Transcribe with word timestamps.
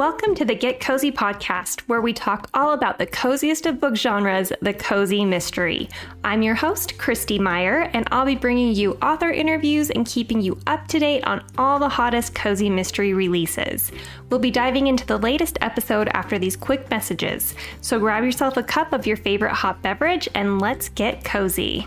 welcome 0.00 0.34
to 0.34 0.46
the 0.46 0.54
Get 0.54 0.80
Cozy 0.80 1.12
podcast, 1.12 1.80
where 1.80 2.00
we 2.00 2.14
talk 2.14 2.48
all 2.54 2.72
about 2.72 2.98
the 2.98 3.04
coziest 3.04 3.66
of 3.66 3.78
book 3.80 3.94
genres, 3.94 4.50
the 4.62 4.72
cozy 4.72 5.26
mystery. 5.26 5.90
I'm 6.24 6.40
your 6.40 6.54
host, 6.54 6.96
Christy 6.96 7.38
Meyer, 7.38 7.82
and 7.92 8.08
I'll 8.10 8.24
be 8.24 8.34
bringing 8.34 8.74
you 8.74 8.94
author 9.02 9.30
interviews 9.30 9.90
and 9.90 10.06
keeping 10.06 10.40
you 10.40 10.58
up 10.66 10.88
to 10.88 11.00
date 11.00 11.22
on 11.24 11.44
all 11.58 11.78
the 11.78 11.90
hottest 11.90 12.34
cozy 12.34 12.70
mystery 12.70 13.12
releases. 13.12 13.92
We'll 14.30 14.40
be 14.40 14.50
diving 14.50 14.86
into 14.86 15.04
the 15.04 15.18
latest 15.18 15.58
episode 15.60 16.08
after 16.14 16.38
these 16.38 16.56
quick 16.56 16.88
messages, 16.88 17.54
so 17.82 17.98
grab 17.98 18.24
yourself 18.24 18.56
a 18.56 18.62
cup 18.62 18.94
of 18.94 19.06
your 19.06 19.18
favorite 19.18 19.52
hot 19.52 19.82
beverage 19.82 20.30
and 20.34 20.62
let's 20.62 20.88
get 20.88 21.24
cozy. 21.24 21.86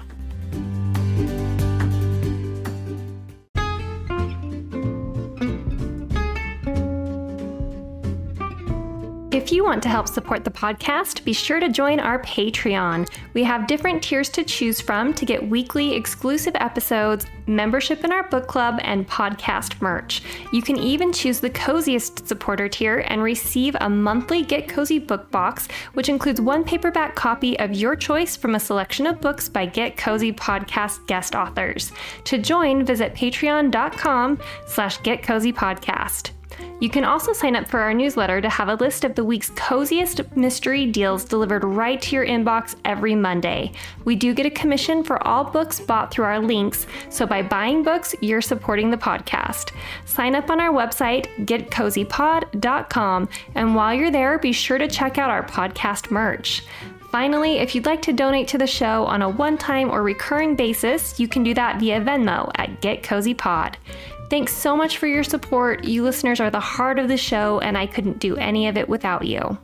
You 9.53 9.63
want 9.63 9.84
to 9.84 9.89
help 9.89 10.07
support 10.07 10.43
the 10.43 10.52
podcast, 10.52 11.23
be 11.23 11.31
sure 11.31 11.59
to 11.59 11.70
join 11.70 11.99
our 11.99 12.21
Patreon. 12.23 13.07
We 13.34 13.43
have 13.43 13.67
different 13.67 14.02
tiers 14.02 14.29
to 14.29 14.43
choose 14.43 14.81
from 14.81 15.13
to 15.13 15.26
get 15.26 15.48
weekly 15.48 15.93
exclusive 15.93 16.55
episodes, 16.55 17.26
membership 17.45 18.03
in 18.03 18.12
our 18.12 18.27
book 18.29 18.48
club, 18.48 18.79
and 18.84 19.07
podcast 19.07 19.81
merch. 19.81 20.23
You 20.52 20.62
can 20.62 20.77
even 20.77 21.13
choose 21.13 21.39
the 21.39 21.49
coziest 21.49 22.27
supporter 22.27 22.67
tier 22.67 23.05
and 23.07 23.21
receive 23.21 23.76
a 23.79 23.89
monthly 23.89 24.43
Get 24.43 24.67
Cozy 24.67 24.99
book 24.99 25.29
box, 25.29 25.67
which 25.93 26.09
includes 26.09 26.41
one 26.41 26.63
paperback 26.63 27.15
copy 27.15 27.57
of 27.59 27.73
your 27.73 27.95
choice 27.95 28.35
from 28.35 28.55
a 28.55 28.59
selection 28.59 29.05
of 29.05 29.21
books 29.21 29.48
by 29.48 29.65
Get 29.65 29.98
Cozy 29.98 30.34
podcast 30.34 31.05
guest 31.05 31.35
authors. 31.35 31.91
To 32.26 32.38
join, 32.38 32.84
visit 32.85 33.13
patreon.com 33.13 34.40
slash 34.65 34.99
getcozypodcast. 34.99 36.31
You 36.80 36.90
can 36.90 37.03
also 37.03 37.32
sign 37.32 37.55
up 37.55 37.68
for 37.68 37.79
our 37.79 37.93
newsletter 37.93 38.41
to 38.41 38.49
have 38.49 38.68
a 38.68 38.76
list 38.76 39.04
of 39.04 39.15
the 39.15 39.24
week's 39.24 39.51
coziest 39.51 40.35
mystery 40.35 40.85
deals 40.85 41.24
delivered 41.24 41.63
right 41.63 42.01
to 42.01 42.15
your 42.15 42.26
inbox 42.26 42.76
every 42.84 43.15
Monday. 43.15 43.71
We 44.04 44.15
do 44.15 44.34
get 44.34 44.46
a 44.46 44.49
commission 44.49 45.04
for 45.04 45.26
all 45.26 45.46
books 45.46 45.79
bought 45.79 46.12
through 46.12 46.26
our 46.26 46.40
links, 46.40 46.85
so 47.10 47.26
by 47.26 47.41
buying 47.41 47.84
books, 47.84 48.13
you're 48.21 48.41
supporting 48.41 48.91
the 48.91 48.98
podcast. 48.98 49.71
Sign 50.05 50.35
up 50.35 50.49
on 50.49 50.60
our 50.60 50.73
website, 50.73 51.27
getcozypod.com, 51.46 53.29
and 53.55 53.76
while 53.76 53.93
you're 53.93 54.12
there, 54.12 54.38
be 54.38 54.51
sure 54.51 54.77
to 54.77 54.88
check 54.88 55.18
out 55.18 55.29
our 55.29 55.43
podcast 55.43 56.12
merch. 56.12 56.63
Finally, 57.13 57.60
if 57.60 57.76
you'd 57.76 57.85
like 57.85 58.01
to 58.01 58.12
donate 58.12 58.48
to 58.48 58.57
the 58.57 58.66
show 58.66 59.05
on 59.05 59.21
a 59.21 59.29
one 59.29 59.55
time 59.55 59.91
or 59.91 60.01
recurring 60.01 60.55
basis, 60.55 61.20
you 61.20 61.27
can 61.27 61.43
do 61.43 61.54
that 61.54 61.79
via 61.79 62.01
Venmo 62.01 62.51
at 62.55 62.82
GetCozyPod. 62.82 63.76
Thanks 64.29 64.56
so 64.56 64.75
much 64.75 64.97
for 64.97 65.07
your 65.07 65.24
support. 65.24 65.84
You 65.84 66.03
listeners 66.03 66.40
are 66.40 66.50
the 66.50 66.59
heart 66.59 66.97
of 66.97 67.07
the 67.07 67.18
show, 67.18 67.59
and 67.59 67.78
I 67.78 67.85
couldn't 67.85 68.19
do 68.19 68.35
any 68.38 68.68
of 68.68 68.78
it 68.78 68.90
without 68.90 69.25
you. 69.25 69.57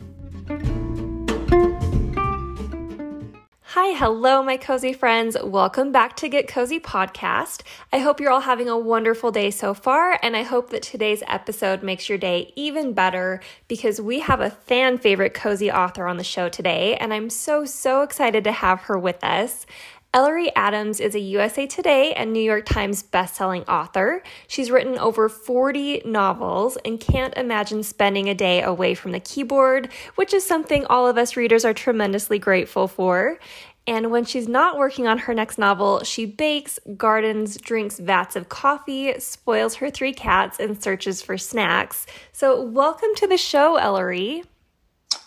Hi, 3.64 3.98
hello, 3.98 4.44
my 4.44 4.58
cozy 4.58 4.94
friends. 4.94 5.38
Welcome 5.42 5.92
back 5.92 6.16
to 6.18 6.30
Get 6.30 6.48
Cozy 6.48 6.80
Podcast. 6.80 7.62
I 7.94 8.00
hope 8.00 8.20
you're 8.20 8.32
all 8.32 8.42
having 8.42 8.68
a 8.68 8.78
wonderful 8.78 9.32
day 9.32 9.50
so 9.52 9.74
far, 9.74 10.20
and 10.22 10.36
I 10.36 10.44
hope 10.44 10.70
that 10.72 10.84
today's 10.84 11.24
episode 11.28 11.82
makes 11.82 12.10
your 12.10 12.18
day 12.18 12.52
even 12.56 12.94
better 12.94 13.42
because 13.68 14.02
we 14.02 14.20
have 14.20 14.42
a 14.42 14.50
fan 14.50 14.98
favorite 14.98 15.34
cozy 15.34 15.72
author 15.72 16.06
on 16.08 16.18
the 16.18 16.24
show 16.24 16.50
today, 16.50 16.96
and 16.98 17.14
I'm 17.14 17.30
so, 17.30 17.64
so 17.66 18.02
excited 18.02 18.44
to 18.44 18.52
have 18.52 18.82
her 18.82 19.00
with 19.00 19.24
us. 19.24 19.66
Ellery 20.12 20.52
Adams 20.56 21.00
is 21.00 21.14
a 21.14 21.20
USA 21.20 21.68
Today 21.68 22.14
and 22.14 22.34
New 22.34 22.42
York 22.42 22.66
Times 22.66 23.04
bestselling 23.04 23.64
author. 23.70 24.24
She's 24.48 24.72
written 24.72 24.98
over 24.98 25.30
40 25.30 26.02
novels 26.04 26.80
and 26.84 27.00
can't 27.00 27.38
imagine 27.38 27.84
spending 27.84 28.28
a 28.28 28.34
day 28.34 28.64
away 28.64 28.96
from 28.96 29.12
the 29.12 29.20
keyboard, 29.20 29.90
which 30.16 30.34
is 30.34 30.44
something 30.44 30.84
all 30.86 31.08
of 31.08 31.20
us 31.20 31.38
readers 31.38 31.64
are 31.64 31.76
tremendously 31.76 32.40
grateful 32.40 32.88
for. 32.88 33.38
And 33.86 34.10
when 34.10 34.26
she's 34.26 34.48
not 34.48 34.80
working 34.80 35.06
on 35.06 35.20
her 35.20 35.34
next 35.36 35.60
novel, 35.60 36.04
she 36.04 36.26
bakes, 36.26 36.80
gardens, 36.98 37.58
drinks 37.58 38.00
vats 38.00 38.36
of 38.36 38.50
coffee, 38.50 39.14
spoils 39.20 39.76
her 39.76 39.92
three 39.92 40.14
cats, 40.14 40.60
and 40.60 40.82
searches 40.82 41.22
for 41.22 41.38
snacks. 41.38 42.08
So, 42.32 42.60
welcome 42.60 43.14
to 43.18 43.28
the 43.28 43.38
show, 43.38 43.76
Ellery. 43.76 44.44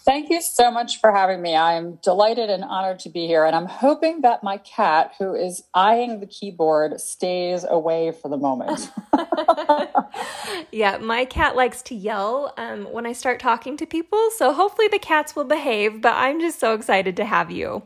Thank 0.04 0.30
you 0.30 0.42
so 0.42 0.68
much 0.68 1.00
for 1.00 1.12
having 1.12 1.40
me. 1.40 1.54
I'm 1.54 1.96
delighted 2.02 2.50
and 2.50 2.64
honored 2.64 2.98
to 3.00 3.08
be 3.08 3.28
here. 3.28 3.44
And 3.44 3.54
I'm 3.54 3.66
hoping 3.66 4.22
that 4.22 4.42
my 4.42 4.56
cat, 4.58 5.14
who 5.16 5.32
is 5.32 5.62
eyeing 5.74 6.18
the 6.18 6.26
keyboard, 6.26 7.00
stays 7.00 7.64
away 7.68 8.10
for 8.10 8.28
the 8.28 8.36
moment. 8.36 8.90
yeah, 10.72 10.98
my 10.98 11.24
cat 11.24 11.54
likes 11.54 11.82
to 11.82 11.94
yell 11.94 12.52
um, 12.56 12.86
when 12.90 13.06
I 13.06 13.12
start 13.12 13.38
talking 13.38 13.76
to 13.76 13.86
people. 13.86 14.30
So 14.36 14.52
hopefully 14.52 14.88
the 14.88 14.98
cats 14.98 15.36
will 15.36 15.44
behave. 15.44 16.00
But 16.00 16.14
I'm 16.14 16.40
just 16.40 16.58
so 16.58 16.74
excited 16.74 17.16
to 17.18 17.24
have 17.24 17.52
you. 17.52 17.84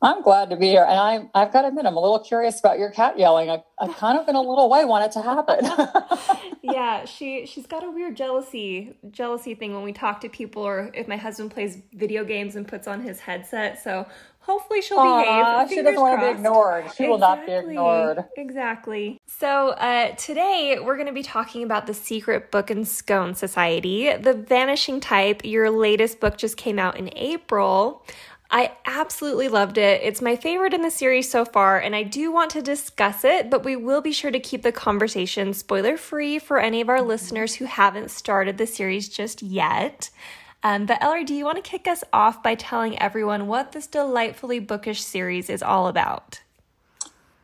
I'm 0.00 0.22
glad 0.22 0.50
to 0.50 0.56
be 0.56 0.68
here. 0.68 0.84
And 0.84 0.98
I, 0.98 1.28
I've 1.34 1.52
got 1.52 1.62
to 1.62 1.68
admit, 1.68 1.86
I'm 1.86 1.96
a 1.96 2.00
little 2.00 2.20
curious 2.20 2.60
about 2.60 2.78
your 2.78 2.90
cat 2.90 3.18
yelling. 3.18 3.50
I, 3.50 3.64
I 3.80 3.88
kind 3.88 4.18
of 4.18 4.28
in 4.28 4.36
a 4.36 4.40
little 4.40 4.68
way 4.68 4.84
want 4.84 5.06
it 5.06 5.12
to 5.12 5.22
happen. 5.22 6.51
yeah, 6.62 7.04
she, 7.04 7.44
she's 7.46 7.66
got 7.66 7.82
a 7.82 7.90
weird 7.90 8.16
jealousy, 8.16 8.94
jealousy 9.10 9.54
thing 9.54 9.74
when 9.74 9.82
we 9.82 9.92
talk 9.92 10.20
to 10.20 10.28
people 10.28 10.62
or 10.62 10.90
if 10.94 11.08
my 11.08 11.16
husband 11.16 11.50
plays 11.50 11.78
video 11.92 12.24
games 12.24 12.56
and 12.56 12.66
puts 12.66 12.86
on 12.86 13.02
his 13.02 13.20
headset. 13.20 13.82
So 13.82 14.06
hopefully 14.38 14.80
she'll 14.80 14.98
Aww, 14.98 15.64
behave. 15.64 15.68
She 15.70 15.82
doesn't 15.82 16.00
want 16.00 16.20
to 16.20 16.26
be 16.26 16.32
ignored. 16.32 16.84
She 16.84 17.04
exactly. 17.04 17.08
will 17.08 17.18
not 17.18 17.46
be 17.46 17.52
ignored. 17.52 18.24
Exactly. 18.36 19.20
So 19.26 19.70
uh, 19.70 20.14
today 20.14 20.78
we're 20.80 20.96
going 20.96 21.08
to 21.08 21.12
be 21.12 21.22
talking 21.22 21.64
about 21.64 21.86
the 21.86 21.94
Secret 21.94 22.50
Book 22.50 22.70
and 22.70 22.86
Scone 22.86 23.34
Society, 23.34 24.14
The 24.16 24.34
Vanishing 24.34 25.00
Type. 25.00 25.44
Your 25.44 25.70
latest 25.70 26.20
book 26.20 26.38
just 26.38 26.56
came 26.56 26.78
out 26.78 26.96
in 26.96 27.10
April. 27.16 28.06
I 28.54 28.72
absolutely 28.84 29.48
loved 29.48 29.78
it. 29.78 30.02
It's 30.02 30.20
my 30.20 30.36
favorite 30.36 30.74
in 30.74 30.82
the 30.82 30.90
series 30.90 31.30
so 31.30 31.46
far, 31.46 31.80
and 31.80 31.96
I 31.96 32.02
do 32.02 32.30
want 32.30 32.50
to 32.50 32.60
discuss 32.60 33.24
it, 33.24 33.48
but 33.48 33.64
we 33.64 33.76
will 33.76 34.02
be 34.02 34.12
sure 34.12 34.30
to 34.30 34.38
keep 34.38 34.62
the 34.62 34.70
conversation 34.70 35.54
spoiler 35.54 35.96
free 35.96 36.38
for 36.38 36.60
any 36.60 36.82
of 36.82 36.90
our 36.90 37.00
listeners 37.00 37.54
who 37.54 37.64
haven't 37.64 38.10
started 38.10 38.58
the 38.58 38.66
series 38.66 39.08
just 39.08 39.40
yet. 39.40 40.10
Um, 40.62 40.84
but 40.84 41.02
Ellery, 41.02 41.24
do 41.24 41.34
you 41.34 41.46
want 41.46 41.64
to 41.64 41.68
kick 41.68 41.88
us 41.88 42.04
off 42.12 42.42
by 42.42 42.54
telling 42.54 42.98
everyone 42.98 43.46
what 43.46 43.72
this 43.72 43.86
delightfully 43.86 44.58
bookish 44.58 45.02
series 45.02 45.48
is 45.48 45.62
all 45.62 45.88
about? 45.88 46.42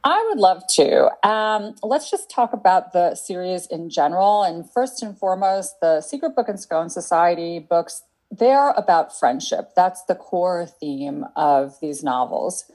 I 0.04 0.24
would 0.28 0.38
love 0.38 0.62
to. 0.74 1.26
Um, 1.26 1.74
let's 1.82 2.10
just 2.10 2.30
talk 2.30 2.52
about 2.52 2.92
the 2.92 3.14
series 3.14 3.66
in 3.66 3.88
general. 3.88 4.42
And 4.42 4.70
first 4.70 5.02
and 5.02 5.18
foremost, 5.18 5.80
the 5.80 6.02
Secret 6.02 6.36
Book 6.36 6.48
and 6.48 6.60
Scone 6.60 6.90
Society 6.90 7.58
books 7.58 8.02
they're 8.30 8.70
about 8.70 9.18
friendship. 9.18 9.70
That's 9.74 10.04
the 10.04 10.14
core 10.14 10.66
theme 10.66 11.24
of 11.36 11.78
these 11.80 12.02
novels. 12.02 12.70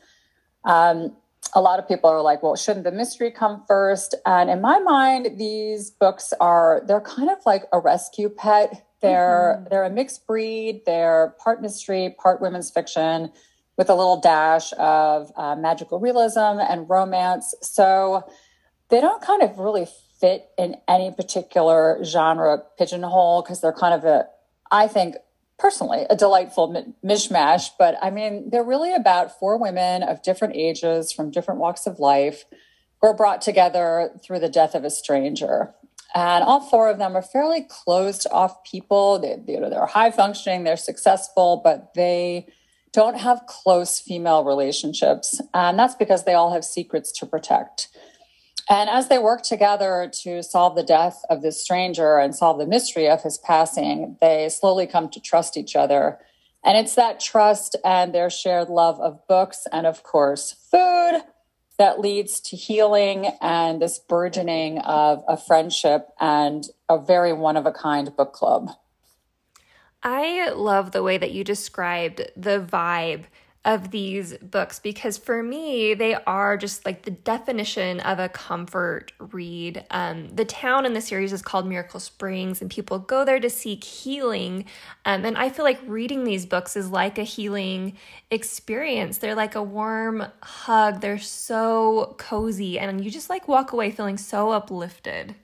Um, 0.65 1.15
a 1.53 1.61
lot 1.61 1.79
of 1.79 1.87
people 1.87 2.09
are 2.09 2.21
like, 2.21 2.41
well, 2.41 2.55
shouldn't 2.55 2.85
the 2.85 2.91
mystery 2.91 3.29
come 3.29 3.63
first? 3.67 4.15
And 4.25 4.49
in 4.49 4.61
my 4.61 4.79
mind, 4.79 5.37
these 5.37 5.91
books 5.91 6.33
are, 6.39 6.81
they're 6.87 7.01
kind 7.01 7.29
of 7.29 7.37
like 7.45 7.63
a 7.71 7.79
rescue 7.79 8.29
pet. 8.29 8.85
They're, 9.01 9.57
mm-hmm. 9.57 9.69
they're 9.69 9.83
a 9.83 9.89
mixed 9.89 10.25
breed. 10.25 10.81
They're 10.85 11.35
part 11.43 11.61
mystery, 11.61 12.15
part 12.17 12.41
women's 12.41 12.71
fiction 12.71 13.31
with 13.77 13.89
a 13.89 13.95
little 13.95 14.19
dash 14.19 14.71
of 14.79 15.31
uh, 15.35 15.55
magical 15.55 15.99
realism 15.99 16.59
and 16.59 16.89
romance. 16.89 17.53
So 17.61 18.23
they 18.89 19.01
don't 19.01 19.21
kind 19.21 19.43
of 19.43 19.59
really 19.59 19.87
fit 20.19 20.49
in 20.57 20.77
any 20.87 21.11
particular 21.11 22.03
genre 22.03 22.63
pigeonhole 22.77 23.41
because 23.41 23.61
they're 23.61 23.73
kind 23.73 23.93
of 23.93 24.05
a, 24.05 24.27
I 24.71 24.87
think, 24.87 25.15
personally 25.63 26.05
a 26.09 26.15
delightful 26.15 26.93
mishmash. 27.05 27.69
But 27.79 27.95
I 28.01 28.09
mean, 28.09 28.49
they're 28.49 28.65
really 28.65 28.93
about 28.93 29.39
four 29.39 29.57
women 29.57 30.03
of 30.03 30.21
different 30.21 30.57
ages 30.57 31.13
from 31.13 31.31
different 31.31 31.61
walks 31.61 31.87
of 31.87 31.99
life 31.99 32.43
who 33.01 33.07
are 33.07 33.15
brought 33.15 33.41
together 33.41 34.11
through 34.21 34.39
the 34.39 34.49
death 34.49 34.75
of 34.75 34.83
a 34.83 34.89
stranger. 34.89 35.73
And 36.13 36.43
all 36.43 36.59
four 36.59 36.89
of 36.89 36.97
them 36.97 37.15
are 37.15 37.21
fairly 37.21 37.61
closed 37.61 38.27
off 38.29 38.61
people. 38.65 39.19
They, 39.19 39.41
you 39.47 39.61
know, 39.61 39.69
they're 39.69 39.85
high 39.85 40.11
functioning, 40.11 40.65
they're 40.65 40.75
successful, 40.75 41.61
but 41.63 41.93
they 41.95 42.47
don't 42.91 43.17
have 43.17 43.45
close 43.47 44.01
female 44.01 44.43
relationships. 44.43 45.41
And 45.53 45.79
that's 45.79 45.95
because 45.95 46.25
they 46.25 46.33
all 46.33 46.51
have 46.51 46.65
secrets 46.65 47.09
to 47.13 47.25
protect. 47.25 47.87
And 48.69 48.89
as 48.89 49.09
they 49.09 49.19
work 49.19 49.43
together 49.43 50.09
to 50.23 50.41
solve 50.41 50.75
the 50.75 50.83
death 50.83 51.23
of 51.29 51.41
this 51.41 51.61
stranger 51.61 52.17
and 52.17 52.35
solve 52.35 52.59
the 52.59 52.65
mystery 52.65 53.09
of 53.09 53.21
his 53.21 53.37
passing, 53.37 54.17
they 54.21 54.47
slowly 54.49 54.87
come 54.87 55.09
to 55.09 55.19
trust 55.19 55.57
each 55.57 55.75
other. 55.75 56.19
And 56.63 56.77
it's 56.77 56.95
that 56.95 57.19
trust 57.19 57.75
and 57.83 58.13
their 58.13 58.29
shared 58.29 58.69
love 58.69 58.99
of 58.99 59.27
books 59.27 59.67
and, 59.71 59.85
of 59.85 60.03
course, 60.03 60.55
food 60.71 61.21
that 61.77 61.99
leads 61.99 62.39
to 62.39 62.55
healing 62.55 63.27
and 63.41 63.81
this 63.81 63.99
burgeoning 63.99 64.77
of 64.79 65.23
a 65.27 65.35
friendship 65.35 66.07
and 66.19 66.65
a 66.87 66.97
very 66.97 67.33
one 67.33 67.57
of 67.57 67.65
a 67.65 67.71
kind 67.71 68.15
book 68.15 68.31
club. 68.31 68.69
I 70.03 70.49
love 70.49 70.91
the 70.91 71.03
way 71.03 71.17
that 71.17 71.31
you 71.31 71.43
described 71.43 72.21
the 72.37 72.59
vibe 72.59 73.23
of 73.65 73.91
these 73.91 74.37
books 74.39 74.79
because 74.79 75.17
for 75.17 75.41
me, 75.41 75.93
they 75.93 76.15
are 76.15 76.57
just 76.57 76.85
like 76.85 77.03
the 77.03 77.11
definition 77.11 78.01
of 78.01 78.19
a 78.19 78.27
comfort 78.27 79.13
read. 79.19 79.85
Um, 79.89 80.27
the 80.35 80.43
town 80.43 80.85
in 80.85 80.93
the 80.93 80.99
series 80.99 81.31
is 81.31 81.41
called 81.41 81.65
Miracle 81.65 82.01
Springs, 82.01 82.61
and 82.61 82.69
people 82.69 82.99
go 82.99 83.23
there 83.23 83.39
to 83.39 83.49
seek 83.49 83.83
healing. 83.83 84.65
Um, 85.05 85.23
and 85.23 85.37
I 85.37 85.49
feel 85.49 85.63
like 85.63 85.79
reading 85.85 86.25
these 86.25 86.45
books 86.45 86.75
is 86.75 86.89
like 86.89 87.17
a 87.17 87.23
healing 87.23 87.97
experience. 88.29 89.19
They're 89.19 89.35
like 89.35 89.55
a 89.55 89.63
warm 89.63 90.25
hug, 90.41 90.99
they're 90.99 91.17
so 91.17 92.15
cozy, 92.17 92.77
and 92.77 93.03
you 93.03 93.09
just 93.09 93.29
like 93.29 93.47
walk 93.47 93.71
away 93.71 93.91
feeling 93.91 94.17
so 94.17 94.51
uplifted. 94.51 95.35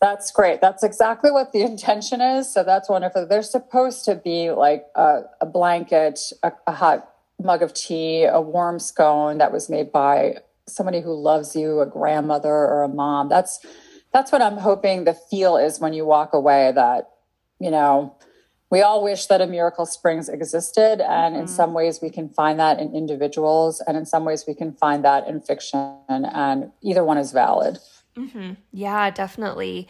That's 0.00 0.30
great. 0.30 0.60
That's 0.60 0.82
exactly 0.82 1.30
what 1.30 1.52
the 1.52 1.62
intention 1.62 2.20
is. 2.20 2.52
So 2.52 2.64
that's 2.64 2.88
wonderful. 2.88 3.26
They're 3.26 3.42
supposed 3.42 4.04
to 4.06 4.14
be 4.14 4.50
like 4.50 4.86
a, 4.94 5.22
a 5.40 5.46
blanket, 5.46 6.20
a, 6.42 6.52
a, 6.66 6.72
hot 6.72 7.08
mug 7.40 7.62
of 7.62 7.72
tea, 7.72 8.24
a 8.24 8.40
warm 8.40 8.78
scone 8.78 9.38
that 9.38 9.52
was 9.52 9.70
made 9.70 9.92
by 9.92 10.38
somebody 10.66 11.00
who 11.00 11.14
loves 11.14 11.54
you, 11.54 11.80
a 11.80 11.86
grandmother 11.86 12.50
or 12.50 12.82
a 12.82 12.88
mom. 12.88 13.28
That's 13.28 13.60
that's 14.12 14.30
what 14.30 14.42
I'm 14.42 14.58
hoping 14.58 15.04
the 15.04 15.14
feel 15.14 15.56
is 15.56 15.80
when 15.80 15.92
you 15.92 16.04
walk 16.04 16.34
away. 16.34 16.72
That 16.72 17.10
you 17.58 17.70
know, 17.70 18.14
we 18.70 18.82
all 18.82 19.02
wish 19.02 19.26
that 19.26 19.40
a 19.40 19.46
Miracle 19.46 19.86
Springs 19.86 20.28
existed, 20.28 21.00
and 21.00 21.34
mm-hmm. 21.34 21.42
in 21.42 21.48
some 21.48 21.72
ways 21.72 22.00
we 22.02 22.10
can 22.10 22.28
find 22.28 22.58
that 22.58 22.78
in 22.78 22.94
individuals, 22.94 23.82
and 23.86 23.96
in 23.96 24.06
some 24.06 24.24
ways 24.24 24.44
we 24.46 24.54
can 24.54 24.72
find 24.72 25.04
that 25.04 25.26
in 25.26 25.40
fiction, 25.40 25.96
and 26.08 26.70
either 26.82 27.04
one 27.04 27.18
is 27.18 27.32
valid. 27.32 27.78
Mm-hmm. 28.16 28.52
Yeah, 28.72 29.10
definitely. 29.10 29.88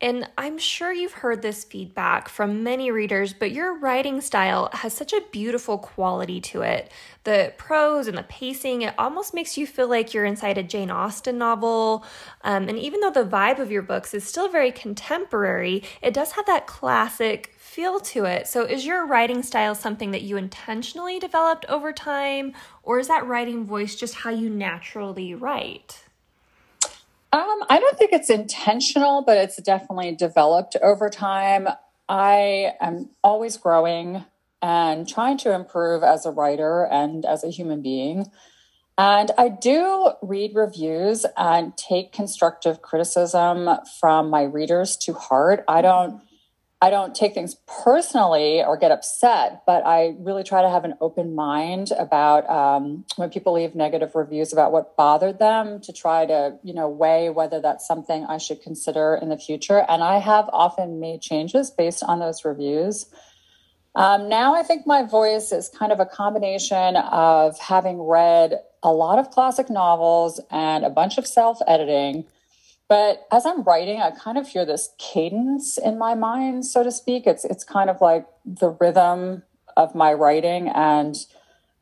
And 0.00 0.28
I'm 0.38 0.58
sure 0.58 0.92
you've 0.92 1.12
heard 1.12 1.42
this 1.42 1.64
feedback 1.64 2.28
from 2.28 2.62
many 2.62 2.90
readers, 2.90 3.32
but 3.32 3.50
your 3.52 3.76
writing 3.78 4.20
style 4.20 4.68
has 4.72 4.92
such 4.92 5.12
a 5.12 5.22
beautiful 5.32 5.78
quality 5.78 6.40
to 6.42 6.62
it. 6.62 6.92
The 7.24 7.52
prose 7.56 8.06
and 8.06 8.16
the 8.16 8.22
pacing, 8.24 8.82
it 8.82 8.94
almost 8.98 9.34
makes 9.34 9.56
you 9.56 9.66
feel 9.66 9.88
like 9.88 10.12
you're 10.14 10.24
inside 10.24 10.58
a 10.58 10.62
Jane 10.62 10.90
Austen 10.90 11.38
novel. 11.38 12.04
Um, 12.42 12.68
and 12.68 12.78
even 12.78 13.00
though 13.00 13.10
the 13.10 13.24
vibe 13.24 13.58
of 13.58 13.72
your 13.72 13.82
books 13.82 14.14
is 14.14 14.24
still 14.24 14.48
very 14.48 14.70
contemporary, 14.70 15.82
it 16.02 16.14
does 16.14 16.32
have 16.32 16.46
that 16.46 16.66
classic 16.66 17.54
feel 17.56 17.98
to 18.00 18.24
it. 18.24 18.46
So, 18.46 18.62
is 18.64 18.86
your 18.86 19.04
writing 19.06 19.42
style 19.42 19.74
something 19.74 20.10
that 20.12 20.22
you 20.22 20.36
intentionally 20.36 21.18
developed 21.18 21.64
over 21.68 21.92
time, 21.92 22.52
or 22.84 22.98
is 23.00 23.08
that 23.08 23.26
writing 23.26 23.64
voice 23.64 23.96
just 23.96 24.14
how 24.16 24.30
you 24.30 24.48
naturally 24.50 25.34
write? 25.34 26.03
Um, 27.34 27.64
I 27.68 27.80
don't 27.80 27.98
think 27.98 28.12
it's 28.12 28.30
intentional, 28.30 29.22
but 29.22 29.36
it's 29.36 29.60
definitely 29.60 30.14
developed 30.14 30.76
over 30.80 31.10
time. 31.10 31.66
I 32.08 32.74
am 32.80 33.10
always 33.24 33.56
growing 33.56 34.24
and 34.62 35.08
trying 35.08 35.38
to 35.38 35.52
improve 35.52 36.04
as 36.04 36.26
a 36.26 36.30
writer 36.30 36.86
and 36.86 37.24
as 37.24 37.42
a 37.42 37.50
human 37.50 37.82
being. 37.82 38.26
And 38.96 39.32
I 39.36 39.48
do 39.48 40.12
read 40.22 40.54
reviews 40.54 41.26
and 41.36 41.76
take 41.76 42.12
constructive 42.12 42.82
criticism 42.82 43.68
from 43.98 44.30
my 44.30 44.44
readers 44.44 44.96
to 44.98 45.14
heart. 45.14 45.64
I 45.66 45.82
don't 45.82 46.22
I 46.80 46.90
don't 46.90 47.14
take 47.14 47.32
things 47.32 47.56
personally 47.84 48.62
or 48.62 48.76
get 48.76 48.90
upset, 48.90 49.62
but 49.66 49.86
I 49.86 50.14
really 50.18 50.42
try 50.42 50.60
to 50.60 50.68
have 50.68 50.84
an 50.84 50.94
open 51.00 51.34
mind 51.34 51.92
about 51.98 52.48
um, 52.50 53.06
when 53.16 53.30
people 53.30 53.54
leave 53.54 53.74
negative 53.74 54.14
reviews 54.14 54.52
about 54.52 54.70
what 54.70 54.96
bothered 54.96 55.38
them 55.38 55.80
to 55.80 55.92
try 55.92 56.26
to, 56.26 56.58
you 56.62 56.74
know, 56.74 56.88
weigh 56.88 57.30
whether 57.30 57.60
that's 57.60 57.86
something 57.86 58.26
I 58.26 58.36
should 58.36 58.60
consider 58.60 59.18
in 59.20 59.30
the 59.30 59.38
future. 59.38 59.84
And 59.88 60.02
I 60.02 60.18
have 60.18 60.50
often 60.52 61.00
made 61.00 61.22
changes 61.22 61.70
based 61.70 62.02
on 62.02 62.18
those 62.18 62.44
reviews. 62.44 63.06
Um, 63.94 64.28
now 64.28 64.54
I 64.54 64.62
think 64.62 64.86
my 64.86 65.04
voice 65.04 65.52
is 65.52 65.68
kind 65.68 65.92
of 65.92 66.00
a 66.00 66.06
combination 66.06 66.96
of 66.96 67.58
having 67.60 68.02
read 68.02 68.60
a 68.82 68.92
lot 68.92 69.18
of 69.18 69.30
classic 69.30 69.70
novels 69.70 70.40
and 70.50 70.84
a 70.84 70.90
bunch 70.90 71.16
of 71.16 71.26
self 71.26 71.60
editing 71.66 72.26
but 72.88 73.26
as 73.32 73.46
I'm 73.46 73.62
writing, 73.62 74.00
I 74.00 74.10
kind 74.10 74.38
of 74.38 74.48
hear 74.48 74.64
this 74.64 74.90
cadence 74.98 75.78
in 75.78 75.98
my 75.98 76.14
mind, 76.14 76.66
so 76.66 76.82
to 76.82 76.90
speak. 76.90 77.26
It's 77.26 77.44
it's 77.44 77.64
kind 77.64 77.88
of 77.88 78.00
like 78.00 78.26
the 78.44 78.70
rhythm 78.70 79.42
of 79.76 79.94
my 79.94 80.12
writing, 80.12 80.68
and 80.68 81.16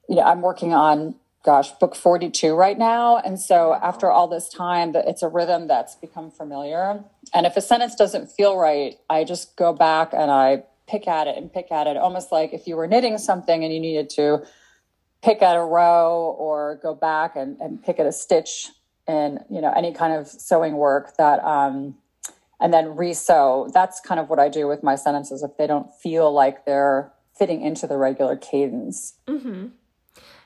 you 0.08 0.16
know, 0.16 0.22
I'm 0.22 0.43
working 0.43 0.72
on 0.72 1.16
gosh, 1.44 1.72
book 1.72 1.96
42 1.96 2.54
right 2.54 2.78
now, 2.78 3.16
and 3.16 3.40
so 3.40 3.75
after 3.75 4.10
all 4.10 4.28
this 4.28 4.49
time, 4.49 4.93
that 4.93 5.08
it's 5.08 5.22
a 5.22 5.28
rhythm 5.28 5.66
that's 5.66 5.96
become 5.96 6.31
familiar. 6.31 7.02
And 7.34 7.46
if 7.46 7.56
a 7.56 7.60
sentence 7.60 7.96
doesn't 7.96 8.31
feel 8.31 8.56
right, 8.56 8.96
I 9.10 9.25
just 9.25 9.56
go 9.56 9.72
back 9.72 10.12
and 10.12 10.31
I 10.31 10.62
pick 10.87 11.08
at 11.08 11.26
it 11.26 11.37
and 11.37 11.52
pick 11.52 11.72
at 11.72 11.87
it, 11.87 11.96
almost 11.96 12.31
like 12.31 12.52
if 12.52 12.66
you 12.66 12.76
were 12.76 12.87
knitting 12.87 13.19
something 13.19 13.64
and 13.64 13.75
you 13.75 13.81
needed 13.81 14.10
to 14.10 14.44
pick 15.22 15.43
at 15.43 15.56
a 15.56 15.64
row 15.64 16.37
or 16.38 16.78
go 16.82 16.94
back 16.94 17.34
and, 17.34 17.60
and 17.60 17.82
pick 17.82 17.98
at 17.98 18.06
a 18.06 18.12
stitch 18.12 18.69
in 19.08 19.40
you 19.50 19.60
know 19.60 19.72
any 19.76 19.93
kind 19.93 20.12
of 20.12 20.28
sewing 20.28 20.76
work 20.76 21.16
that 21.16 21.43
um, 21.44 21.96
and 22.60 22.72
then 22.72 22.87
resew. 22.96 23.72
That's 23.72 24.00
kind 24.00 24.20
of 24.20 24.31
what 24.31 24.38
I 24.38 24.49
do 24.49 24.69
with 24.69 24.82
my 24.82 24.94
sentences 24.94 25.43
if 25.43 25.56
they 25.56 25.66
don't 25.66 25.93
feel 26.02 26.32
like 26.32 26.64
they're 26.64 27.12
fitting 27.37 27.60
into 27.62 27.87
the 27.87 27.96
regular 27.96 28.37
cadence. 28.37 29.14
Mm-hmm. 29.26 29.69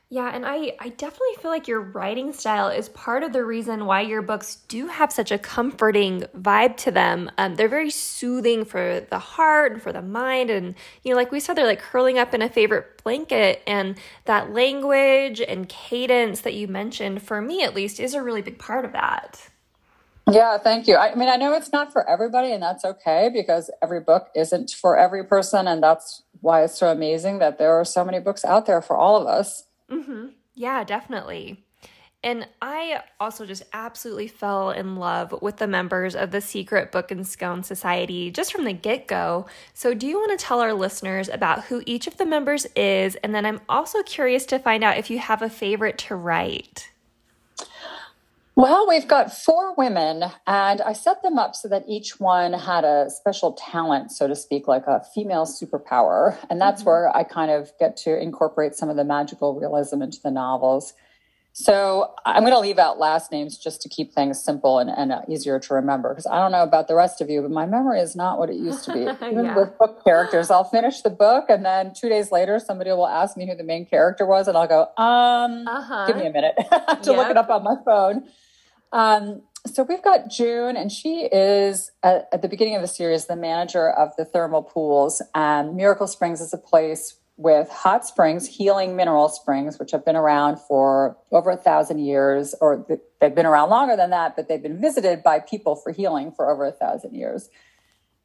Yeah, 0.08 0.31
and 0.32 0.47
I, 0.47 0.73
I 0.79 0.91
definitely 0.91 1.35
feel 1.41 1.50
like 1.50 1.67
your 1.67 1.81
writing 1.81 2.32
style 2.32 2.69
is 2.69 2.88
part 2.91 3.25
of 3.25 3.32
the 3.32 3.44
reason 3.44 3.87
why 3.87 4.03
your 4.03 4.23
books 4.23 4.58
do 4.69 4.87
have 4.87 5.11
such 5.11 5.32
a 5.32 5.38
comforting 5.38 6.20
vibe 6.38 6.76
to 6.79 6.93
them. 6.93 7.29
Um, 7.38 7.56
they're 7.56 7.69
very 7.69 7.91
soothing 7.91 8.64
for 8.64 9.05
the 9.11 9.19
heart 9.19 9.73
and 9.73 9.82
for 9.82 9.93
the 9.93 10.03
mind. 10.03 10.49
And, 10.49 10.76
you 11.03 11.11
know, 11.11 11.17
like 11.17 11.32
we 11.32 11.41
said, 11.41 11.56
they're 11.56 11.67
like 11.67 11.81
curling 11.81 12.19
up 12.19 12.35
in 12.35 12.41
a 12.41 12.49
favorite 12.49 13.03
blanket. 13.03 13.64
And 13.67 13.99
that 14.26 14.53
language 14.53 15.41
and 15.41 15.69
cadence 15.69 16.43
that 16.43 16.55
you 16.55 16.69
mentioned, 16.69 17.23
for 17.23 17.43
me 17.43 17.64
at 17.64 17.75
least, 17.75 17.99
is 17.99 18.14
a 18.14 18.23
really 18.23 18.43
big 18.43 18.61
part 18.61 18.85
of 18.85 18.93
that. 18.93 19.49
Yeah, 20.31 20.59
thank 20.59 20.87
you. 20.87 20.97
I 20.97 21.17
mean, 21.17 21.29
I 21.29 21.37
know 21.37 21.52
it's 21.55 21.73
not 21.73 21.93
for 21.93 22.09
everybody, 22.09 22.52
and 22.52 22.62
that's 22.62 22.85
okay 22.85 23.31
because 23.32 23.70
every 23.82 24.00
book 24.00 24.29
isn't 24.37 24.70
for 24.70 24.97
every 24.97 25.25
person. 25.25 25.67
And 25.67 25.82
that's 25.82 26.23
why 26.41 26.62
it's 26.62 26.79
so 26.79 26.91
amazing 26.91 27.41
that 27.41 27.59
there 27.59 27.73
are 27.73 27.85
so 27.85 28.05
many 28.05 28.20
books 28.20 28.44
out 28.44 28.67
there 28.67 28.82
for 28.82 28.97
all 28.97 29.20
of 29.20 29.26
us. 29.26 29.64
Mm-hmm. 29.91 30.29
Yeah, 30.55 30.85
definitely. 30.85 31.65
And 32.25 32.49
I 32.61 33.03
also 33.21 33.47
just 33.47 33.62
absolutely 33.73 34.27
fell 34.27 34.71
in 34.71 34.97
love 34.97 35.33
with 35.43 35.59
the 35.59 35.69
members 35.69 36.17
of 36.17 36.33
the 36.33 36.41
Secret 36.41 36.91
Book 36.91 37.12
and 37.12 37.25
Scone 37.25 37.62
Society 37.62 38.33
just 38.33 38.53
from 38.53 38.65
the 38.65 38.73
get 38.73 39.06
go. 39.06 39.47
So, 39.75 39.94
do 39.94 40.09
you 40.09 40.19
want 40.19 40.37
to 40.37 40.44
tell 40.44 40.61
our 40.61 40.73
listeners 40.73 41.29
about 41.29 41.65
who 41.65 41.85
each 41.87 42.09
of 42.09 42.17
the 42.17 42.27
members 42.27 42.67
is? 42.75 43.15
And 43.17 43.33
then 43.33 43.47
I'm 43.47 43.61
also 43.69 44.03
curious 44.03 44.44
to 44.47 44.59
find 44.59 44.83
out 44.83 44.99
if 44.99 45.09
you 45.09 45.19
have 45.21 45.43
a 45.43 45.50
favorite 45.50 45.99
to 45.99 46.17
write. 46.17 46.91
Well, 48.56 48.88
we've 48.88 49.06
got 49.06 49.31
four 49.31 49.75
women, 49.75 50.25
and 50.47 50.81
I 50.81 50.94
set 50.94 51.23
them 51.23 51.38
up 51.38 51.55
so 51.55 51.69
that 51.69 51.85
each 51.87 52.19
one 52.19 52.54
had 52.54 52.85
a 52.85 53.11
special 53.11 53.52
talent, 53.52 54.12
so 54.12 54.26
to 54.26 54.35
speak, 54.35 54.66
like 54.66 54.87
a 54.87 55.04
female 55.14 55.45
superpower. 55.45 56.38
And 56.49 56.59
that's 56.59 56.81
mm-hmm. 56.81 56.88
where 56.88 57.14
I 57.14 57.23
kind 57.23 57.50
of 57.50 57.71
get 57.78 57.99
to 57.99 58.19
incorporate 58.19 58.75
some 58.75 58.88
of 58.88 58.97
the 58.97 59.04
magical 59.04 59.61
realism 59.61 60.00
into 60.00 60.23
the 60.23 60.31
novels. 60.31 60.95
So 61.52 62.14
I'm 62.25 62.45
going 62.45 62.54
to 62.54 62.59
leave 62.59 62.78
out 62.78 62.99
last 62.99 63.31
names 63.31 63.59
just 63.59 63.83
to 63.83 63.90
keep 63.90 64.12
things 64.12 64.42
simple 64.42 64.78
and, 64.78 64.88
and 64.90 65.12
easier 65.28 65.59
to 65.59 65.75
remember 65.75 66.11
because 66.11 66.26
I 66.26 66.38
don't 66.38 66.52
know 66.52 66.62
about 66.62 66.88
the 66.88 66.95
rest 66.95 67.21
of 67.21 67.31
you, 67.31 67.42
but 67.42 67.50
my 67.50 67.64
memory 67.66 68.00
is 68.00 68.16
not 68.16 68.38
what 68.38 68.49
it 68.49 68.57
used 68.57 68.85
to 68.85 68.92
be. 68.92 69.00
Even 69.26 69.45
yeah. 69.47 69.57
with 69.57 69.76
book 69.78 70.02
characters, 70.04 70.50
I'll 70.50 70.64
finish 70.64 71.00
the 71.00 71.11
book 71.11 71.47
and 71.49 71.64
then 71.64 71.92
two 71.95 72.11
days 72.11 72.31
later, 72.31 72.59
somebody 72.59 72.90
will 72.90 73.07
ask 73.07 73.38
me 73.38 73.47
who 73.47 73.54
the 73.54 73.64
main 73.64 73.87
character 73.87 74.26
was, 74.26 74.49
and 74.49 74.57
I'll 74.57 74.69
go, 74.69 74.83
um, 75.02 75.66
uh-huh. 75.66 76.07
give 76.07 76.16
me 76.16 76.26
a 76.26 76.31
minute 76.31 76.54
to 76.59 77.11
yep. 77.11 77.16
look 77.16 77.31
it 77.31 77.37
up 77.38 77.49
on 77.49 77.64
my 77.64 77.76
phone. 77.87 78.25
Um, 78.93 79.43
so 79.66 79.83
we've 79.83 80.02
got 80.02 80.31
June, 80.31 80.76
and 80.76 80.93
she 80.93 81.28
is 81.33 81.90
at, 82.02 82.28
at, 82.33 82.43
the 82.43 82.49
beginning 82.49 82.76
of 82.76 82.83
the 82.83 82.88
series 82.88 83.26
the 83.26 83.37
manager 83.37 83.90
of 83.90 84.14
the 84.16 84.25
thermal 84.25 84.62
pools. 84.62 85.21
And 85.35 85.75
Miracle 85.75 86.07
Springs 86.07 86.40
is 86.40 86.55
a 86.55 86.59
place 86.59 87.19
with 87.37 87.69
hot 87.69 88.07
springs, 88.07 88.47
healing 88.47 88.97
mineral 88.97 89.28
springs, 89.28 89.78
which 89.78 89.90
have 89.90 90.05
been 90.05 90.16
around 90.16 90.59
for 90.59 91.16
over 91.33 91.50
a 91.50 91.57
thousand 91.57 91.99
years, 91.99 92.55
or 92.61 92.87
they've 93.21 93.35
been 93.35 93.45
around 93.45 93.69
longer 93.69 93.97
than 93.97 94.11
that, 94.11 94.37
but 94.37 94.49
they've 94.49 94.62
been 94.62 94.81
visited 94.81 95.23
by 95.23 95.38
people 95.38 95.76
for 95.76 95.93
healing 95.93 96.33
for 96.33 96.50
over 96.50 96.64
a 96.64 96.73
thousand 96.73 97.14
years. 97.14 97.50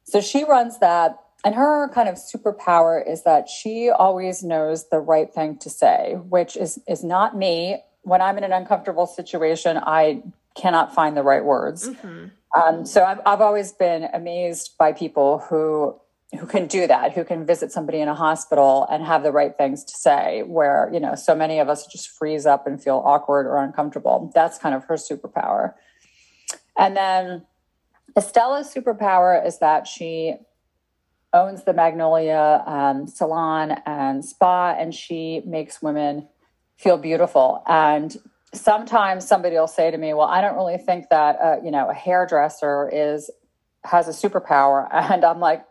So 0.04 0.20
she 0.20 0.44
runs 0.44 0.78
that. 0.78 1.18
And 1.44 1.56
her 1.56 1.88
kind 1.88 2.08
of 2.08 2.14
superpower 2.14 3.02
is 3.06 3.24
that 3.24 3.48
she 3.48 3.90
always 3.90 4.44
knows 4.44 4.88
the 4.88 5.00
right 5.00 5.32
thing 5.32 5.58
to 5.58 5.68
say, 5.68 6.14
which 6.28 6.56
is, 6.56 6.78
is 6.86 7.02
not 7.02 7.36
me. 7.36 7.82
When 8.02 8.22
I'm 8.22 8.38
in 8.38 8.44
an 8.44 8.52
uncomfortable 8.52 9.06
situation, 9.06 9.76
I 9.76 10.22
cannot 10.54 10.94
find 10.94 11.16
the 11.16 11.22
right 11.22 11.44
words. 11.44 11.88
Mm-hmm. 11.88 12.26
Um, 12.60 12.84
so 12.84 13.04
I've, 13.04 13.20
I've 13.24 13.40
always 13.40 13.72
been 13.72 14.08
amazed 14.12 14.76
by 14.78 14.92
people 14.92 15.38
who 15.38 15.98
who 16.38 16.46
can 16.46 16.66
do 16.66 16.86
that, 16.86 17.12
who 17.12 17.24
can 17.24 17.44
visit 17.44 17.70
somebody 17.70 18.00
in 18.00 18.08
a 18.08 18.14
hospital 18.14 18.86
and 18.90 19.04
have 19.04 19.22
the 19.22 19.30
right 19.30 19.54
things 19.58 19.84
to 19.84 19.92
say, 19.92 20.42
where, 20.44 20.88
you 20.90 20.98
know, 20.98 21.14
so 21.14 21.34
many 21.34 21.58
of 21.58 21.68
us 21.68 21.86
just 21.86 22.08
freeze 22.08 22.46
up 22.46 22.66
and 22.66 22.82
feel 22.82 23.02
awkward 23.04 23.46
or 23.46 23.58
uncomfortable. 23.58 24.32
That's 24.34 24.56
kind 24.56 24.74
of 24.74 24.84
her 24.84 24.94
superpower. 24.94 25.74
And 26.78 26.96
then 26.96 27.44
Estella's 28.16 28.72
superpower 28.72 29.46
is 29.46 29.58
that 29.58 29.86
she 29.86 30.36
owns 31.34 31.64
the 31.64 31.74
Magnolia 31.74 32.62
um, 32.66 33.06
Salon 33.06 33.72
and 33.84 34.24
Spa, 34.24 34.74
and 34.78 34.94
she 34.94 35.42
makes 35.44 35.82
women 35.82 36.28
feel 36.78 36.96
beautiful. 36.96 37.62
And 37.66 38.16
sometimes 38.54 39.26
somebody 39.26 39.56
will 39.56 39.66
say 39.66 39.90
to 39.90 39.98
me, 39.98 40.14
"Well, 40.14 40.28
I 40.28 40.40
don't 40.40 40.56
really 40.56 40.78
think 40.78 41.08
that 41.10 41.38
uh, 41.40 41.56
you 41.64 41.70
know 41.70 41.88
a 41.88 41.94
hairdresser 41.94 42.90
is 42.92 43.30
has 43.84 44.08
a 44.08 44.28
superpower," 44.28 44.88
and 44.92 45.24
I'm 45.24 45.40
like, 45.40 45.64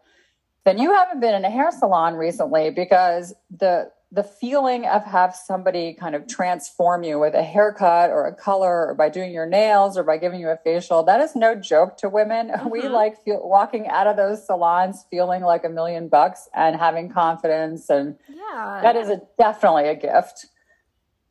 "Then 0.65 0.77
you 0.77 0.93
haven't 0.93 1.19
been 1.19 1.35
in 1.35 1.45
a 1.45 1.50
hair 1.50 1.71
salon 1.71 2.15
recently 2.15 2.69
because 2.71 3.33
the 3.50 3.91
the 4.13 4.23
feeling 4.23 4.85
of 4.85 5.05
have 5.05 5.33
somebody 5.33 5.93
kind 5.93 6.15
of 6.15 6.27
transform 6.27 7.01
you 7.01 7.17
with 7.17 7.33
a 7.33 7.43
haircut 7.43 8.09
or 8.09 8.27
a 8.27 8.35
color 8.35 8.88
or 8.88 8.93
by 8.93 9.07
doing 9.07 9.31
your 9.31 9.45
nails 9.45 9.97
or 9.97 10.03
by 10.03 10.17
giving 10.17 10.41
you 10.41 10.50
a 10.50 10.57
facial 10.57 11.01
that 11.01 11.21
is 11.21 11.33
no 11.33 11.55
joke 11.55 11.97
to 11.97 12.09
women. 12.09 12.51
Mm-hmm. 12.61 12.69
we 12.69 12.88
like 12.88 13.23
feel, 13.23 13.39
walking 13.47 13.88
out 13.88 14.07
of 14.07 14.17
those 14.17 14.45
salons 14.45 15.05
feeling 15.09 15.41
like 15.41 15.63
a 15.63 15.69
million 15.69 16.09
bucks 16.09 16.50
and 16.53 16.75
having 16.75 17.09
confidence 17.09 17.89
and 17.89 18.17
yeah. 18.27 18.79
that 18.83 18.95
is 18.95 19.09
a, 19.09 19.21
definitely 19.38 19.88
a 19.88 19.95
gift 19.95 20.47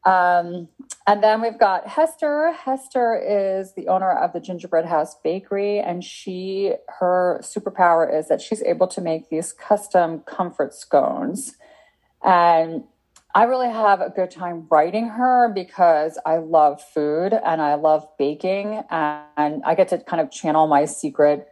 um, 0.05 0.69
and 1.07 1.23
then 1.23 1.43
we've 1.43 1.59
got 1.59 1.87
hester 1.87 2.53
hester 2.53 3.15
is 3.17 3.75
the 3.75 3.89
owner 3.89 4.11
of 4.11 4.33
the 4.33 4.41
gingerbread 4.41 4.87
house 4.87 5.15
bakery 5.23 5.79
and 5.79 6.03
she 6.05 6.73
her 7.01 7.41
superpower 7.43 8.13
is 8.13 8.29
that 8.29 8.41
she's 8.41 8.63
able 8.63 8.87
to 8.87 9.01
make 9.01 9.29
these 9.29 9.53
custom 9.53 10.21
comfort 10.21 10.75
scones 10.75 11.57
and 12.23 12.85
I 13.35 13.45
really 13.45 13.69
have 13.69 14.01
a 14.01 14.11
good 14.11 14.31
time 14.31 14.67
writing 14.71 15.09
her 15.09 15.51
because 15.55 16.19
I 16.27 16.39
love 16.39 16.83
food 16.83 17.33
and 17.33 17.63
I 17.63 17.75
love 17.75 18.07
baking 18.19 18.83
and 18.91 19.63
I 19.65 19.75
get 19.77 19.89
to 19.89 19.99
kind 19.99 20.21
of 20.21 20.33
channel 20.33 20.67
my 20.67 20.85
secret 20.85 21.47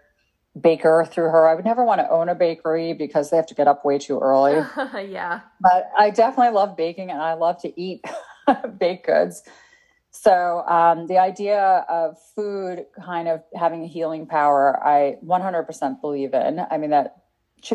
baker 0.61 1.07
through 1.09 1.31
her. 1.31 1.47
I 1.47 1.55
would 1.55 1.65
never 1.65 1.85
want 1.85 2.01
to 2.01 2.11
own 2.11 2.29
a 2.29 2.35
bakery 2.35 2.95
because 2.95 3.31
they 3.31 3.37
have 3.37 3.47
to 3.47 3.55
get 3.55 3.69
up 3.69 3.85
way 3.85 3.99
too 3.99 4.19
early. 4.19 4.55
yeah. 5.09 5.41
But 5.61 5.89
I 5.97 6.11
definitely 6.11 6.53
love 6.53 6.77
baking 6.77 7.13
and 7.13 7.23
I 7.23 7.35
love 7.35 7.61
to 7.63 7.81
eat 7.81 8.05
baked 8.79 9.07
goods. 9.07 9.43
So 10.11 10.65
um, 10.67 11.07
the 11.07 11.19
idea 11.19 11.85
of 11.89 12.17
food 12.35 12.87
kind 13.05 13.29
of 13.29 13.43
having 13.55 13.85
a 13.85 13.87
healing 13.87 14.27
power, 14.27 14.83
I 14.85 15.17
100% 15.25 16.01
believe 16.01 16.35
in. 16.35 16.61
I 16.71 16.79
mean, 16.79 16.91
that 16.91 17.17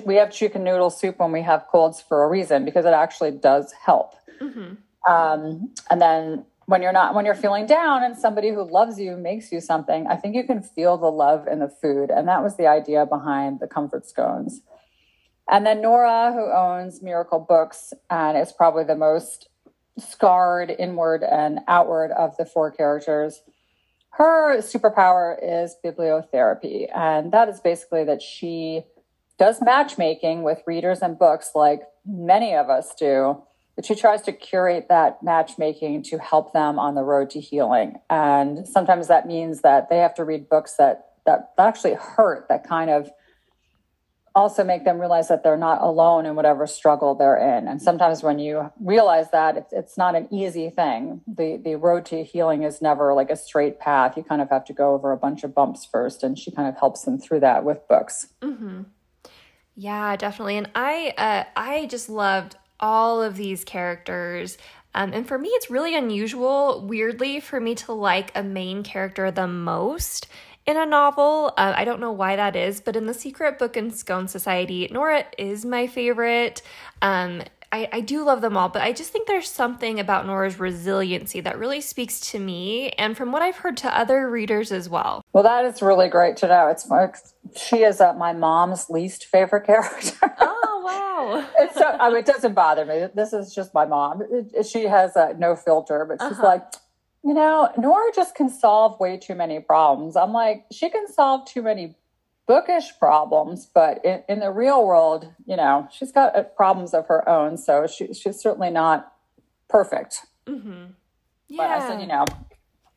we 0.05 0.15
have 0.15 0.31
chicken 0.31 0.63
noodle 0.63 0.89
soup 0.89 1.19
when 1.19 1.31
we 1.31 1.41
have 1.41 1.65
colds 1.71 2.01
for 2.01 2.23
a 2.23 2.29
reason 2.29 2.65
because 2.65 2.85
it 2.85 2.93
actually 2.93 3.31
does 3.31 3.73
help. 3.85 4.15
Mm-hmm. 4.41 4.75
Um, 5.11 5.73
and 5.89 6.01
then 6.01 6.45
when 6.65 6.81
you're 6.81 6.93
not 6.93 7.13
when 7.13 7.25
you're 7.25 7.35
feeling 7.35 7.65
down 7.65 8.03
and 8.03 8.17
somebody 8.17 8.49
who 8.49 8.63
loves 8.63 8.99
you 8.99 9.17
makes 9.17 9.51
you 9.51 9.59
something, 9.59 10.07
I 10.07 10.15
think 10.15 10.35
you 10.35 10.45
can 10.45 10.61
feel 10.61 10.97
the 10.97 11.11
love 11.11 11.47
in 11.47 11.59
the 11.59 11.67
food, 11.67 12.09
and 12.09 12.27
that 12.27 12.41
was 12.41 12.55
the 12.55 12.67
idea 12.67 13.05
behind 13.05 13.59
the 13.59 13.67
comfort 13.67 14.07
scones. 14.07 14.61
And 15.49 15.65
then 15.65 15.81
Nora, 15.81 16.31
who 16.31 16.49
owns 16.51 17.01
Miracle 17.01 17.39
Books, 17.39 17.93
and 18.09 18.37
is 18.37 18.53
probably 18.53 18.85
the 18.85 18.95
most 18.95 19.49
scarred 19.97 20.73
inward 20.77 21.23
and 21.23 21.59
outward 21.67 22.11
of 22.11 22.35
the 22.37 22.45
four 22.45 22.71
characters. 22.71 23.41
Her 24.11 24.57
superpower 24.59 25.37
is 25.41 25.75
bibliotherapy, 25.83 26.87
and 26.95 27.31
that 27.31 27.49
is 27.49 27.59
basically 27.59 28.03
that 28.03 28.21
she 28.21 28.83
does 29.39 29.61
matchmaking 29.61 30.43
with 30.43 30.61
readers 30.67 31.01
and 31.01 31.17
books 31.17 31.51
like 31.55 31.81
many 32.05 32.53
of 32.53 32.69
us 32.69 32.93
do, 32.95 33.41
but 33.75 33.85
she 33.85 33.95
tries 33.95 34.21
to 34.23 34.31
curate 34.31 34.87
that 34.89 35.23
matchmaking 35.23 36.03
to 36.03 36.19
help 36.19 36.53
them 36.53 36.77
on 36.77 36.93
the 36.93 37.03
road 37.03 37.31
to 37.31 37.39
healing. 37.39 37.99
And 38.09 38.67
sometimes 38.67 39.07
that 39.07 39.25
means 39.25 39.61
that 39.61 39.89
they 39.89 39.97
have 39.97 40.13
to 40.15 40.23
read 40.23 40.47
books 40.49 40.75
that 40.75 41.07
that, 41.25 41.53
actually 41.57 41.95
hurt, 41.95 42.47
that 42.49 42.67
kind 42.67 42.89
of 42.89 43.09
also 44.35 44.63
make 44.63 44.83
them 44.83 44.99
realize 44.99 45.27
that 45.27 45.43
they're 45.43 45.57
not 45.57 45.81
alone 45.81 46.25
in 46.25 46.35
whatever 46.35 46.65
struggle 46.65 47.13
they're 47.13 47.37
in. 47.37 47.67
And 47.67 47.81
sometimes 47.81 48.23
when 48.23 48.39
you 48.39 48.71
realize 48.79 49.29
that, 49.31 49.57
it's, 49.57 49.73
it's 49.73 49.97
not 49.97 50.15
an 50.15 50.27
easy 50.31 50.69
thing. 50.69 51.21
The 51.27 51.57
the 51.57 51.75
road 51.75 52.05
to 52.07 52.23
healing 52.23 52.63
is 52.63 52.81
never 52.81 53.13
like 53.13 53.29
a 53.29 53.35
straight 53.35 53.79
path. 53.79 54.17
You 54.17 54.23
kind 54.23 54.41
of 54.41 54.49
have 54.49 54.65
to 54.65 54.73
go 54.73 54.93
over 54.93 55.11
a 55.11 55.17
bunch 55.17 55.43
of 55.43 55.53
bumps 55.53 55.85
first, 55.85 56.23
and 56.23 56.37
she 56.37 56.51
kind 56.51 56.67
of 56.67 56.77
helps 56.77 57.03
them 57.03 57.19
through 57.19 57.41
that 57.41 57.63
with 57.63 57.87
books. 57.87 58.27
Mm-hmm. 58.41 58.83
Yeah, 59.75 60.15
definitely. 60.15 60.57
And 60.57 60.69
I 60.73 61.13
uh, 61.17 61.43
I 61.55 61.85
just 61.85 62.09
loved 62.09 62.55
all 62.79 63.21
of 63.21 63.35
these 63.35 63.63
characters. 63.63 64.57
Um, 64.95 65.11
and 65.11 65.27
for 65.27 65.39
me, 65.39 65.49
it's 65.49 65.71
really 65.71 65.95
unusual, 65.95 66.85
weirdly, 66.87 67.39
for 67.39 67.59
me 67.59 67.73
to 67.75 67.93
like 67.93 68.31
a 68.35 68.43
main 68.43 68.83
character 68.83 69.31
the 69.31 69.47
most 69.47 70.27
in 70.65 70.77
a 70.77 70.85
novel. 70.85 71.53
Uh, 71.57 71.73
I 71.75 71.85
don't 71.85 71.99
know 71.99 72.11
why 72.11 72.35
that 72.35 72.55
is, 72.55 72.81
but 72.81 72.95
in 72.95 73.05
The 73.05 73.13
Secret 73.13 73.59
Book 73.59 73.75
and 73.77 73.93
Scone 73.93 74.27
Society, 74.27 74.87
Nora 74.91 75.25
is 75.37 75.65
my 75.65 75.87
favorite. 75.87 76.61
Um, 77.01 77.43
I, 77.73 77.89
I 77.91 78.01
do 78.01 78.23
love 78.23 78.41
them 78.41 78.55
all, 78.55 78.69
but 78.69 78.83
I 78.83 78.93
just 78.93 79.11
think 79.11 79.27
there's 79.27 79.49
something 79.49 79.99
about 79.99 80.27
Nora's 80.27 80.59
resiliency 80.59 81.41
that 81.41 81.57
really 81.57 81.81
speaks 81.81 82.19
to 82.31 82.39
me 82.39 82.91
and 82.91 83.17
from 83.17 83.31
what 83.31 83.41
I've 83.41 83.57
heard 83.57 83.77
to 83.77 83.97
other 83.97 84.29
readers 84.29 84.71
as 84.71 84.87
well. 84.87 85.23
Well, 85.33 85.43
that 85.43 85.65
is 85.65 85.81
really 85.81 86.07
great 86.07 86.37
to 86.37 86.47
know. 86.47 86.67
It's 86.67 86.87
she 87.55 87.77
is 87.77 87.99
uh, 87.99 88.13
my 88.13 88.31
mom's 88.31 88.91
least 88.91 89.25
favorite 89.25 89.61
character. 89.65 90.35
Oh 90.39 90.81
wow! 90.85 91.69
so, 91.73 91.97
I 91.99 92.09
mean, 92.09 92.19
it 92.19 92.27
doesn't 92.27 92.53
bother 92.53 92.85
me. 92.85 93.07
This 93.15 93.33
is 93.33 93.55
just 93.55 93.73
my 93.73 93.85
mom. 93.85 94.21
It, 94.21 94.51
it, 94.53 94.67
she 94.67 94.83
has 94.83 95.17
uh, 95.17 95.33
no 95.39 95.55
filter, 95.55 96.05
but 96.07 96.21
she's 96.21 96.37
uh-huh. 96.37 96.43
like, 96.43 96.63
you 97.23 97.33
know, 97.33 97.69
Nora 97.77 98.11
just 98.13 98.35
can 98.35 98.49
solve 98.49 98.99
way 98.99 99.17
too 99.17 99.35
many 99.35 99.59
problems. 99.59 100.15
I'm 100.15 100.33
like, 100.33 100.65
she 100.71 100.89
can 100.89 101.07
solve 101.07 101.47
too 101.47 101.61
many 101.61 101.95
bookish 102.47 102.91
problems, 102.99 103.65
but 103.65 104.03
in, 104.03 104.23
in 104.27 104.39
the 104.39 104.51
real 104.51 104.85
world, 104.85 105.31
you 105.45 105.55
know, 105.55 105.87
she's 105.91 106.11
got 106.11 106.35
uh, 106.35 106.43
problems 106.43 106.93
of 106.93 107.07
her 107.07 107.27
own. 107.27 107.57
So 107.57 107.87
she, 107.87 108.13
she's 108.13 108.41
certainly 108.41 108.69
not 108.69 109.13
perfect. 109.69 110.25
Mm-hmm. 110.45 110.85
Yeah. 111.47 111.57
But 111.57 111.69
I 111.69 111.87
said, 111.87 112.01
you 112.01 112.07
know, 112.07 112.25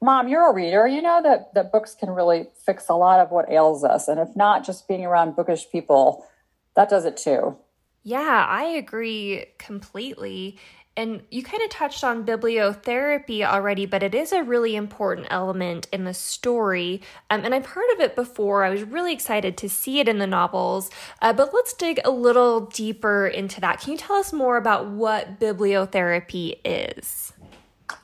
mom, 0.03 0.27
you're 0.27 0.51
a 0.51 0.55
reader. 0.55 0.89
You 0.89 1.03
know 1.03 1.23
that, 1.23 1.55
that 1.55 1.71
books 1.71 1.95
can 1.95 2.11
really 2.11 2.49
fix 2.65 2.89
a 2.89 2.95
lot 2.95 3.21
of 3.21 3.31
what 3.31 3.49
ails 3.49 3.85
us. 3.85 4.09
And 4.09 4.19
if 4.19 4.35
not, 4.35 4.65
just 4.65 4.89
being 4.89 5.05
around 5.05 5.37
bookish 5.37 5.71
people, 5.71 6.27
that 6.75 6.89
does 6.89 7.05
it 7.05 7.17
too. 7.17 7.57
Yeah, 8.03 8.47
I 8.49 8.65
agree 8.65 9.47
completely. 9.59 10.59
And 10.97 11.23
you 11.31 11.43
kind 11.43 11.63
of 11.63 11.69
touched 11.69 12.03
on 12.05 12.25
bibliotherapy 12.25 13.45
already, 13.45 13.85
but 13.87 14.03
it 14.03 14.15
is 14.15 14.33
a 14.33 14.43
really 14.43 14.77
important 14.77 15.27
element 15.31 15.89
in 15.93 16.05
the 16.05 16.15
story. 16.15 17.03
Um, 17.31 17.45
and 17.45 17.55
I've 17.55 17.67
heard 17.67 17.93
of 17.95 18.01
it 18.01 18.17
before. 18.17 18.65
I 18.65 18.71
was 18.71 18.83
really 18.83 19.13
excited 19.13 19.57
to 19.59 19.69
see 19.69 20.01
it 20.01 20.09
in 20.09 20.19
the 20.19 20.27
novels. 20.27 20.91
Uh, 21.21 21.33
but 21.33 21.53
let's 21.53 21.75
dig 21.75 22.01
a 22.05 22.11
little 22.11 22.67
deeper 22.67 23.27
into 23.27 23.61
that. 23.61 23.81
Can 23.81 23.93
you 23.93 23.99
tell 23.99 24.17
us 24.17 24.33
more 24.33 24.57
about 24.57 24.89
what 24.89 25.39
bibliotherapy 25.39 26.59
is? 26.65 27.33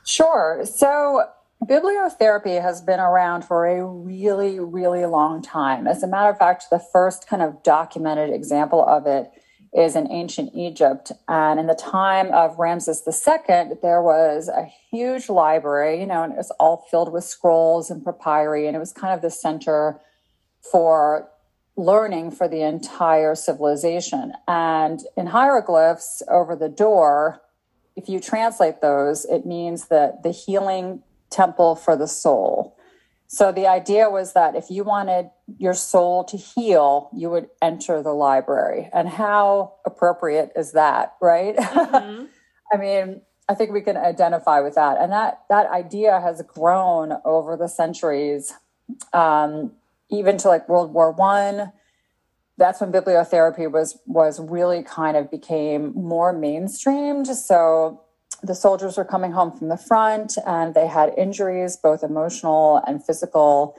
Sure. 0.04 0.62
So, 0.64 1.24
bibliotherapy 1.64 2.60
has 2.60 2.80
been 2.80 3.00
around 3.00 3.44
for 3.44 3.66
a 3.66 3.84
really, 3.84 4.58
really 4.58 5.06
long 5.06 5.42
time. 5.42 5.86
As 5.86 6.02
a 6.02 6.06
matter 6.06 6.30
of 6.30 6.38
fact, 6.38 6.64
the 6.70 6.78
first 6.78 7.28
kind 7.28 7.42
of 7.42 7.62
documented 7.62 8.30
example 8.30 8.84
of 8.84 9.06
it 9.06 9.30
is 9.74 9.96
in 9.96 10.10
ancient 10.10 10.50
Egypt. 10.54 11.12
And 11.28 11.58
in 11.58 11.66
the 11.66 11.74
time 11.74 12.30
of 12.32 12.58
Ramses 12.58 13.02
II, 13.06 13.76
there 13.80 14.02
was 14.02 14.48
a 14.48 14.70
huge 14.90 15.28
library, 15.28 16.00
you 16.00 16.06
know, 16.06 16.22
and 16.22 16.32
it 16.32 16.36
was 16.36 16.50
all 16.60 16.86
filled 16.90 17.12
with 17.12 17.24
scrolls 17.24 17.90
and 17.90 18.04
papyri. 18.04 18.66
And 18.66 18.76
it 18.76 18.80
was 18.80 18.92
kind 18.92 19.14
of 19.14 19.22
the 19.22 19.30
center 19.30 19.98
for 20.70 21.28
learning 21.76 22.32
for 22.32 22.48
the 22.48 22.62
entire 22.62 23.34
civilization. 23.34 24.34
And 24.46 25.00
in 25.16 25.28
hieroglyphs 25.28 26.22
over 26.28 26.54
the 26.54 26.68
door, 26.68 27.40
if 27.96 28.08
you 28.08 28.20
translate 28.20 28.80
those, 28.80 29.24
it 29.24 29.46
means 29.46 29.88
that 29.88 30.22
the 30.22 30.32
healing 30.32 31.02
temple 31.30 31.76
for 31.76 31.96
the 31.96 32.08
soul. 32.08 32.76
So 33.32 33.50
the 33.50 33.66
idea 33.66 34.10
was 34.10 34.34
that 34.34 34.56
if 34.56 34.70
you 34.70 34.84
wanted 34.84 35.30
your 35.56 35.72
soul 35.72 36.22
to 36.24 36.36
heal, 36.36 37.08
you 37.14 37.30
would 37.30 37.48
enter 37.62 38.02
the 38.02 38.12
library. 38.12 38.90
And 38.92 39.08
how 39.08 39.76
appropriate 39.86 40.52
is 40.54 40.72
that, 40.72 41.14
right? 41.18 41.56
Mm-hmm. 41.56 42.26
I 42.74 42.76
mean, 42.76 43.22
I 43.48 43.54
think 43.54 43.72
we 43.72 43.80
can 43.80 43.96
identify 43.96 44.60
with 44.60 44.74
that. 44.74 44.98
And 45.00 45.10
that 45.12 45.44
that 45.48 45.66
idea 45.70 46.20
has 46.20 46.42
grown 46.42 47.14
over 47.24 47.56
the 47.56 47.68
centuries, 47.68 48.52
um, 49.14 49.72
even 50.10 50.36
to 50.36 50.48
like 50.48 50.68
World 50.68 50.92
War 50.92 51.10
One. 51.10 51.72
That's 52.58 52.82
when 52.82 52.92
bibliotherapy 52.92 53.70
was 53.70 53.98
was 54.04 54.40
really 54.40 54.82
kind 54.82 55.16
of 55.16 55.30
became 55.30 55.94
more 55.94 56.34
mainstreamed. 56.34 57.28
So 57.28 58.02
the 58.42 58.54
soldiers 58.54 58.96
were 58.96 59.04
coming 59.04 59.32
home 59.32 59.56
from 59.56 59.68
the 59.68 59.76
front 59.76 60.36
and 60.46 60.74
they 60.74 60.86
had 60.86 61.14
injuries, 61.16 61.76
both 61.76 62.02
emotional 62.02 62.82
and 62.86 63.04
physical. 63.04 63.78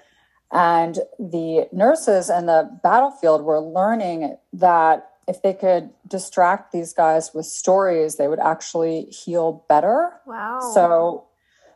And 0.52 1.00
the 1.20 1.68
nurses 1.72 2.30
in 2.30 2.46
the 2.46 2.80
battlefield 2.84 3.44
were 3.44 3.60
learning 3.60 4.38
that 4.54 5.10
if 5.28 5.42
they 5.42 5.54
could 5.54 5.90
distract 6.08 6.72
these 6.72 6.94
guys 6.94 7.34
with 7.34 7.46
stories, 7.46 8.18
they 8.18 8.28
would 8.28 8.40
actually 8.40 9.04
heal 9.06 9.66
better. 9.68 10.12
Wow. 10.26 10.60
So 10.74 11.26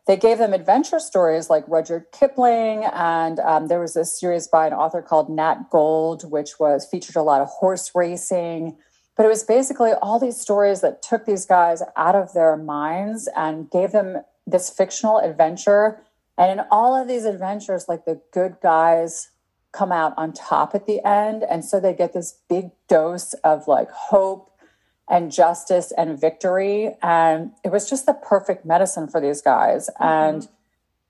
they 0.05 0.17
gave 0.17 0.37
them 0.37 0.53
adventure 0.53 0.99
stories 0.99 1.49
like 1.49 1.67
Rudyard 1.67 2.05
Kipling, 2.13 2.85
and 2.85 3.39
um, 3.39 3.67
there 3.67 3.79
was 3.79 3.95
a 3.97 4.05
series 4.05 4.47
by 4.47 4.67
an 4.67 4.73
author 4.73 5.01
called 5.01 5.29
Nat 5.29 5.69
Gould, 5.69 6.29
which 6.29 6.59
was 6.59 6.87
featured 6.89 7.17
a 7.17 7.21
lot 7.21 7.41
of 7.41 7.47
horse 7.47 7.91
racing. 7.93 8.77
But 9.17 9.25
it 9.25 9.29
was 9.29 9.43
basically 9.43 9.91
all 9.93 10.19
these 10.19 10.39
stories 10.39 10.81
that 10.81 11.01
took 11.01 11.25
these 11.25 11.45
guys 11.45 11.81
out 11.97 12.15
of 12.15 12.33
their 12.33 12.55
minds 12.55 13.27
and 13.35 13.69
gave 13.69 13.91
them 13.91 14.17
this 14.45 14.69
fictional 14.69 15.17
adventure. 15.17 15.99
And 16.37 16.59
in 16.59 16.65
all 16.69 16.95
of 16.95 17.07
these 17.07 17.25
adventures, 17.25 17.89
like 17.89 18.05
the 18.05 18.21
good 18.31 18.57
guys 18.61 19.29
come 19.71 19.91
out 19.91 20.13
on 20.17 20.33
top 20.33 20.75
at 20.75 20.85
the 20.85 21.03
end. 21.05 21.43
And 21.43 21.65
so 21.65 21.79
they 21.79 21.93
get 21.93 22.13
this 22.13 22.39
big 22.47 22.69
dose 22.87 23.33
of 23.43 23.67
like 23.67 23.89
hope 23.91 24.51
and 25.09 25.31
justice 25.31 25.91
and 25.97 26.19
victory. 26.19 26.95
And 27.01 27.51
it 27.63 27.71
was 27.71 27.89
just 27.89 28.05
the 28.05 28.13
perfect 28.13 28.65
medicine 28.65 29.07
for 29.07 29.19
these 29.19 29.41
guys. 29.41 29.89
Mm-hmm. 29.99 30.03
And 30.03 30.47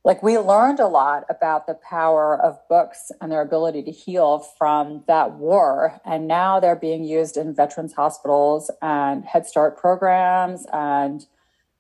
like 0.08 0.24
we 0.24 0.38
learned 0.38 0.80
a 0.80 0.88
lot 0.88 1.26
about 1.30 1.68
the 1.68 1.74
power 1.74 2.42
of 2.42 2.58
books 2.70 3.12
and 3.20 3.30
their 3.30 3.42
ability 3.42 3.84
to 3.84 3.92
heal 3.92 4.40
from 4.58 5.04
that 5.06 5.34
war. 5.34 6.00
And 6.06 6.30
now 6.30 6.62
they're 6.62 6.78
being 6.78 7.04
used 7.04 7.36
in 7.36 7.54
veterans 7.54 7.92
hospitals 7.92 8.72
and 8.82 9.26
Head 9.26 9.46
Start 9.46 9.78
programs 9.78 10.66
and 10.72 11.26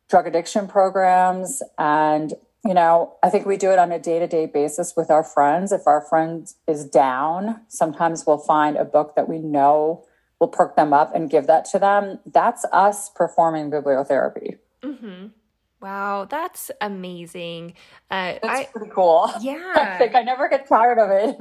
drug 0.09 0.27
addiction 0.27 0.67
programs. 0.67 1.63
And, 1.77 2.33
you 2.65 2.73
know, 2.73 3.15
I 3.23 3.29
think 3.29 3.45
we 3.45 3.55
do 3.55 3.71
it 3.71 3.79
on 3.79 3.93
a 3.93 3.99
day 3.99 4.19
to 4.19 4.27
day 4.27 4.45
basis 4.45 4.93
with 4.97 5.09
our 5.09 5.23
friends. 5.23 5.71
If 5.71 5.87
our 5.87 6.01
friend 6.01 6.45
is 6.67 6.83
down, 6.83 7.61
sometimes 7.69 8.25
we'll 8.27 8.39
find 8.39 8.75
a 8.75 8.83
book 8.83 9.15
that 9.15 9.29
we 9.29 9.39
know 9.39 10.03
will 10.41 10.49
perk 10.49 10.75
them 10.75 10.91
up 10.91 11.15
and 11.15 11.29
give 11.29 11.47
that 11.47 11.63
to 11.71 11.79
them. 11.79 12.19
That's 12.25 12.65
us 12.73 13.09
performing 13.09 13.71
bibliotherapy. 13.71 14.57
Mm-hmm. 14.83 15.27
Wow, 15.81 16.25
that's 16.25 16.71
amazing. 16.81 17.73
Uh, 18.09 18.35
that's 18.41 18.45
I, 18.45 18.63
pretty 18.65 18.91
cool. 18.91 19.31
Yeah. 19.41 19.73
I 19.75 19.97
think 19.97 20.15
I 20.15 20.23
never 20.23 20.49
get 20.49 20.67
tired 20.67 20.97
of 20.99 21.11
it. 21.11 21.37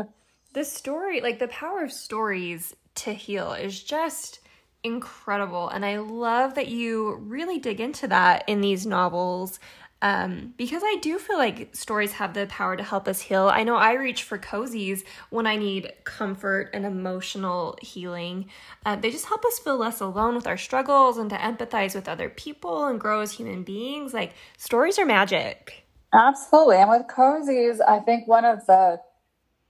The 0.53 0.65
story, 0.65 1.21
like 1.21 1.39
the 1.39 1.49
power 1.49 1.85
of 1.85 1.93
stories 1.93 2.75
to 2.97 3.13
heal, 3.13 3.53
is 3.53 3.83
just 3.83 4.41
incredible. 4.83 5.69
And 5.69 5.85
I 5.85 5.99
love 5.99 6.55
that 6.55 6.69
you 6.69 7.17
really 7.17 7.59
dig 7.59 7.81
into 7.81 8.09
that 8.09 8.45
in 8.47 8.61
these 8.61 8.87
novels 8.87 9.59
um, 10.03 10.53
because 10.59 10.83
I 10.85 10.99
do 11.01 11.19
feel 11.19 11.39
like 11.39 11.75
stories 11.75 12.13
have 12.13 12.35
the 12.35 12.47
power 12.47 12.77
to 12.77 12.83
help 12.83 13.09
us 13.09 13.21
heal. 13.21 13.49
I 13.49 13.65
know 13.65 13.77
I 13.77 13.95
reach 13.95 14.25
for 14.25 14.39
cozies 14.39 15.05
when 15.31 15.47
I 15.47 15.57
need 15.57 15.91
comfort 16.05 16.71
and 16.75 16.85
emotional 16.85 17.79
healing. 17.81 18.51
Uh, 18.85 18.97
they 18.97 19.11
just 19.11 19.27
help 19.27 19.45
us 19.45 19.59
feel 19.59 19.79
less 19.79 20.01
alone 20.01 20.35
with 20.35 20.47
our 20.47 20.59
struggles 20.59 21.17
and 21.17 21.31
to 21.31 21.37
empathize 21.37 21.95
with 21.95 22.09
other 22.09 22.29
people 22.29 22.87
and 22.87 23.01
grow 23.01 23.21
as 23.21 23.33
human 23.33 23.63
beings. 23.63 24.13
Like 24.13 24.35
stories 24.59 24.99
are 24.99 25.07
magic. 25.07 25.87
Absolutely. 26.13 26.77
And 26.77 26.91
with 26.91 27.07
cozies, 27.07 27.81
I 27.87 28.01
think 28.01 28.29
one 28.29 28.45
of 28.45 28.67
the 28.67 29.01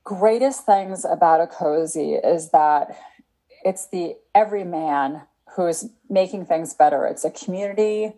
greatest 0.03 0.67
things 0.67 1.05
about 1.05 1.41
a 1.41 1.47
cozy 1.47 2.15
is 2.15 2.51
that 2.51 2.97
it's 3.65 3.89
the 3.89 4.17
everyman 4.35 5.23
who's 5.55 5.89
making 6.11 6.47
things 6.47 6.75
better. 6.75 7.07
It's 7.07 7.25
a 7.25 7.31
community 7.31 8.13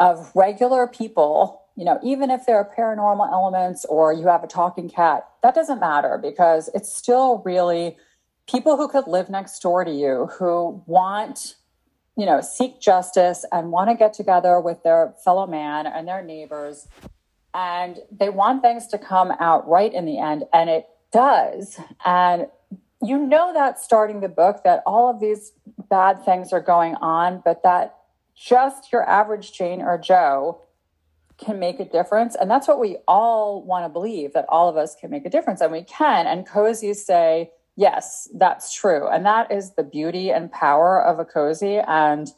of 0.00 0.30
regular 0.34 0.86
people, 0.86 1.62
you 1.76 1.84
know, 1.84 1.98
even 2.02 2.30
if 2.30 2.46
there 2.46 2.56
are 2.56 2.68
paranormal 2.76 3.30
elements 3.30 3.84
or 3.84 4.12
you 4.12 4.26
have 4.26 4.44
a 4.44 4.46
talking 4.46 4.88
cat, 4.88 5.28
that 5.42 5.54
doesn't 5.54 5.80
matter 5.80 6.18
because 6.20 6.70
it's 6.74 6.92
still 6.92 7.42
really 7.44 7.96
people 8.48 8.76
who 8.76 8.88
could 8.88 9.06
live 9.06 9.28
next 9.28 9.60
door 9.60 9.84
to 9.84 9.90
you 9.90 10.28
who 10.38 10.82
want, 10.86 11.56
you 12.16 12.26
know, 12.26 12.40
seek 12.40 12.80
justice 12.80 13.44
and 13.52 13.70
want 13.70 13.90
to 13.90 13.96
get 13.96 14.12
together 14.12 14.60
with 14.60 14.82
their 14.82 15.14
fellow 15.24 15.46
man 15.46 15.86
and 15.86 16.08
their 16.08 16.22
neighbors. 16.22 16.88
And 17.54 17.98
they 18.10 18.28
want 18.28 18.62
things 18.62 18.86
to 18.88 18.98
come 18.98 19.32
out 19.40 19.68
right 19.68 19.92
in 19.92 20.04
the 20.04 20.18
end. 20.18 20.44
And 20.52 20.70
it 20.70 20.86
does. 21.12 21.78
And 22.04 22.46
you 23.02 23.18
know 23.18 23.52
that 23.52 23.80
starting 23.80 24.20
the 24.20 24.28
book 24.28 24.62
that 24.64 24.82
all 24.84 25.08
of 25.08 25.20
these 25.20 25.52
bad 25.88 26.24
things 26.24 26.52
are 26.52 26.60
going 26.60 26.94
on, 26.96 27.42
but 27.44 27.62
that 27.62 27.97
just 28.38 28.92
your 28.92 29.08
average 29.08 29.52
Jane 29.52 29.82
or 29.82 29.98
Joe 29.98 30.62
can 31.38 31.58
make 31.58 31.80
a 31.80 31.84
difference. 31.84 32.34
And 32.34 32.50
that's 32.50 32.68
what 32.68 32.80
we 32.80 32.98
all 33.06 33.62
want 33.62 33.84
to 33.84 33.88
believe 33.88 34.32
that 34.34 34.46
all 34.48 34.68
of 34.68 34.76
us 34.76 34.94
can 34.94 35.10
make 35.10 35.24
a 35.24 35.30
difference, 35.30 35.60
and 35.60 35.72
we 35.72 35.82
can. 35.82 36.26
And 36.26 36.46
cozies 36.46 36.96
say, 36.96 37.50
yes, 37.76 38.28
that's 38.34 38.74
true. 38.74 39.08
And 39.08 39.24
that 39.24 39.52
is 39.52 39.74
the 39.74 39.84
beauty 39.84 40.30
and 40.30 40.50
power 40.50 41.02
of 41.02 41.18
a 41.18 41.24
cozy. 41.24 41.78
And 41.78 42.28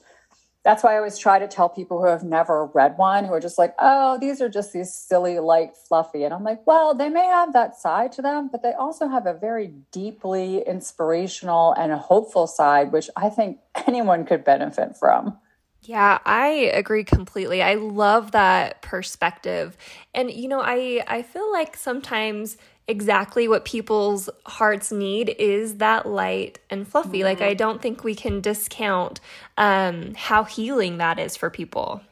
that's 0.63 0.85
why 0.85 0.95
I 0.95 0.99
always 0.99 1.17
try 1.17 1.39
to 1.39 1.49
tell 1.49 1.71
people 1.71 1.99
who 1.99 2.09
have 2.09 2.23
never 2.23 2.67
read 2.67 2.99
one, 2.99 3.25
who 3.25 3.33
are 3.33 3.41
just 3.41 3.57
like, 3.57 3.75
oh, 3.79 4.19
these 4.21 4.43
are 4.43 4.51
just 4.51 4.75
these 4.75 4.93
silly, 4.93 5.39
light, 5.39 5.75
fluffy. 5.75 6.25
And 6.25 6.35
I'm 6.35 6.45
like, 6.45 6.67
well, 6.67 6.95
they 6.95 7.09
may 7.09 7.25
have 7.25 7.55
that 7.55 7.79
side 7.79 8.13
to 8.13 8.23
them, 8.23 8.51
but 8.53 8.63
they 8.63 8.73
also 8.73 9.09
have 9.09 9.25
a 9.25 9.33
very 9.33 9.73
deeply 9.91 10.63
inspirational 10.67 11.73
and 11.73 11.91
hopeful 11.93 12.47
side, 12.47 12.93
which 12.93 13.09
I 13.17 13.31
think 13.31 13.59
anyone 13.87 14.27
could 14.27 14.45
benefit 14.45 14.99
from. 14.99 15.39
Yeah, 15.83 16.19
I 16.25 16.49
agree 16.75 17.05
completely. 17.05 17.63
I 17.63 17.75
love 17.75 18.33
that 18.33 18.83
perspective. 18.83 19.77
And 20.15 20.31
you 20.31 20.49
know, 20.49 20.61
I 20.61 21.03
I 21.07 21.23
feel 21.23 21.51
like 21.51 21.77
sometimes 21.77 22.57
exactly 22.87 23.47
what 23.49 23.65
people's 23.65 24.29
hearts 24.47 24.91
need 24.91 25.35
is 25.39 25.77
that 25.77 26.07
light 26.07 26.59
and 26.69 26.87
fluffy. 26.87 27.19
Mm-hmm. 27.19 27.25
Like 27.25 27.41
I 27.41 27.55
don't 27.55 27.81
think 27.81 28.05
we 28.05 28.15
can 28.15 28.41
discount 28.41 29.21
um 29.57 30.15
how 30.15 30.45
healing 30.45 30.99
that 30.99 31.19
is 31.19 31.37
for 31.37 31.49
people. 31.49 32.03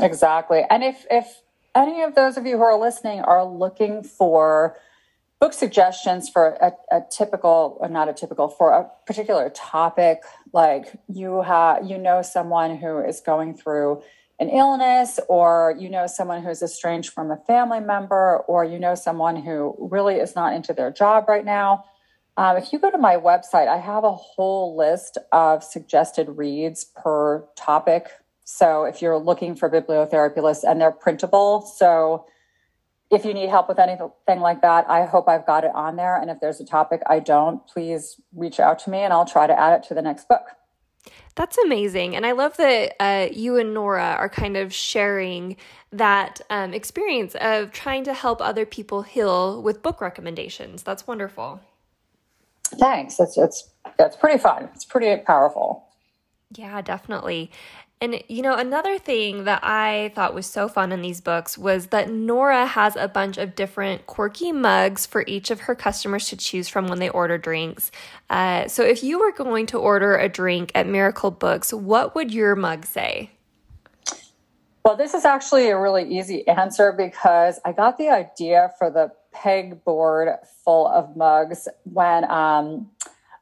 Exactly. 0.00 0.64
And 0.68 0.82
if 0.82 1.06
if 1.10 1.42
any 1.74 2.02
of 2.02 2.14
those 2.14 2.36
of 2.36 2.46
you 2.46 2.56
who 2.56 2.62
are 2.62 2.78
listening 2.78 3.20
are 3.20 3.44
looking 3.44 4.02
for 4.02 4.76
book 5.44 5.52
suggestions 5.52 6.30
for 6.30 6.56
a, 6.62 6.72
a, 6.90 7.02
typical 7.10 7.76
or 7.78 7.86
not 7.86 8.08
a 8.08 8.14
typical 8.14 8.48
for 8.48 8.72
a 8.72 8.88
particular 9.04 9.50
topic 9.50 10.22
like 10.54 10.98
you 11.06 11.42
have 11.42 11.84
you 11.84 11.98
know 11.98 12.22
someone 12.22 12.78
who 12.78 12.98
is 12.98 13.20
going 13.20 13.52
through 13.52 14.02
an 14.40 14.48
illness 14.48 15.20
or 15.28 15.76
you 15.78 15.90
know 15.90 16.06
someone 16.06 16.42
who's 16.42 16.62
estranged 16.62 17.10
from 17.12 17.30
a 17.30 17.36
family 17.46 17.78
member 17.78 18.38
or 18.48 18.64
you 18.64 18.78
know 18.78 18.94
someone 18.94 19.36
who 19.36 19.76
really 19.78 20.14
is 20.14 20.34
not 20.34 20.54
into 20.54 20.72
their 20.72 20.90
job 20.90 21.28
right 21.28 21.44
now. 21.44 21.84
Um, 22.38 22.56
if 22.56 22.72
you 22.72 22.78
go 22.78 22.90
to 22.90 22.96
my 22.96 23.16
website 23.16 23.68
i 23.68 23.76
have 23.76 24.02
a 24.02 24.14
whole 24.14 24.74
list 24.78 25.18
of 25.30 25.62
suggested 25.62 26.26
reads 26.30 26.86
per 26.96 27.44
topic. 27.54 28.08
So 28.44 28.84
if 28.84 29.02
you're 29.02 29.18
looking 29.18 29.56
for 29.56 29.68
bibliotherapy 29.68 30.42
lists 30.42 30.64
and 30.64 30.80
they're 30.80 30.90
printable 30.90 31.60
so 31.60 32.24
if 33.10 33.24
you 33.24 33.34
need 33.34 33.48
help 33.48 33.68
with 33.68 33.78
anything 33.78 34.40
like 34.40 34.62
that, 34.62 34.88
I 34.88 35.04
hope 35.04 35.28
I've 35.28 35.46
got 35.46 35.64
it 35.64 35.70
on 35.74 35.96
there. 35.96 36.16
And 36.16 36.30
if 36.30 36.40
there's 36.40 36.60
a 36.60 36.64
topic 36.64 37.02
I 37.08 37.20
don't, 37.20 37.64
please 37.66 38.20
reach 38.34 38.58
out 38.58 38.78
to 38.80 38.90
me 38.90 38.98
and 38.98 39.12
I'll 39.12 39.26
try 39.26 39.46
to 39.46 39.58
add 39.58 39.78
it 39.80 39.88
to 39.88 39.94
the 39.94 40.02
next 40.02 40.28
book. 40.28 40.44
That's 41.34 41.58
amazing. 41.58 42.16
And 42.16 42.24
I 42.24 42.32
love 42.32 42.56
that 42.56 42.94
uh, 43.00 43.28
you 43.32 43.56
and 43.56 43.74
Nora 43.74 44.16
are 44.18 44.28
kind 44.28 44.56
of 44.56 44.72
sharing 44.72 45.56
that 45.92 46.40
um, 46.48 46.72
experience 46.72 47.34
of 47.40 47.72
trying 47.72 48.04
to 48.04 48.14
help 48.14 48.40
other 48.40 48.64
people 48.64 49.02
heal 49.02 49.60
with 49.60 49.82
book 49.82 50.00
recommendations. 50.00 50.82
That's 50.82 51.06
wonderful. 51.06 51.60
Thanks. 52.78 53.20
It's, 53.20 53.36
it's, 53.36 53.68
it's 53.98 54.16
pretty 54.16 54.38
fun. 54.38 54.70
It's 54.74 54.84
pretty 54.84 55.22
powerful. 55.22 55.84
Yeah, 56.56 56.80
definitely. 56.82 57.50
And, 58.00 58.22
you 58.28 58.42
know, 58.42 58.54
another 58.54 58.98
thing 58.98 59.44
that 59.44 59.60
I 59.62 60.12
thought 60.14 60.34
was 60.34 60.46
so 60.46 60.68
fun 60.68 60.92
in 60.92 61.00
these 61.00 61.20
books 61.20 61.56
was 61.56 61.86
that 61.86 62.10
Nora 62.10 62.66
has 62.66 62.96
a 62.96 63.08
bunch 63.08 63.38
of 63.38 63.54
different 63.54 64.06
quirky 64.06 64.52
mugs 64.52 65.06
for 65.06 65.24
each 65.26 65.50
of 65.50 65.60
her 65.60 65.74
customers 65.74 66.28
to 66.28 66.36
choose 66.36 66.68
from 66.68 66.86
when 66.86 66.98
they 66.98 67.08
order 67.08 67.38
drinks. 67.38 67.90
Uh, 68.28 68.68
so, 68.68 68.82
if 68.82 69.02
you 69.02 69.18
were 69.20 69.32
going 69.32 69.64
to 69.66 69.78
order 69.78 70.16
a 70.16 70.28
drink 70.28 70.70
at 70.74 70.86
Miracle 70.86 71.30
Books, 71.30 71.72
what 71.72 72.14
would 72.14 72.34
your 72.34 72.54
mug 72.54 72.84
say? 72.84 73.30
Well, 74.84 74.96
this 74.96 75.14
is 75.14 75.24
actually 75.24 75.70
a 75.70 75.78
really 75.78 76.04
easy 76.04 76.46
answer 76.46 76.92
because 76.92 77.58
I 77.64 77.72
got 77.72 77.96
the 77.96 78.10
idea 78.10 78.70
for 78.76 78.90
the 78.90 79.12
pegboard 79.34 80.46
full 80.62 80.86
of 80.88 81.16
mugs 81.16 81.68
when 81.84 82.30
um, 82.30 82.90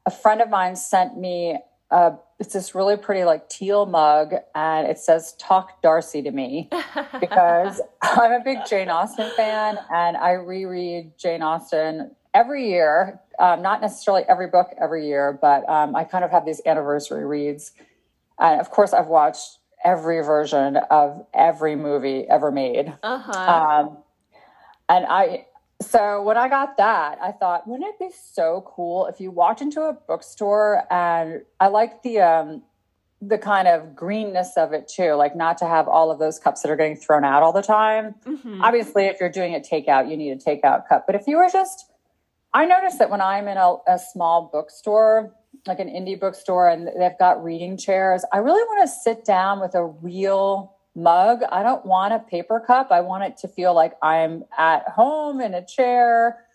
a 0.05 0.11
friend 0.11 0.41
of 0.41 0.49
mine 0.49 0.77
sent 0.77 1.17
me 1.17 1.59
a 1.93 2.17
it's 2.39 2.53
this 2.53 2.75
really 2.75 2.97
pretty 2.97 3.23
like 3.23 3.47
teal 3.47 3.85
mug 3.85 4.33
and 4.55 4.87
it 4.87 4.97
says 4.97 5.33
talk 5.39 5.81
darcy 5.81 6.21
to 6.21 6.31
me 6.31 6.69
because 7.19 7.79
i'm 8.01 8.31
a 8.31 8.41
big 8.43 8.57
jane 8.67 8.89
austen 8.89 9.29
fan 9.37 9.77
and 9.93 10.17
i 10.17 10.31
reread 10.31 11.11
jane 11.17 11.41
austen 11.41 12.11
every 12.33 12.67
year 12.67 13.19
um, 13.39 13.61
not 13.61 13.81
necessarily 13.81 14.23
every 14.27 14.47
book 14.47 14.71
every 14.81 15.07
year 15.07 15.37
but 15.39 15.67
um, 15.69 15.95
i 15.95 16.03
kind 16.03 16.23
of 16.23 16.31
have 16.31 16.45
these 16.45 16.61
anniversary 16.65 17.25
reads 17.25 17.71
and 18.39 18.59
of 18.59 18.69
course 18.71 18.91
i've 18.91 19.07
watched 19.07 19.59
every 19.85 20.21
version 20.21 20.77
of 20.89 21.25
every 21.33 21.75
movie 21.75 22.25
ever 22.27 22.51
made 22.51 22.91
uh-huh. 23.03 23.85
um, 23.85 23.97
and 24.89 25.05
i 25.05 25.45
so 25.85 26.21
when 26.21 26.37
I 26.37 26.49
got 26.49 26.77
that, 26.77 27.19
I 27.21 27.31
thought, 27.31 27.67
wouldn't 27.67 27.87
it 27.87 27.99
be 27.99 28.09
so 28.33 28.63
cool 28.67 29.07
if 29.07 29.19
you 29.19 29.31
walked 29.31 29.61
into 29.61 29.81
a 29.81 29.93
bookstore 29.93 30.83
and 30.91 31.41
I 31.59 31.67
like 31.67 32.03
the 32.03 32.19
um 32.21 32.63
the 33.27 33.37
kind 33.37 33.67
of 33.67 33.95
greenness 33.95 34.57
of 34.57 34.73
it 34.73 34.87
too, 34.87 35.13
like 35.13 35.35
not 35.35 35.57
to 35.57 35.65
have 35.65 35.87
all 35.87 36.11
of 36.11 36.19
those 36.19 36.39
cups 36.39 36.61
that 36.61 36.71
are 36.71 36.75
getting 36.75 36.95
thrown 36.95 37.23
out 37.23 37.43
all 37.43 37.53
the 37.53 37.61
time. 37.61 38.15
Mm-hmm. 38.25 38.61
Obviously, 38.61 39.05
if 39.05 39.19
you're 39.19 39.29
doing 39.29 39.55
a 39.55 39.59
takeout, 39.59 40.09
you 40.09 40.17
need 40.17 40.31
a 40.31 40.35
takeout 40.35 40.87
cup. 40.87 41.05
But 41.05 41.15
if 41.15 41.27
you 41.27 41.37
were 41.37 41.49
just, 41.51 41.91
I 42.53 42.65
noticed 42.65 42.99
that 42.99 43.09
when 43.09 43.21
I'm 43.21 43.47
in 43.47 43.57
a, 43.57 43.75
a 43.87 43.97
small 43.97 44.49
bookstore, 44.51 45.33
like 45.65 45.79
an 45.79 45.87
indie 45.87 46.19
bookstore, 46.19 46.67
and 46.67 46.87
they've 46.87 47.17
got 47.17 47.43
reading 47.43 47.77
chairs, 47.77 48.25
I 48.33 48.37
really 48.37 48.63
want 48.63 48.87
to 48.87 48.93
sit 48.93 49.23
down 49.23 49.59
with 49.59 49.75
a 49.75 49.85
real 49.85 50.75
mug. 50.95 51.41
I 51.51 51.63
don't 51.63 51.85
want 51.85 52.13
a 52.13 52.19
paper 52.19 52.59
cup. 52.59 52.91
I 52.91 53.01
want 53.01 53.23
it 53.23 53.37
to 53.37 53.47
feel 53.47 53.73
like 53.73 53.93
I'm 54.01 54.43
at 54.57 54.87
home 54.89 55.41
in 55.41 55.53
a 55.53 55.65
chair, 55.65 56.45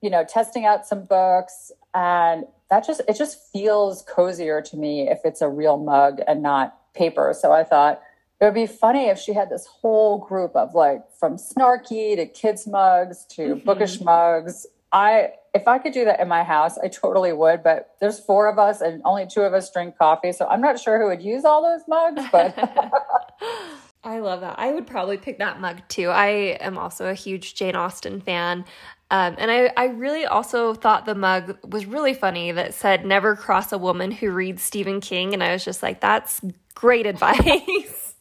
you 0.00 0.10
know, 0.10 0.24
testing 0.24 0.64
out 0.64 0.86
some 0.86 1.04
books. 1.04 1.70
And 1.94 2.44
that 2.70 2.86
just, 2.86 3.02
it 3.08 3.16
just 3.16 3.52
feels 3.52 4.02
cozier 4.02 4.62
to 4.62 4.76
me 4.76 5.08
if 5.08 5.20
it's 5.24 5.40
a 5.40 5.48
real 5.48 5.76
mug 5.76 6.20
and 6.26 6.42
not 6.42 6.78
paper. 6.94 7.34
So 7.38 7.52
I 7.52 7.64
thought 7.64 8.00
it 8.40 8.44
would 8.44 8.54
be 8.54 8.66
funny 8.66 9.08
if 9.08 9.18
she 9.18 9.34
had 9.34 9.50
this 9.50 9.66
whole 9.66 10.18
group 10.18 10.54
of 10.54 10.74
like 10.74 11.02
from 11.18 11.36
snarky 11.36 12.16
to 12.16 12.26
kids 12.26 12.66
mugs 12.66 13.24
to 13.30 13.42
mm-hmm. 13.42 13.66
bookish 13.66 14.00
mugs. 14.00 14.66
I, 14.92 15.32
if 15.54 15.68
I 15.68 15.78
could 15.78 15.92
do 15.92 16.06
that 16.06 16.20
in 16.20 16.28
my 16.28 16.44
house, 16.44 16.78
I 16.78 16.88
totally 16.88 17.32
would. 17.32 17.62
But 17.62 17.94
there's 18.00 18.18
four 18.18 18.48
of 18.48 18.58
us 18.58 18.80
and 18.80 19.02
only 19.04 19.26
two 19.26 19.42
of 19.42 19.52
us 19.52 19.70
drink 19.70 19.98
coffee. 19.98 20.32
So 20.32 20.46
I'm 20.46 20.62
not 20.62 20.80
sure 20.80 20.98
who 20.98 21.08
would 21.08 21.22
use 21.22 21.44
all 21.44 21.62
those 21.62 21.82
mugs, 21.86 22.22
but. 22.32 22.56
I 24.04 24.20
love 24.20 24.40
that. 24.40 24.58
I 24.58 24.72
would 24.72 24.86
probably 24.86 25.18
pick 25.18 25.38
that 25.38 25.60
mug 25.60 25.80
too. 25.88 26.08
I 26.08 26.56
am 26.60 26.78
also 26.78 27.08
a 27.08 27.14
huge 27.14 27.54
Jane 27.54 27.76
Austen 27.76 28.20
fan. 28.20 28.64
Um, 29.10 29.36
and 29.38 29.50
I, 29.50 29.72
I 29.76 29.86
really 29.86 30.26
also 30.26 30.74
thought 30.74 31.06
the 31.06 31.14
mug 31.14 31.58
was 31.66 31.86
really 31.86 32.14
funny 32.14 32.52
that 32.52 32.74
said, 32.74 33.06
never 33.06 33.34
cross 33.34 33.72
a 33.72 33.78
woman 33.78 34.10
who 34.10 34.30
reads 34.30 34.62
Stephen 34.62 35.00
King. 35.00 35.32
And 35.34 35.42
I 35.42 35.52
was 35.52 35.64
just 35.64 35.82
like, 35.82 36.00
that's 36.00 36.40
great 36.74 37.06
advice. 37.06 38.14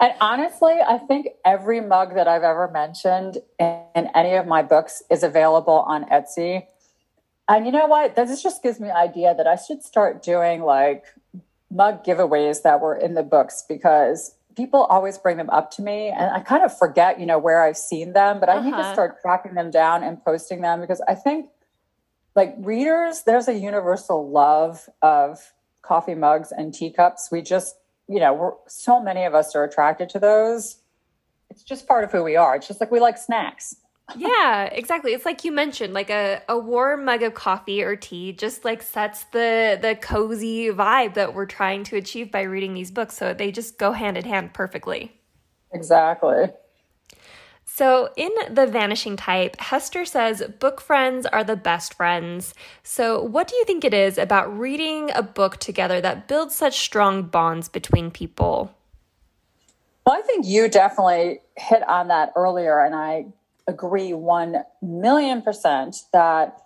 and 0.00 0.12
honestly, 0.20 0.76
I 0.86 0.98
think 0.98 1.28
every 1.44 1.80
mug 1.80 2.14
that 2.14 2.28
I've 2.28 2.42
ever 2.42 2.68
mentioned 2.68 3.38
in, 3.58 3.82
in 3.94 4.08
any 4.14 4.34
of 4.34 4.46
my 4.46 4.62
books 4.62 5.02
is 5.10 5.22
available 5.22 5.80
on 5.80 6.04
Etsy. 6.04 6.66
And 7.48 7.64
you 7.64 7.72
know 7.72 7.86
what? 7.86 8.14
This 8.14 8.42
just 8.42 8.62
gives 8.62 8.78
me 8.78 8.90
an 8.90 8.96
idea 8.96 9.34
that 9.34 9.46
I 9.46 9.56
should 9.56 9.82
start 9.82 10.22
doing 10.22 10.62
like 10.62 11.04
mug 11.70 12.04
giveaways 12.04 12.62
that 12.62 12.80
were 12.80 12.94
in 12.94 13.14
the 13.14 13.22
books 13.22 13.64
because 13.66 14.34
people 14.58 14.82
always 14.86 15.16
bring 15.18 15.36
them 15.36 15.48
up 15.50 15.70
to 15.70 15.82
me 15.82 16.08
and 16.08 16.32
I 16.32 16.40
kind 16.40 16.64
of 16.64 16.76
forget, 16.76 17.20
you 17.20 17.26
know, 17.26 17.38
where 17.38 17.62
I've 17.62 17.76
seen 17.76 18.12
them, 18.12 18.40
but 18.40 18.48
I 18.48 18.56
uh-huh. 18.56 18.64
need 18.64 18.72
to 18.72 18.78
uh-huh. 18.78 18.92
start 18.92 19.22
tracking 19.22 19.54
them 19.54 19.70
down 19.70 20.02
and 20.02 20.22
posting 20.22 20.62
them 20.62 20.80
because 20.80 21.00
I 21.06 21.14
think 21.14 21.46
like 22.34 22.56
readers, 22.58 23.22
there's 23.24 23.46
a 23.46 23.54
universal 23.54 24.28
love 24.28 24.88
of 25.00 25.52
coffee 25.82 26.16
mugs 26.16 26.50
and 26.50 26.74
teacups. 26.74 27.28
We 27.30 27.40
just, 27.40 27.76
you 28.08 28.18
know, 28.18 28.34
we're 28.34 28.52
so 28.66 29.00
many 29.00 29.24
of 29.24 29.34
us 29.34 29.54
are 29.54 29.62
attracted 29.62 30.08
to 30.10 30.18
those. 30.18 30.78
It's 31.50 31.62
just 31.62 31.86
part 31.86 32.02
of 32.02 32.10
who 32.10 32.24
we 32.24 32.34
are. 32.34 32.56
It's 32.56 32.66
just 32.66 32.80
like 32.80 32.90
we 32.90 32.98
like 32.98 33.16
snacks 33.16 33.76
yeah, 34.16 34.64
exactly. 34.64 35.12
It's 35.12 35.24
like 35.24 35.44
you 35.44 35.52
mentioned, 35.52 35.92
like 35.94 36.10
a, 36.10 36.42
a 36.48 36.58
warm 36.58 37.04
mug 37.04 37.22
of 37.22 37.34
coffee 37.34 37.82
or 37.82 37.96
tea 37.96 38.32
just 38.32 38.64
like 38.64 38.82
sets 38.82 39.24
the 39.24 39.78
the 39.80 39.96
cozy 39.96 40.68
vibe 40.68 41.14
that 41.14 41.34
we're 41.34 41.46
trying 41.46 41.84
to 41.84 41.96
achieve 41.96 42.30
by 42.30 42.42
reading 42.42 42.74
these 42.74 42.90
books. 42.90 43.16
So 43.16 43.34
they 43.34 43.52
just 43.52 43.78
go 43.78 43.92
hand 43.92 44.16
in 44.16 44.24
hand 44.24 44.54
perfectly. 44.54 45.12
Exactly. 45.72 46.46
So, 47.70 48.08
in 48.16 48.32
The 48.50 48.66
Vanishing 48.66 49.16
Type, 49.16 49.60
Hester 49.60 50.04
says 50.04 50.42
book 50.58 50.80
friends 50.80 51.26
are 51.26 51.44
the 51.44 51.54
best 51.54 51.94
friends. 51.94 52.54
So, 52.82 53.22
what 53.22 53.46
do 53.46 53.54
you 53.56 53.64
think 53.66 53.84
it 53.84 53.94
is 53.94 54.18
about 54.18 54.58
reading 54.58 55.10
a 55.14 55.22
book 55.22 55.58
together 55.58 56.00
that 56.00 56.26
builds 56.26 56.56
such 56.56 56.80
strong 56.80 57.24
bonds 57.24 57.68
between 57.68 58.10
people? 58.10 58.74
Well, 60.04 60.16
I 60.16 60.22
think 60.22 60.46
you 60.46 60.68
definitely 60.68 61.40
hit 61.56 61.86
on 61.86 62.08
that 62.08 62.32
earlier, 62.34 62.82
and 62.82 62.96
I 62.96 63.26
agree 63.68 64.12
1 64.12 64.56
million 64.82 65.42
percent 65.42 66.02
that 66.12 66.62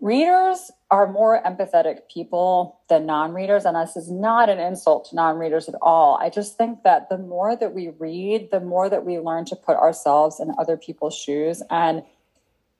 readers 0.00 0.70
are 0.90 1.10
more 1.10 1.42
empathetic 1.44 2.00
people 2.12 2.80
than 2.88 3.06
non-readers 3.06 3.64
and 3.64 3.76
this 3.76 3.96
is 3.96 4.10
not 4.10 4.48
an 4.48 4.58
insult 4.58 5.08
to 5.08 5.16
non-readers 5.16 5.68
at 5.68 5.74
all. 5.80 6.18
I 6.20 6.30
just 6.30 6.56
think 6.56 6.82
that 6.82 7.08
the 7.08 7.18
more 7.18 7.56
that 7.56 7.74
we 7.74 7.88
read 7.98 8.50
the 8.50 8.60
more 8.60 8.88
that 8.88 9.04
we 9.04 9.18
learn 9.18 9.44
to 9.46 9.56
put 9.56 9.76
ourselves 9.76 10.40
in 10.40 10.52
other 10.58 10.76
people's 10.76 11.14
shoes. 11.14 11.62
And 11.70 12.02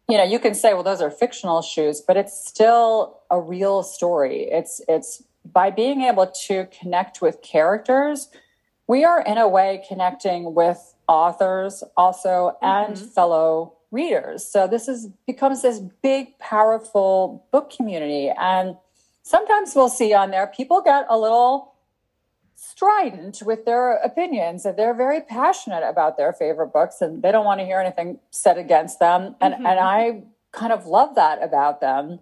you 0.08 0.16
know 0.16 0.24
you 0.24 0.38
can 0.38 0.54
say 0.54 0.72
well 0.74 0.82
those 0.82 1.02
are 1.02 1.10
fictional 1.10 1.62
shoes 1.62 2.00
but 2.00 2.16
it's 2.16 2.48
still 2.48 3.20
a 3.30 3.40
real 3.40 3.82
story. 3.82 4.48
It's 4.50 4.80
it's 4.88 5.22
by 5.44 5.70
being 5.70 6.02
able 6.02 6.32
to 6.46 6.66
connect 6.66 7.20
with 7.22 7.42
characters 7.42 8.28
we 8.88 9.04
are 9.04 9.20
in 9.20 9.38
a 9.38 9.48
way 9.48 9.82
connecting 9.88 10.54
with 10.54 10.94
authors 11.08 11.84
also 11.96 12.56
and 12.62 12.96
mm-hmm. 12.96 13.06
fellow 13.06 13.74
readers. 13.90 14.44
So 14.44 14.66
this 14.66 14.88
is 14.88 15.08
becomes 15.26 15.62
this 15.62 15.80
big, 16.02 16.38
powerful 16.38 17.46
book 17.52 17.70
community. 17.70 18.30
And 18.38 18.76
sometimes 19.22 19.74
we'll 19.74 19.88
see 19.88 20.12
on 20.12 20.30
there 20.30 20.46
people 20.46 20.80
get 20.82 21.06
a 21.08 21.18
little 21.18 21.72
strident 22.54 23.42
with 23.44 23.64
their 23.64 23.92
opinions 23.96 24.64
and 24.64 24.78
they're 24.78 24.94
very 24.94 25.20
passionate 25.20 25.86
about 25.86 26.16
their 26.16 26.32
favorite 26.32 26.72
books 26.72 27.00
and 27.00 27.22
they 27.22 27.30
don't 27.30 27.44
want 27.44 27.60
to 27.60 27.66
hear 27.66 27.80
anything 27.80 28.18
said 28.30 28.58
against 28.58 28.98
them. 28.98 29.36
And 29.40 29.54
mm-hmm. 29.54 29.66
and 29.66 29.80
I 29.80 30.22
kind 30.52 30.72
of 30.72 30.86
love 30.86 31.14
that 31.16 31.42
about 31.42 31.80
them. 31.80 32.20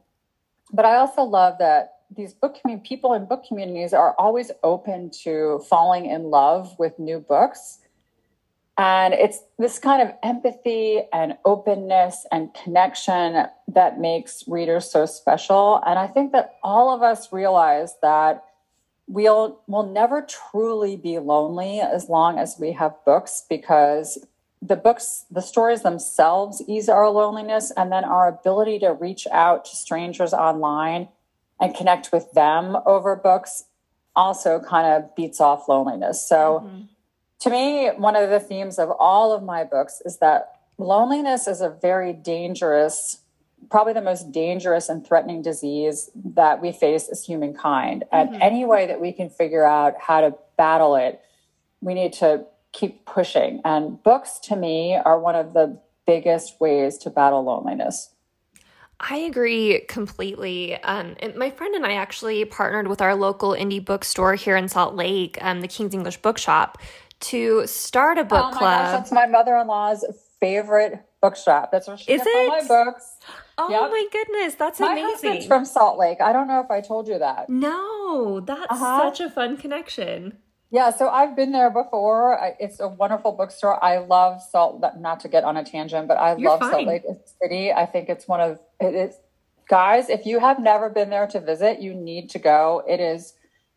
But 0.73 0.85
I 0.85 0.97
also 0.97 1.23
love 1.23 1.59
that 1.59 1.93
these 2.15 2.33
book 2.33 2.61
community 2.61 2.89
people 2.89 3.15
in 3.15 3.27
book 3.27 3.45
communities 3.47 3.93
are 3.93 4.15
always 4.19 4.51
open 4.63 5.11
to 5.23 5.61
falling 5.69 6.07
in 6.07 6.25
love 6.25 6.77
with 6.79 6.99
new 6.99 7.19
books 7.19 7.79
and 8.77 9.15
it's 9.15 9.41
this 9.59 9.79
kind 9.79 10.03
of 10.03 10.15
empathy 10.23 11.03
and 11.13 11.37
openness 11.45 12.27
and 12.33 12.53
connection 12.55 13.47
that 13.69 14.01
makes 14.01 14.43
readers 14.49 14.91
so 14.91 15.07
special. 15.07 15.81
And 15.87 15.97
I 15.97 16.09
think 16.09 16.33
that 16.33 16.57
all 16.63 16.93
of 16.93 17.01
us 17.01 17.33
realize 17.33 17.95
that 18.03 18.45
we'll 19.07 19.61
will 19.69 19.87
never 19.87 20.23
truly 20.23 20.97
be 20.97 21.19
lonely 21.19 21.81
as 21.81 22.09
long 22.09 22.39
as 22.39 22.57
we 22.59 22.73
have 22.73 22.95
books 23.05 23.45
because 23.49 24.27
the 24.63 24.77
books 24.77 25.27
the 25.31 25.43
stories 25.43 25.83
themselves 25.83 26.63
ease 26.67 26.89
our 26.89 27.11
loneliness 27.11 27.71
and 27.77 27.93
then 27.93 28.03
our 28.03 28.29
ability 28.29 28.79
to 28.79 28.89
reach 28.95 29.27
out 29.31 29.67
to 29.67 29.77
strangers 29.77 30.33
online 30.33 31.07
and 31.61 31.75
connect 31.75 32.13
with 32.13 32.33
them 32.33 32.79
over 32.87 33.15
books 33.15 33.65
also 34.17 34.59
kind 34.59 34.87
of 34.87 35.15
beats 35.15 35.39
off 35.39 35.69
loneliness 35.69 36.27
so 36.27 36.63
mm-hmm 36.65 36.85
to 37.41 37.51
me, 37.51 37.89
one 37.89 38.17
of 38.17 38.31
the 38.31 38.41
themes 38.41 38.79
of 38.79 38.91
all 38.91 39.33
of 39.33 39.43
my 39.43 39.65
books 39.65 40.01
is 40.05 40.19
that 40.19 40.61
loneliness 40.79 41.47
is 41.47 41.61
a 41.61 41.69
very 41.69 42.13
dangerous, 42.13 43.21
probably 43.71 43.93
the 43.93 44.03
most 44.03 44.33
dangerous 44.33 44.89
and 44.89 45.07
threatening 45.07 45.43
disease 45.43 46.11
that 46.15 46.63
we 46.63 46.73
face 46.73 47.09
as 47.09 47.25
humankind. 47.25 48.05
And 48.13 48.31
mm-hmm. 48.31 48.43
any 48.43 48.65
way 48.65 48.87
that 48.87 49.01
we 49.01 49.13
can 49.13 49.31
figure 49.31 49.65
out 49.65 49.95
how 50.01 50.21
to 50.21 50.35
battle 50.57 50.97
it, 50.97 51.21
we 51.81 51.95
need 51.95 52.13
to 52.15 52.45
keep 52.73 53.05
pushing. 53.05 53.61
And 53.65 54.03
books, 54.03 54.39
to 54.45 54.57
me, 54.57 54.97
are 54.97 55.19
one 55.19 55.35
of 55.35 55.53
the 55.53 55.79
biggest 56.07 56.61
ways 56.61 56.99
to 56.99 57.11
battle 57.11 57.45
loneliness. 57.45 58.11
I 59.01 59.17
agree 59.17 59.85
completely. 59.89 60.81
Um, 60.83 61.17
my 61.37 61.51
friend 61.51 61.75
and 61.75 61.85
I 61.85 61.95
actually 61.95 62.45
partnered 62.45 62.89
with 62.89 63.03
our 63.03 63.15
local 63.15 63.51
indie 63.51 63.85
bookstore 63.85 64.35
here 64.35 64.57
in 64.57 64.69
Salt 64.69 64.95
Lake, 64.95 65.37
um, 65.41 65.61
the 65.61 65.69
King's 65.69 65.95
English 65.95 66.19
Bookshop, 66.19 66.79
to 67.31 67.67
start 67.67 68.19
a 68.19 68.25
book 68.25 68.47
oh 68.47 68.59
club. 68.59 68.85
Gosh, 68.85 68.93
that's 68.93 69.13
my 69.13 69.27
mother-in-law's 69.27 70.05
favorite 70.41 71.05
bookshop. 71.21 71.73
That's 71.73 71.89
where 71.89 71.97
she 71.97 72.13
Is 72.13 72.23
gets 72.23 72.31
it? 72.31 72.37
all 72.37 72.49
my 72.49 72.67
books. 72.67 73.17
Oh 73.57 73.71
yep. 73.71 73.91
my 73.91 74.07
goodness, 74.13 74.55
that's 74.57 74.81
my 74.81 74.93
amazing. 74.93 75.11
husband's 75.11 75.47
from 75.47 75.65
Salt 75.65 75.99
Lake. 75.99 76.21
I 76.21 76.33
don't 76.33 76.49
know 76.49 76.61
if 76.61 76.71
I 76.71 76.81
told 76.81 77.09
you 77.09 77.19
that. 77.19 77.49
No, 77.49 78.41
that's 78.41 78.67
uh-huh. 78.69 79.11
such 79.11 79.21
a 79.21 79.31
fun 79.31 79.57
connection. 79.57 80.39
Yeah, 80.71 80.91
so 80.91 81.09
I've 81.09 81.37
been 81.37 81.53
there 81.53 81.71
before. 81.71 82.37
It's 82.59 82.81
a 82.81 82.89
wonderful 82.89 83.33
bookstore. 83.33 83.83
I 83.83 83.99
love 83.99 84.43
Salt. 84.43 84.85
Not 84.99 85.21
to 85.21 85.29
get 85.29 85.45
on 85.45 85.57
a 85.57 85.65
tangent, 85.65 86.09
but 86.09 86.19
I 86.19 86.35
You're 86.37 86.51
love 86.51 86.61
fine. 86.61 86.71
Salt 86.73 86.87
Lake 86.87 87.03
City. 87.41 87.73
I 87.73 87.87
think 87.87 88.09
it's 88.09 88.27
one 88.27 88.41
of 88.41 88.59
it 88.81 88.95
is. 88.95 89.15
Guys, 89.69 90.11
if 90.11 90.27
you 90.27 90.41
have 90.41 90.59
never 90.59 90.91
been 90.91 91.11
there 91.11 91.27
to 91.29 91.41
visit, 91.41 91.81
you 91.81 91.95
need 91.95 92.29
to 92.31 92.39
go. 92.39 92.83
It 92.89 93.01
is 93.01 93.35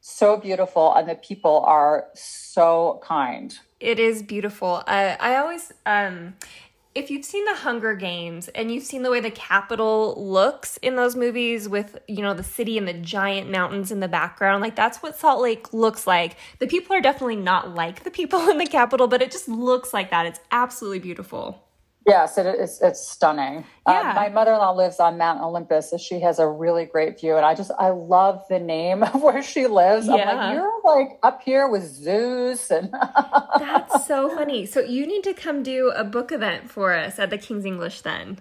so 0.07 0.37
beautiful 0.37 0.93
and 0.95 1.09
the 1.09 1.15
people 1.15 1.59
are 1.65 2.07
so 2.13 3.01
kind. 3.03 3.59
It 3.79 3.99
is 3.99 4.23
beautiful. 4.23 4.83
Uh, 4.87 5.17
i 5.19 5.35
always 5.35 5.73
um 5.85 6.35
if 6.95 7.11
you've 7.11 7.25
seen 7.25 7.45
the 7.45 7.53
hunger 7.53 7.93
games 7.93 8.47
and 8.55 8.71
you've 8.71 8.85
seen 8.85 9.03
the 9.03 9.11
way 9.11 9.19
the 9.19 9.29
Capitol 9.29 10.15
looks 10.17 10.77
in 10.77 10.95
those 10.95 11.15
movies 11.15 11.69
with 11.69 11.99
you 12.07 12.21
know 12.21 12.33
the 12.33 12.43
city 12.43 12.77
and 12.77 12.87
the 12.87 12.93
giant 12.93 13.51
mountains 13.51 13.91
in 13.91 13.99
the 13.99 14.07
background 14.07 14.61
like 14.61 14.75
that's 14.75 14.99
what 15.03 15.17
salt 15.17 15.41
lake 15.41 15.73
looks 15.73 16.07
like. 16.07 16.37
The 16.59 16.67
people 16.67 16.95
are 16.95 17.01
definitely 17.01 17.35
not 17.35 17.75
like 17.75 18.03
the 18.03 18.11
people 18.11 18.49
in 18.49 18.57
the 18.57 18.65
Capitol, 18.65 19.07
but 19.07 19.21
it 19.21 19.29
just 19.29 19.49
looks 19.49 19.93
like 19.93 20.09
that. 20.11 20.25
It's 20.25 20.39
absolutely 20.51 20.99
beautiful 20.99 21.66
Yes, 22.07 22.37
it 22.37 22.45
is. 22.45 22.79
It's 22.81 23.05
stunning. 23.05 23.65
Uh, 23.85 23.91
Yeah. 24.01 24.13
my 24.15 24.29
mother-in-law 24.29 24.71
lives 24.71 24.99
on 25.01 25.17
Mount 25.17 25.41
Olympus, 25.41 25.89
so 25.89 25.97
she 25.97 26.21
has 26.21 26.39
a 26.39 26.47
really 26.47 26.85
great 26.85 27.19
view. 27.19 27.35
And 27.35 27.45
I 27.45 27.53
just, 27.53 27.69
I 27.77 27.89
love 27.89 28.45
the 28.49 28.59
name 28.59 29.03
of 29.13 29.21
where 29.21 29.43
she 29.43 29.67
lives. 29.67 30.07
I'm 30.07 30.17
Yeah. 30.17 30.33
like, 30.33 30.53
you're 30.55 30.81
like 30.85 31.19
up 31.21 31.41
here 31.41 31.67
with 31.67 31.83
Zeus, 31.83 32.71
and 32.71 32.91
That's 33.59 34.05
so 34.07 34.29
funny. 34.29 34.65
So 34.65 34.79
you 34.79 35.05
need 35.05 35.23
to 35.25 35.33
come 35.33 35.63
do 35.63 35.91
a 35.93 36.05
book 36.05 36.31
event 36.31 36.71
for 36.71 36.93
us 36.93 37.19
at 37.19 37.29
the 37.29 37.37
King's 37.37 37.65
English 37.65 38.01
then. 38.01 38.39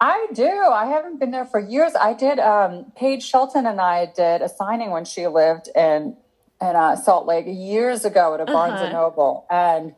I 0.00 0.26
do. 0.32 0.48
I 0.48 0.86
haven't 0.86 1.18
been 1.18 1.30
there 1.32 1.44
for 1.46 1.58
years. 1.60 1.92
I 2.00 2.12
did. 2.12 2.38
Um, 2.38 2.92
Paige 2.96 3.22
Shelton 3.24 3.66
and 3.66 3.80
I 3.80 4.06
did 4.06 4.42
a 4.42 4.48
signing 4.48 4.90
when 4.90 5.04
she 5.04 5.26
lived 5.26 5.68
in 5.74 6.16
in 6.60 6.76
uh, 6.76 6.94
Salt 6.94 7.26
Lake 7.26 7.46
years 7.48 8.04
ago 8.04 8.34
at 8.34 8.40
a 8.40 8.44
Barnes 8.46 8.80
and 8.80 8.92
Uh-huh. 8.94 9.02
Noble, 9.08 9.46
and 9.50 9.94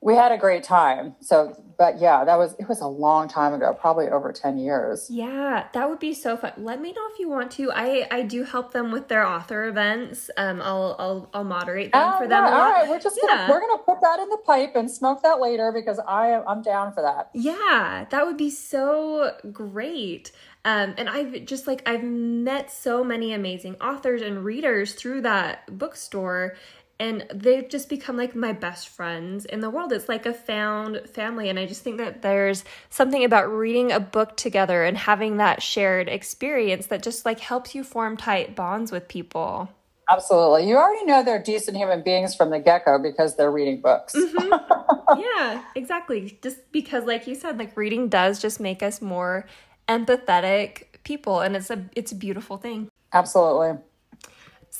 we 0.00 0.14
had 0.14 0.30
a 0.32 0.38
great 0.38 0.62
time. 0.62 1.16
So, 1.20 1.60
but 1.76 2.00
yeah, 2.00 2.24
that 2.24 2.36
was 2.36 2.54
it 2.58 2.68
was 2.68 2.80
a 2.80 2.86
long 2.86 3.28
time 3.28 3.52
ago, 3.54 3.76
probably 3.78 4.08
over 4.08 4.32
ten 4.32 4.58
years. 4.58 5.08
Yeah, 5.10 5.66
that 5.72 5.88
would 5.88 5.98
be 5.98 6.14
so 6.14 6.36
fun. 6.36 6.52
Let 6.56 6.80
me 6.80 6.92
know 6.92 7.02
if 7.12 7.18
you 7.18 7.28
want 7.28 7.50
to. 7.52 7.70
I 7.72 8.06
I 8.10 8.22
do 8.22 8.44
help 8.44 8.72
them 8.72 8.90
with 8.92 9.08
their 9.08 9.26
author 9.26 9.66
events. 9.66 10.30
Um, 10.36 10.60
I'll 10.62 10.96
I'll 10.98 11.30
I'll 11.34 11.44
moderate 11.44 11.92
them 11.92 12.12
Oh, 12.14 12.18
for 12.18 12.28
them. 12.28 12.44
yeah. 12.44 12.50
All 12.52 12.70
right, 12.70 12.88
we're 12.88 13.00
just 13.00 13.18
Yeah. 13.22 13.28
gonna 13.36 13.50
we're 13.50 13.60
gonna 13.60 13.82
put 13.82 14.00
that 14.00 14.20
in 14.20 14.28
the 14.28 14.38
pipe 14.44 14.76
and 14.76 14.90
smoke 14.90 15.22
that 15.22 15.40
later 15.40 15.72
because 15.72 16.00
I 16.06 16.28
am 16.28 16.42
I'm 16.46 16.62
down 16.62 16.92
for 16.92 17.02
that. 17.02 17.30
Yeah, 17.34 18.06
that 18.10 18.26
would 18.26 18.36
be 18.36 18.50
so 18.50 19.32
great. 19.52 20.32
Um, 20.64 20.94
and 20.98 21.08
I've 21.08 21.44
just 21.46 21.66
like 21.66 21.88
I've 21.88 22.02
met 22.02 22.70
so 22.70 23.02
many 23.02 23.32
amazing 23.32 23.76
authors 23.80 24.20
and 24.20 24.44
readers 24.44 24.94
through 24.94 25.22
that 25.22 25.78
bookstore, 25.78 26.56
and 27.00 27.24
they've 27.32 27.68
just 27.68 27.88
become 27.88 28.16
like 28.16 28.34
my 28.34 28.52
best 28.52 28.88
friends 28.88 29.44
in 29.44 29.60
the 29.60 29.70
world. 29.70 29.92
It's 29.92 30.08
like 30.08 30.26
a 30.26 30.34
found 30.34 31.02
family, 31.08 31.48
and 31.48 31.58
I 31.58 31.66
just 31.66 31.82
think 31.82 31.98
that 31.98 32.22
there's 32.22 32.64
something 32.90 33.24
about 33.24 33.50
reading 33.52 33.92
a 33.92 34.00
book 34.00 34.36
together 34.36 34.84
and 34.84 34.96
having 34.96 35.36
that 35.36 35.62
shared 35.62 36.08
experience 36.08 36.86
that 36.86 37.02
just 37.02 37.24
like 37.24 37.40
helps 37.40 37.74
you 37.74 37.84
form 37.84 38.16
tight 38.16 38.56
bonds 38.56 38.90
with 38.90 39.08
people. 39.08 39.68
Absolutely, 40.10 40.68
you 40.68 40.76
already 40.76 41.04
know 41.04 41.22
they're 41.22 41.42
decent 41.42 41.76
human 41.76 42.02
beings 42.02 42.34
from 42.34 42.50
the 42.50 42.58
get 42.58 42.84
go 42.84 42.98
because 42.98 43.36
they're 43.36 43.52
reading 43.52 43.80
books. 43.80 44.14
Mm-hmm. 44.14 45.20
yeah, 45.20 45.62
exactly. 45.74 46.38
Just 46.42 46.72
because 46.72 47.04
like 47.04 47.26
you 47.26 47.34
said 47.34 47.58
like 47.58 47.76
reading 47.76 48.08
does 48.08 48.40
just 48.40 48.58
make 48.58 48.82
us 48.82 49.00
more 49.00 49.46
empathetic 49.88 50.84
people 51.04 51.40
and 51.40 51.56
it's 51.56 51.70
a 51.70 51.84
it's 51.94 52.10
a 52.12 52.16
beautiful 52.16 52.56
thing. 52.56 52.88
Absolutely. 53.12 53.78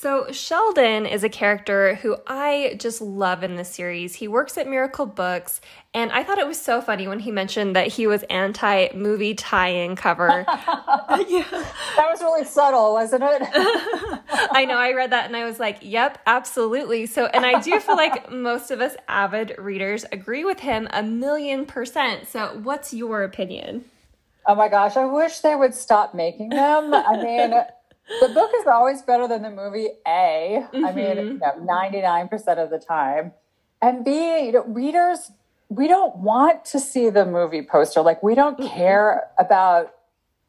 So 0.01 0.31
Sheldon 0.31 1.07
is 1.07 1.25
a 1.25 1.29
character 1.29 1.97
who 1.97 2.17
I 2.25 2.77
just 2.79 3.01
love 3.01 3.43
in 3.43 3.57
this 3.57 3.69
series. 3.69 4.15
He 4.15 4.29
works 4.29 4.57
at 4.57 4.69
Miracle 4.69 5.07
Books 5.07 5.61
and 5.93 6.13
I 6.13 6.23
thought 6.23 6.39
it 6.39 6.47
was 6.47 6.61
so 6.61 6.81
funny 6.81 7.09
when 7.09 7.19
he 7.19 7.33
mentioned 7.33 7.75
that 7.75 7.89
he 7.89 8.07
was 8.07 8.23
anti 8.31 8.91
movie 8.95 9.35
tie-in 9.35 9.97
cover. 9.97 10.45
yeah. 10.47 11.45
That 11.97 12.07
was 12.13 12.21
really 12.21 12.45
subtle, 12.45 12.93
wasn't 12.93 13.25
it? 13.25 13.43
I 14.53 14.67
know 14.69 14.77
I 14.77 14.93
read 14.93 15.11
that 15.11 15.27
and 15.27 15.37
I 15.37 15.45
was 15.45 15.59
like, 15.59 15.79
"Yep, 15.81 16.21
absolutely." 16.29 17.07
So, 17.07 17.27
and 17.27 17.45
I 17.45 17.61
do 17.61 17.81
feel 17.81 17.97
like 17.97 18.31
most 18.31 18.71
of 18.71 18.81
us 18.81 18.95
avid 19.09 19.57
readers 19.59 20.05
agree 20.13 20.45
with 20.45 20.61
him 20.61 20.87
a 20.93 21.03
million 21.03 21.67
percent. 21.67 22.29
So, 22.29 22.61
what's 22.63 22.95
your 22.95 23.25
opinion? 23.25 23.85
Oh 24.47 24.55
my 24.55 24.69
gosh, 24.69 24.97
I 24.97 25.07
wish 25.07 25.41
they 25.41 25.57
would 25.57 25.75
stop 25.75 26.15
making 26.15 26.51
them. 26.51 26.95
I 26.95 27.21
mean, 27.21 27.53
the 28.21 28.29
book 28.29 28.51
is 28.57 28.67
always 28.67 29.03
better 29.03 29.29
than 29.29 29.43
the 29.43 29.51
movie, 29.51 29.89
A. 30.07 30.65
I 30.73 30.79
mean, 30.93 30.93
mm-hmm. 30.93 31.27
you 31.27 31.39
know, 31.39 31.67
99% 31.67 32.59
of 32.59 32.71
the 32.71 32.79
time. 32.79 33.33
And 33.81 34.05
B, 34.05 34.47
you 34.47 34.53
know, 34.53 34.65
readers, 34.65 35.31
we 35.69 35.87
don't 35.87 36.17
want 36.17 36.65
to 36.67 36.81
see 36.81 37.11
the 37.11 37.27
movie 37.27 37.63
poster. 37.63 38.01
Like, 38.01 38.23
we 38.23 38.35
don't 38.35 38.59
care 38.59 39.31
about, 39.39 39.95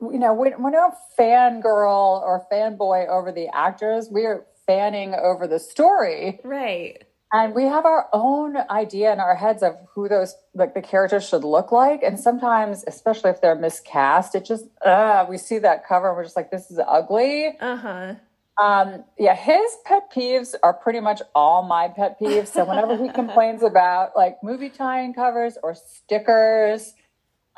you 0.01 0.19
know, 0.19 0.33
we, 0.33 0.53
we're 0.57 0.69
no 0.69 0.93
fangirl 1.17 2.21
or 2.21 2.45
fanboy 2.51 3.07
over 3.07 3.31
the 3.31 3.47
actors. 3.53 4.07
We're 4.09 4.45
fanning 4.65 5.13
over 5.13 5.47
the 5.47 5.59
story. 5.59 6.39
Right. 6.43 7.03
And 7.31 7.53
we 7.53 7.63
have 7.65 7.85
our 7.85 8.07
own 8.11 8.57
idea 8.69 9.13
in 9.13 9.19
our 9.19 9.35
heads 9.35 9.61
of 9.61 9.77
who 9.93 10.09
those 10.09 10.35
like 10.55 10.73
the 10.73 10.81
characters 10.81 11.27
should 11.27 11.43
look 11.43 11.71
like. 11.71 12.01
And 12.01 12.19
sometimes, 12.19 12.83
especially 12.87 13.29
if 13.29 13.41
they're 13.41 13.55
miscast, 13.55 14.33
it 14.35 14.45
just 14.45 14.65
uh 14.83 15.25
we 15.29 15.37
see 15.37 15.59
that 15.59 15.87
cover 15.87 16.07
and 16.09 16.17
we're 16.17 16.23
just 16.23 16.35
like, 16.35 16.49
this 16.49 16.71
is 16.71 16.79
ugly. 16.85 17.55
Uh 17.59 17.75
huh. 17.75 18.15
Um, 18.61 19.05
yeah, 19.17 19.35
his 19.35 19.77
pet 19.85 20.11
peeves 20.13 20.53
are 20.61 20.73
pretty 20.73 20.99
much 20.99 21.21
all 21.33 21.63
my 21.63 21.87
pet 21.87 22.19
peeves. 22.19 22.47
So 22.47 22.65
whenever 22.65 23.01
he 23.01 23.09
complains 23.13 23.63
about 23.63 24.17
like 24.17 24.43
movie 24.43 24.69
tie-in 24.69 25.13
covers 25.13 25.57
or 25.63 25.75
stickers, 25.75 26.93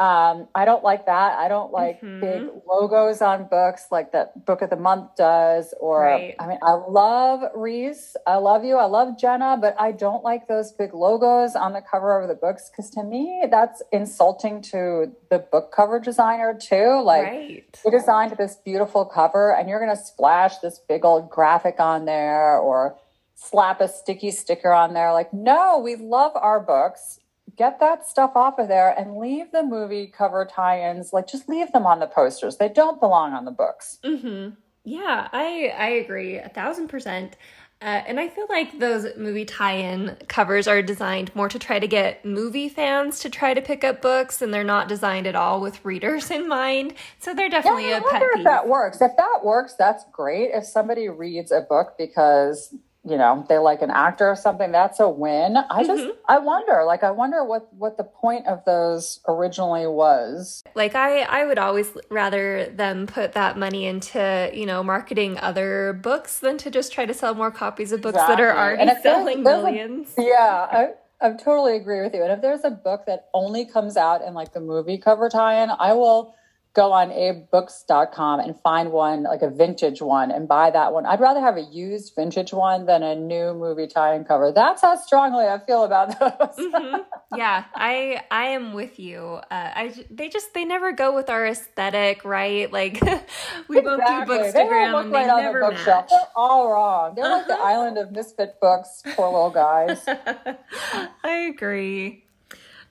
um, 0.01 0.47
I 0.55 0.65
don't 0.65 0.83
like 0.83 1.05
that. 1.05 1.37
I 1.37 1.47
don't 1.47 1.71
like 1.71 2.01
Mhm. 2.01 2.21
big 2.21 2.49
logos 2.65 3.21
on 3.21 3.43
books 3.43 3.85
like 3.91 4.13
that 4.13 4.47
Book 4.47 4.63
of 4.63 4.71
the 4.71 4.75
Month 4.75 5.15
does. 5.15 5.75
Or 5.79 6.01
Right. 6.01 6.35
I 6.39 6.47
mean, 6.47 6.57
I 6.63 6.71
love 6.71 7.43
Reese. 7.53 8.15
I 8.25 8.37
love 8.37 8.65
you. 8.65 8.77
I 8.77 8.85
love 8.85 9.15
Jenna, 9.19 9.57
but 9.61 9.75
I 9.77 9.91
don't 9.91 10.23
like 10.23 10.47
those 10.47 10.71
big 10.71 10.95
logos 10.95 11.55
on 11.55 11.73
the 11.73 11.81
cover 11.81 12.19
of 12.19 12.27
the 12.29 12.33
books 12.33 12.71
because 12.71 12.89
to 12.91 13.03
me 13.03 13.45
that's 13.51 13.83
insulting 13.91 14.61
to 14.73 15.11
the 15.29 15.37
book 15.37 15.71
cover 15.71 15.99
designer 15.99 16.55
too. 16.55 16.99
Like 17.03 17.27
right. 17.27 17.79
we 17.85 17.91
designed 17.91 18.35
this 18.37 18.55
beautiful 18.55 19.05
cover 19.05 19.53
and 19.53 19.69
you're 19.69 19.79
going 19.79 19.95
to 19.95 20.03
splash 20.03 20.57
this 20.59 20.79
big 20.79 21.05
old 21.05 21.29
graphic 21.29 21.79
on 21.79 22.05
there 22.05 22.57
or 22.57 22.97
slap 23.35 23.81
a 23.81 23.87
sticky 23.87 24.31
sticker 24.31 24.71
on 24.71 24.93
there 24.93 25.11
like 25.13 25.33
no 25.33 25.79
we 25.79 25.95
love 25.95 26.31
our 26.35 26.59
books 26.59 27.19
get 27.61 27.79
that 27.79 28.07
stuff 28.07 28.31
off 28.35 28.59
of 28.59 28.67
there 28.67 28.91
and 28.97 29.17
leave 29.17 29.51
the 29.51 29.63
movie 29.63 30.07
cover 30.07 30.45
tie-ins 30.45 31.13
like 31.13 31.27
just 31.27 31.47
leave 31.47 31.71
them 31.71 31.85
on 31.85 31.99
the 31.99 32.07
posters 32.07 32.57
they 32.57 32.69
don't 32.69 32.99
belong 32.99 33.33
on 33.33 33.45
the 33.45 33.51
books 33.51 33.97
Mm-hmm. 34.03 34.55
Yeah, 34.83 35.27
I 35.31 35.73
I 35.77 35.89
agree 36.03 36.37
a 36.37 36.49
thousand 36.49 36.87
percent. 36.87 37.35
Uh, 37.81 38.03
and 38.05 38.19
I 38.19 38.27
feel 38.27 38.45
like 38.47 38.77
those 38.77 39.07
movie 39.17 39.45
tie-in 39.45 40.15
covers 40.27 40.67
are 40.67 40.83
designed 40.83 41.35
more 41.35 41.49
to 41.49 41.57
try 41.57 41.79
to 41.79 41.87
get 41.87 42.23
movie 42.23 42.69
fans 42.69 43.19
to 43.21 43.29
try 43.29 43.55
to 43.55 43.61
pick 43.61 43.83
up 43.83 44.03
books, 44.03 44.41
and 44.41 44.53
they're 44.53 44.63
not 44.63 44.87
designed 44.87 45.25
at 45.25 45.35
all 45.35 45.61
with 45.61 45.83
readers 45.83 46.29
in 46.37 46.47
mind. 46.47 46.93
So 47.19 47.33
they're 47.33 47.49
definitely 47.49 47.89
yeah, 47.89 47.95
I 47.95 47.97
a 47.97 48.01
pet 48.01 48.21
wonder 48.21 48.29
if 48.37 48.43
that 48.43 48.67
works 48.67 49.01
if 49.01 49.11
that 49.17 49.39
works 49.43 49.75
that's 49.77 50.03
great 50.11 50.51
if 50.53 50.65
somebody 50.65 51.09
reads 51.09 51.51
a 51.51 51.61
book 51.61 51.95
because 51.97 52.75
you 53.03 53.17
know 53.17 53.43
they 53.49 53.57
like 53.57 53.81
an 53.81 53.89
actor 53.89 54.29
or 54.29 54.35
something 54.35 54.71
that's 54.71 54.99
a 54.99 55.09
win 55.09 55.57
i 55.71 55.83
just 55.83 56.03
Mhm. 56.03 56.11
i 56.27 56.37
wonder 56.37 56.83
like 56.85 57.03
i 57.03 57.09
wonder 57.09 57.43
what 57.43 57.73
what 57.73 57.97
the 57.97 58.03
point 58.03 58.45
of 58.45 58.63
those 58.65 59.19
originally 59.27 59.87
was 59.87 60.61
Like 60.75 60.93
I, 60.95 61.21
I 61.21 61.45
would 61.45 61.57
always 61.57 61.91
rather 62.09 62.67
them 62.67 63.07
put 63.07 63.33
that 63.33 63.57
money 63.57 63.85
into 63.87 64.51
you 64.53 64.65
know 64.67 64.83
marketing 64.83 65.39
other 65.39 65.93
books 65.93 66.39
than 66.39 66.57
to 66.59 66.69
just 66.69 66.91
try 66.93 67.05
to 67.07 67.13
sell 67.13 67.33
more 67.33 67.49
copies 67.51 67.91
of 67.91 68.01
books 68.01 68.17
that 68.19 68.39
are 68.39 68.49
Exactly. 68.51 68.61
already 68.61 68.81
And 68.81 68.89
there's- 68.89 69.03
selling 69.03 69.43
there's 69.43 69.59
a- 69.59 69.63
millions. 69.63 70.13
Yeah, 70.17 70.67
I, 70.71 70.89
I 71.19 71.31
totally 71.33 71.75
agree 71.75 72.01
with 72.01 72.13
you. 72.13 72.23
And 72.23 72.31
if 72.31 72.41
there's 72.41 72.63
a 72.63 72.69
book 72.71 73.05
that 73.07 73.27
only 73.33 73.65
comes 73.65 73.97
out 73.97 74.21
in 74.21 74.33
like 74.33 74.53
the 74.53 74.59
movie 74.59 74.97
cover 74.97 75.27
tie-in, 75.29 75.71
I 75.71 75.93
will 75.93 76.33
go 76.73 76.93
on 76.93 77.09
abebooks.com 77.09 78.39
and 78.39 78.55
find 78.61 78.91
one 78.93 79.23
like 79.23 79.41
a 79.41 79.49
vintage 79.49 80.01
one 80.01 80.31
and 80.31 80.47
buy 80.47 80.71
that 80.71 80.93
one. 80.93 81.05
I'd 81.05 81.19
rather 81.19 81.41
have 81.41 81.57
a 81.57 81.61
used 81.61 82.13
vintage 82.15 82.53
one 82.53 82.85
than 82.85 83.03
a 83.03 83.13
new 83.13 83.53
movie 83.53 83.87
tie-in 83.87 84.23
cover. 84.23 84.53
That's 84.53 84.81
how 84.81 84.95
strongly 84.95 85.45
I 85.47 85.59
feel 85.65 85.83
about 85.83 86.17
those. 86.19 86.55
Mhm. 86.65 87.05
Yeah, 87.35 87.65
I 87.75 88.21
I 88.31 88.47
am 88.47 88.73
with 88.73 88.99
you. 88.99 89.39
Uh, 89.49 89.71
I 89.75 90.05
they 90.09 90.29
just 90.29 90.53
they 90.53 90.63
never 90.65 90.91
go 90.91 91.13
with 91.15 91.29
our 91.29 91.45
aesthetic, 91.45 92.23
right? 92.25 92.71
Like 92.71 93.01
we 93.67 93.81
both 93.81 93.99
do 93.99 94.03
Exactly. 94.03 94.37
They 94.51 94.51
don't 94.63 94.69
bookstagram 94.71 95.01
and 95.01 95.11
right 95.11 95.23
they 95.23 95.27
the 95.31 95.41
never 95.41 95.59
bookshelf. 95.61 96.03
match. 96.03 96.09
They're 96.09 96.19
all 96.35 96.71
wrong. 96.71 97.15
They're 97.15 97.29
like 97.29 97.47
the 97.47 97.53
Uh-huh. 97.53 97.63
island 97.63 97.97
of 97.97 98.11
misfit 98.11 98.59
books. 98.61 99.01
Poor 99.15 99.27
little 99.27 99.49
guys. 99.49 100.05
I 101.23 101.51
agree. 101.53 102.25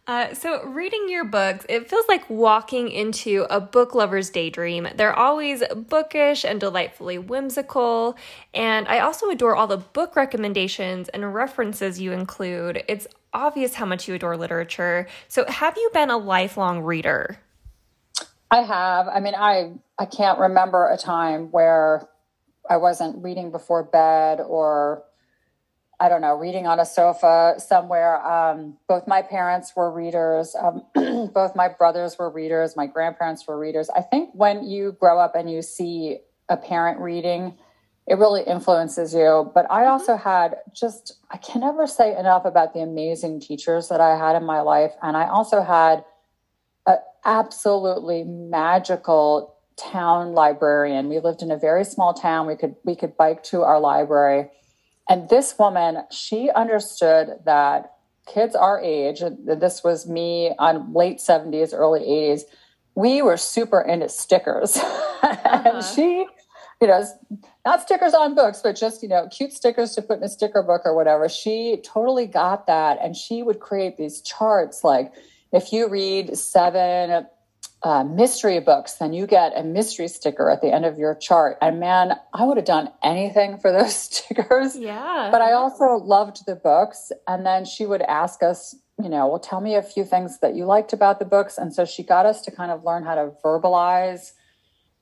Uh, 0.07 0.35
so, 0.35 0.65
reading 0.65 1.09
your 1.09 1.25
books, 1.25 1.65
it 1.69 1.89
feels 1.89 2.09
like 2.09 2.29
walking 2.29 2.89
into 2.89 3.47
a 3.49 3.61
book 3.61 3.95
lover's 3.95 4.29
daydream. 4.31 4.89
They're 4.97 5.17
always 5.17 5.63
bookish 5.75 6.45
and 6.45 6.59
delightfully 6.59 7.19
whimsical. 7.19 8.17
And 8.53 8.89
I 8.89 9.01
also 9.01 9.31
adore 9.31 9.55
all 9.55 9.69
the 9.69 9.77
book 9.77 10.17
recommendations 10.17 11.09
and 11.11 11.33
references 11.33 12.01
you 12.01 12.13
include. 12.13 12.83
It's 12.89 13.07
obvious 13.33 13.75
how 13.75 13.87
much 13.87 14.09
you 14.09 14.15
adore 14.15 14.37
literature. 14.37 15.07
So, 15.29 15.45
have 15.47 15.77
you 15.77 15.91
been 15.93 16.11
a 16.11 16.19
lifelong 16.19 16.81
reader? 16.81 17.39
I 18.51 18.63
have. 18.63 19.07
I 19.07 19.21
mean, 19.21 19.35
I 19.37 19.75
I 19.99 20.07
can't 20.07 20.41
remember 20.41 20.89
a 20.89 20.97
time 20.97 21.53
where 21.53 22.09
I 22.69 22.79
wasn't 22.79 23.23
reading 23.23 23.51
before 23.51 23.85
bed 23.85 24.41
or 24.41 25.05
I 26.01 26.09
don't 26.09 26.23
know, 26.23 26.35
reading 26.35 26.67
on 26.67 26.81
a 26.81 26.87
sofa 26.87 27.57
somewhere. 27.59 28.25
Um, 28.27 28.79
both 28.89 29.07
my 29.07 29.21
parents 29.21 29.75
were 29.77 29.93
readers. 29.93 30.57
Um, 30.59 30.83
both 31.35 31.55
my 31.55 31.69
brothers 31.69 32.19
were 32.19 32.31
readers. 32.31 32.75
My 32.75 32.87
grandparents 32.87 33.47
were 33.47 33.59
readers. 33.59 33.91
I 33.91 34.01
think 34.01 34.31
when 34.33 34.65
you 34.65 34.97
grow 34.99 35.21
up 35.21 35.35
and 35.35 35.51
you 35.51 35.61
see 35.61 36.21
a 36.49 36.57
parent 36.57 37.01
reading, 37.01 37.59
it 38.07 38.15
really 38.15 38.43
influences 38.43 39.13
you. 39.13 39.53
But 39.55 39.71
I 39.71 39.87
also 39.87 40.17
had 40.17 40.57
just, 40.73 41.19
I 41.31 41.37
can 41.37 41.61
never 41.61 41.87
say 41.87 42.17
enough 42.19 42.47
about 42.47 42.73
the 42.73 42.81
amazing 42.81 43.41
teachers 43.41 43.89
that 43.91 44.01
I 44.01 44.17
had 44.17 44.37
in 44.37 44.45
my 44.45 44.63
life. 44.63 44.93
And 45.03 45.19
I 45.19 45.29
also 45.29 45.63
had 45.63 46.03
an 46.87 46.97
absolutely 47.27 48.25
magical 48.25 49.55
town 49.77 50.33
librarian. 50.33 51.11
We 51.11 51.21
lived 51.21 51.43
in 51.43 51.51
a 51.51 51.59
very 51.59 51.85
small 51.85 52.15
town. 52.15 52.47
We 52.47 52.57
could 52.57 52.77
we 52.85 52.97
could 52.97 53.17
bike 53.17 53.43
to 53.45 53.63
our 53.63 53.81
library. 53.81 54.51
And 55.11 55.29
this 55.29 55.59
woman, 55.59 56.05
she 56.13 56.51
understood 56.51 57.41
that 57.45 57.95
kids 58.33 58.55
our 58.55 58.81
age, 58.81 59.23
this 59.45 59.83
was 59.83 60.09
me 60.09 60.55
on 60.59 60.95
late 60.95 61.19
70s, 61.19 61.75
early 61.75 62.03
80s, 62.03 62.43
we 62.95 63.21
were 63.21 63.37
super 63.37 63.81
into 63.81 64.09
stickers. 64.09 64.79
Uh-huh. 65.23 65.63
and 65.67 65.85
she, 65.85 66.27
you 66.81 66.89
know, 66.89 67.05
not 67.67 67.83
stickers 67.83 68.15
on 68.15 68.35
books, 68.35 68.61
but 68.63 68.75
just, 68.75 69.03
you 69.03 69.09
know, 69.09 69.29
cute 69.29 69.53
stickers 69.53 69.95
to 69.95 70.01
put 70.01 70.17
in 70.17 70.25
a 70.25 70.31
sticker 70.31 70.63
book 70.63 70.81
or 70.87 70.97
whatever. 70.97 71.29
She 71.29 71.79
totally 71.85 72.27
got 72.27 72.67
that. 72.67 72.99
And 73.03 73.15
she 73.15 73.43
would 73.43 73.61
create 73.61 73.99
these 73.99 74.23
charts 74.23 74.83
like, 74.83 75.13
if 75.53 75.75
you 75.75 75.91
read 75.91 76.39
seven 76.39 77.27
uh, 77.83 78.05
mystery 78.05 78.61
books, 78.61 78.95
then 78.95 79.13
you 79.13 79.27
get 79.27 79.53
a 79.57 79.63
mystery 79.63 80.09
sticker 80.09 80.51
at 80.51 80.61
the 80.61 80.73
end 80.73 80.85
of 80.85 80.99
your 80.99 81.15
chart. 81.15 81.57
And 81.63 81.81
man, 81.81 82.13
I 82.35 82.45
would 82.45 82.59
have 82.59 82.67
done 82.67 82.91
anything 83.03 83.59
for 83.59 83.73
those 83.73 83.95
stickers. 83.97 84.77
Yeah. 84.77 85.29
But 85.31 85.41
I 85.41 85.53
also 85.53 85.97
loved 85.97 86.47
the 86.47 86.57
books. 86.57 87.11
And 87.27 87.47
then 87.47 87.65
she 87.65 87.87
would 87.87 88.03
ask 88.03 88.43
us, 88.43 88.77
you 89.03 89.09
know, 89.09 89.29
well, 89.29 89.39
tell 89.39 89.61
me 89.61 89.77
a 89.77 89.83
few 89.83 90.05
things 90.05 90.41
that 90.41 90.55
you 90.55 90.67
liked 90.67 90.93
about 90.93 91.19
the 91.19 91.25
books. 91.25 91.57
And 91.57 91.73
so 91.75 91.85
she 91.85 92.03
got 92.03 92.27
us 92.27 92.43
to 92.43 92.51
kind 92.51 92.71
of 92.71 92.85
learn 92.85 93.05
how 93.05 93.15
to 93.15 93.33
verbalize 93.43 94.33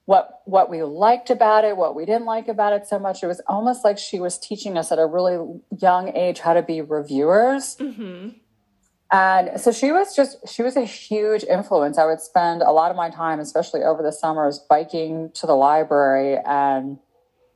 what 0.05 0.41
what 0.47 0.71
we 0.71 0.83
liked 0.83 1.29
about 1.29 1.67
it, 1.67 1.77
what 1.77 1.95
we 1.95 2.07
didn't 2.07 2.25
like 2.25 2.49
about 2.49 2.73
it 2.73 2.87
so 2.87 2.99
much. 2.99 3.23
It 3.23 3.27
was 3.27 3.43
almost 3.47 3.85
like 3.85 3.99
she 3.99 4.19
was 4.19 4.39
teaching 4.39 4.79
us 4.79 4.91
at 4.91 4.99
a 4.99 5.05
really 5.05 5.61
young 5.79 6.17
age 6.17 6.39
how 6.39 6.55
to 6.55 6.63
be 6.63 6.81
reviewers. 6.81 7.77
Mm-hmm. 7.77 8.31
And 9.11 9.59
so 9.59 9.73
she 9.73 9.91
was 9.91 10.15
just, 10.15 10.47
she 10.47 10.63
was 10.63 10.77
a 10.77 10.85
huge 10.85 11.43
influence. 11.45 11.97
I 11.97 12.05
would 12.05 12.21
spend 12.21 12.61
a 12.63 12.73
lot 12.73 12.91
of 12.91 12.97
my 12.97 13.09
time, 13.09 13.41
especially 13.41 13.83
over 13.83 14.03
the 14.03 14.13
summers, 14.13 14.59
biking 14.69 15.31
to 15.35 15.47
the 15.47 15.55
library. 15.55 16.39
And, 16.45 16.99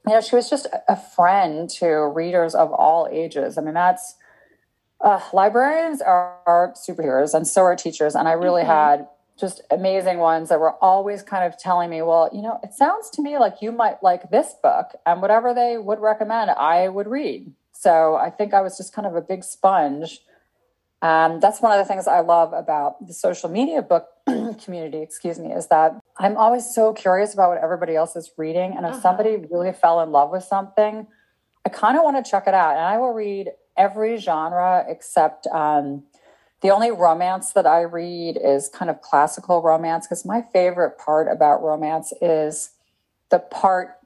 you 0.06 0.14
know, 0.14 0.20
she 0.22 0.34
was 0.34 0.48
just 0.48 0.66
a 0.88 0.96
friend 0.96 1.68
to 1.70 1.88
readers 1.88 2.54
of 2.54 2.72
all 2.72 3.06
ages. 3.12 3.58
I 3.58 3.60
mean, 3.60 3.74
that's, 3.74 4.14
uh, 5.02 5.20
librarians 5.32 6.00
are, 6.00 6.38
are, 6.46 6.72
superheroes 6.74 7.34
and 7.34 7.46
so 7.46 7.62
are 7.62 7.76
teachers. 7.76 8.14
And 8.14 8.28
I 8.28 8.32
really 8.32 8.62
mm-hmm. 8.62 8.70
had 8.70 9.08
just 9.38 9.60
amazing 9.70 10.18
ones 10.18 10.48
that 10.48 10.60
were 10.60 10.74
always 10.82 11.22
kind 11.22 11.44
of 11.44 11.58
telling 11.58 11.90
me, 11.90 12.00
well, 12.00 12.30
you 12.32 12.40
know, 12.40 12.60
it 12.62 12.72
sounds 12.72 13.10
to 13.10 13.22
me 13.22 13.36
like 13.38 13.60
you 13.60 13.72
might 13.72 14.02
like 14.02 14.30
this 14.30 14.54
book. 14.62 14.92
And 15.04 15.20
whatever 15.20 15.52
they 15.52 15.76
would 15.76 15.98
recommend, 15.98 16.50
I 16.50 16.88
would 16.88 17.08
read. 17.08 17.52
So 17.72 18.14
I 18.14 18.30
think 18.30 18.54
I 18.54 18.62
was 18.62 18.78
just 18.78 18.94
kind 18.94 19.06
of 19.06 19.16
a 19.16 19.20
big 19.20 19.44
sponge 19.44 20.20
um, 21.02 21.40
that's 21.40 21.60
one 21.60 21.72
of 21.72 21.84
the 21.84 21.92
things 21.92 22.06
I 22.06 22.20
love 22.20 22.52
about 22.52 23.04
the 23.04 23.12
social 23.12 23.48
media 23.48 23.82
book 23.82 24.06
community, 24.64 25.02
excuse 25.02 25.36
me, 25.36 25.52
is 25.52 25.66
that 25.66 26.00
I'm 26.16 26.36
always 26.36 26.72
so 26.72 26.92
curious 26.92 27.34
about 27.34 27.48
what 27.48 27.58
everybody 27.58 27.96
else 27.96 28.14
is 28.14 28.30
reading. 28.38 28.76
And 28.76 28.86
if 28.86 28.92
uh-huh. 28.92 29.00
somebody 29.00 29.44
really 29.50 29.72
fell 29.72 30.00
in 30.00 30.12
love 30.12 30.30
with 30.30 30.44
something, 30.44 31.08
I 31.66 31.68
kind 31.70 31.98
of 31.98 32.04
want 32.04 32.24
to 32.24 32.30
check 32.30 32.44
it 32.46 32.54
out. 32.54 32.76
And 32.76 32.84
I 32.84 32.98
will 32.98 33.12
read 33.12 33.50
every 33.76 34.16
genre 34.16 34.84
except 34.88 35.48
um, 35.48 36.04
the 36.60 36.70
only 36.70 36.92
romance 36.92 37.52
that 37.54 37.66
I 37.66 37.80
read 37.80 38.38
is 38.40 38.68
kind 38.68 38.88
of 38.88 39.02
classical 39.02 39.60
romance 39.60 40.06
because 40.06 40.24
my 40.24 40.44
favorite 40.52 40.98
part 40.98 41.26
about 41.26 41.64
romance 41.64 42.12
is 42.22 42.70
the 43.30 43.40
part, 43.40 43.98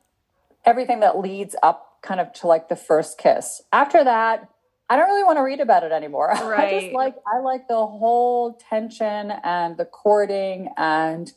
everything 0.65 1.01
that 1.01 1.19
leads 1.19 1.55
up 1.63 1.99
kind 2.01 2.21
of 2.21 2.33
to 2.35 2.47
like 2.47 2.71
the 2.71 2.77
first 2.77 3.19
kiss. 3.19 3.61
After 3.71 4.03
that, 4.03 4.49
I 4.89 4.97
don't 4.97 5.09
really 5.09 5.25
want 5.25 5.39
to 5.39 5.43
read 5.43 5.61
about 5.61 5.83
it 5.83 5.93
anymore. 5.93 6.29
Right. 6.29 6.75
I 6.75 6.81
just 6.81 6.95
like 6.95 7.15
I 7.33 7.39
like 7.41 7.69
the 7.69 7.75
whole 7.75 8.59
tension 8.71 9.33
and 9.43 9.77
the 9.77 9.85
courting 9.85 10.69
and 10.77 11.33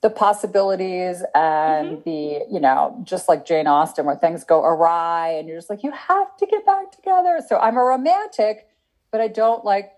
the 0.00 0.10
possibilities 0.10 1.22
and 1.34 1.98
mm-hmm. 1.98 2.02
the 2.04 2.46
you 2.50 2.60
know 2.60 3.00
just 3.04 3.28
like 3.28 3.46
Jane 3.46 3.66
Austen 3.66 4.04
where 4.04 4.16
things 4.16 4.44
go 4.44 4.62
awry 4.62 5.30
and 5.30 5.48
you're 5.48 5.56
just 5.56 5.70
like 5.70 5.82
you 5.82 5.90
have 5.90 6.36
to 6.36 6.46
get 6.46 6.64
back 6.66 6.92
together. 6.92 7.40
So 7.46 7.58
I'm 7.58 7.76
a 7.76 7.82
romantic, 7.82 8.68
but 9.10 9.20
I 9.20 9.28
don't 9.28 9.64
like 9.64 9.92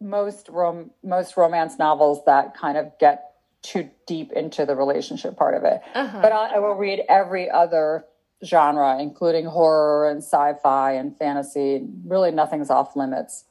most 0.00 0.48
rom 0.48 0.90
most 1.02 1.36
romance 1.36 1.78
novels 1.78 2.24
that 2.26 2.56
kind 2.56 2.78
of 2.78 2.92
get 3.00 3.24
too 3.62 3.90
deep 4.06 4.32
into 4.32 4.64
the 4.64 4.76
relationship 4.76 5.36
part 5.36 5.54
of 5.54 5.64
it. 5.64 5.80
Uh-huh. 5.94 6.20
But 6.22 6.32
I, 6.32 6.56
I 6.56 6.58
will 6.60 6.74
read 6.74 7.02
every 7.08 7.50
other 7.50 8.04
genre, 8.44 9.00
including 9.00 9.46
horror 9.46 10.08
and 10.08 10.18
sci 10.22 10.54
fi 10.62 10.92
and 10.92 11.16
fantasy. 11.16 11.86
Really, 12.04 12.30
nothing's 12.30 12.70
off 12.70 12.96
limits. 12.96 13.44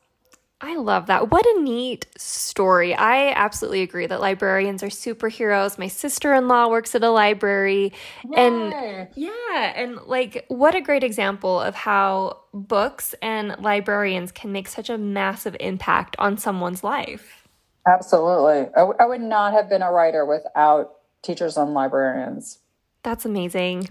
I 0.60 0.76
love 0.76 1.06
that. 1.06 1.30
What 1.30 1.46
a 1.46 1.62
neat 1.62 2.08
story. 2.18 2.96
I 2.96 3.32
absolutely 3.32 3.84
agree 3.84 4.08
that 4.08 4.20
librarians 4.20 4.82
are 4.82 4.88
superheroes. 4.88 5.78
My 5.78 5.88
sister 5.88 6.34
in 6.34 6.48
law 6.48 6.68
works 6.68 6.96
at 6.96 7.04
a 7.04 7.12
library. 7.12 7.94
Yay. 8.28 8.48
And 8.48 9.08
yeah, 9.14 9.74
and 9.76 9.98
like, 10.08 10.46
what 10.48 10.74
a 10.74 10.82
great 10.82 11.04
example 11.04 11.62
of 11.62 11.76
how 11.76 12.40
books 12.56 13.14
and 13.22 13.56
librarians 13.60 14.32
can 14.32 14.52
make 14.52 14.68
such 14.68 14.90
a 14.90 14.98
massive 14.98 15.56
impact 15.60 16.16
on 16.18 16.40
someone's 16.40 16.84
life. 16.84 17.48
Absolutely. 17.88 18.72
I, 18.76 18.80
w- 18.80 18.98
I 19.00 19.06
would 19.06 19.22
not 19.22 19.54
have 19.54 19.70
been 19.70 19.84
a 19.84 19.92
writer 19.92 20.26
without 20.26 20.96
teachers 21.22 21.56
and 21.56 21.76
librarians. 21.76 22.60
That's 23.04 23.26
amazing. 23.26 23.88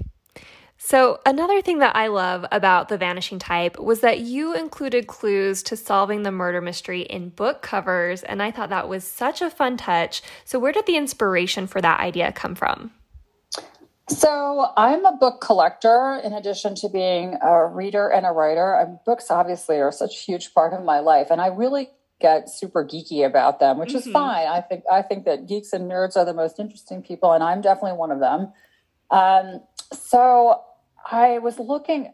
So, 0.78 1.20
another 1.24 1.62
thing 1.62 1.78
that 1.78 1.96
I 1.96 2.08
love 2.08 2.44
about 2.52 2.88
The 2.88 2.98
Vanishing 2.98 3.38
Type 3.38 3.78
was 3.78 4.00
that 4.00 4.20
you 4.20 4.54
included 4.54 5.06
clues 5.06 5.62
to 5.64 5.76
solving 5.76 6.22
the 6.22 6.30
murder 6.30 6.60
mystery 6.60 7.00
in 7.00 7.30
book 7.30 7.62
covers, 7.62 8.22
and 8.22 8.42
I 8.42 8.50
thought 8.50 8.68
that 8.68 8.88
was 8.88 9.02
such 9.02 9.40
a 9.40 9.50
fun 9.50 9.78
touch. 9.78 10.22
So, 10.44 10.58
where 10.58 10.72
did 10.72 10.86
the 10.86 10.96
inspiration 10.96 11.66
for 11.66 11.80
that 11.80 12.00
idea 12.00 12.30
come 12.30 12.54
from? 12.54 12.92
So, 14.10 14.66
I'm 14.76 15.04
a 15.06 15.16
book 15.16 15.40
collector 15.40 16.20
in 16.22 16.34
addition 16.34 16.74
to 16.76 16.90
being 16.90 17.38
a 17.42 17.66
reader 17.66 18.08
and 18.08 18.26
a 18.26 18.30
writer. 18.30 18.74
And 18.74 18.98
books 19.06 19.30
obviously 19.30 19.80
are 19.80 19.90
such 19.90 20.14
a 20.14 20.20
huge 20.30 20.52
part 20.52 20.74
of 20.74 20.84
my 20.84 21.00
life, 21.00 21.28
and 21.30 21.40
I 21.40 21.46
really 21.46 21.88
get 22.20 22.50
super 22.50 22.84
geeky 22.84 23.26
about 23.26 23.60
them, 23.60 23.78
which 23.78 23.90
mm-hmm. 23.90 24.08
is 24.08 24.08
fine. 24.08 24.46
I 24.46 24.60
think 24.60 24.84
I 24.92 25.00
think 25.00 25.24
that 25.24 25.48
geeks 25.48 25.72
and 25.72 25.90
nerds 25.90 26.16
are 26.16 26.26
the 26.26 26.34
most 26.34 26.60
interesting 26.60 27.02
people, 27.02 27.32
and 27.32 27.42
I'm 27.42 27.62
definitely 27.62 27.96
one 27.96 28.12
of 28.12 28.20
them. 28.20 28.52
Um, 29.10 29.60
so 29.92 30.62
I 31.10 31.38
was 31.38 31.58
looking 31.58 32.12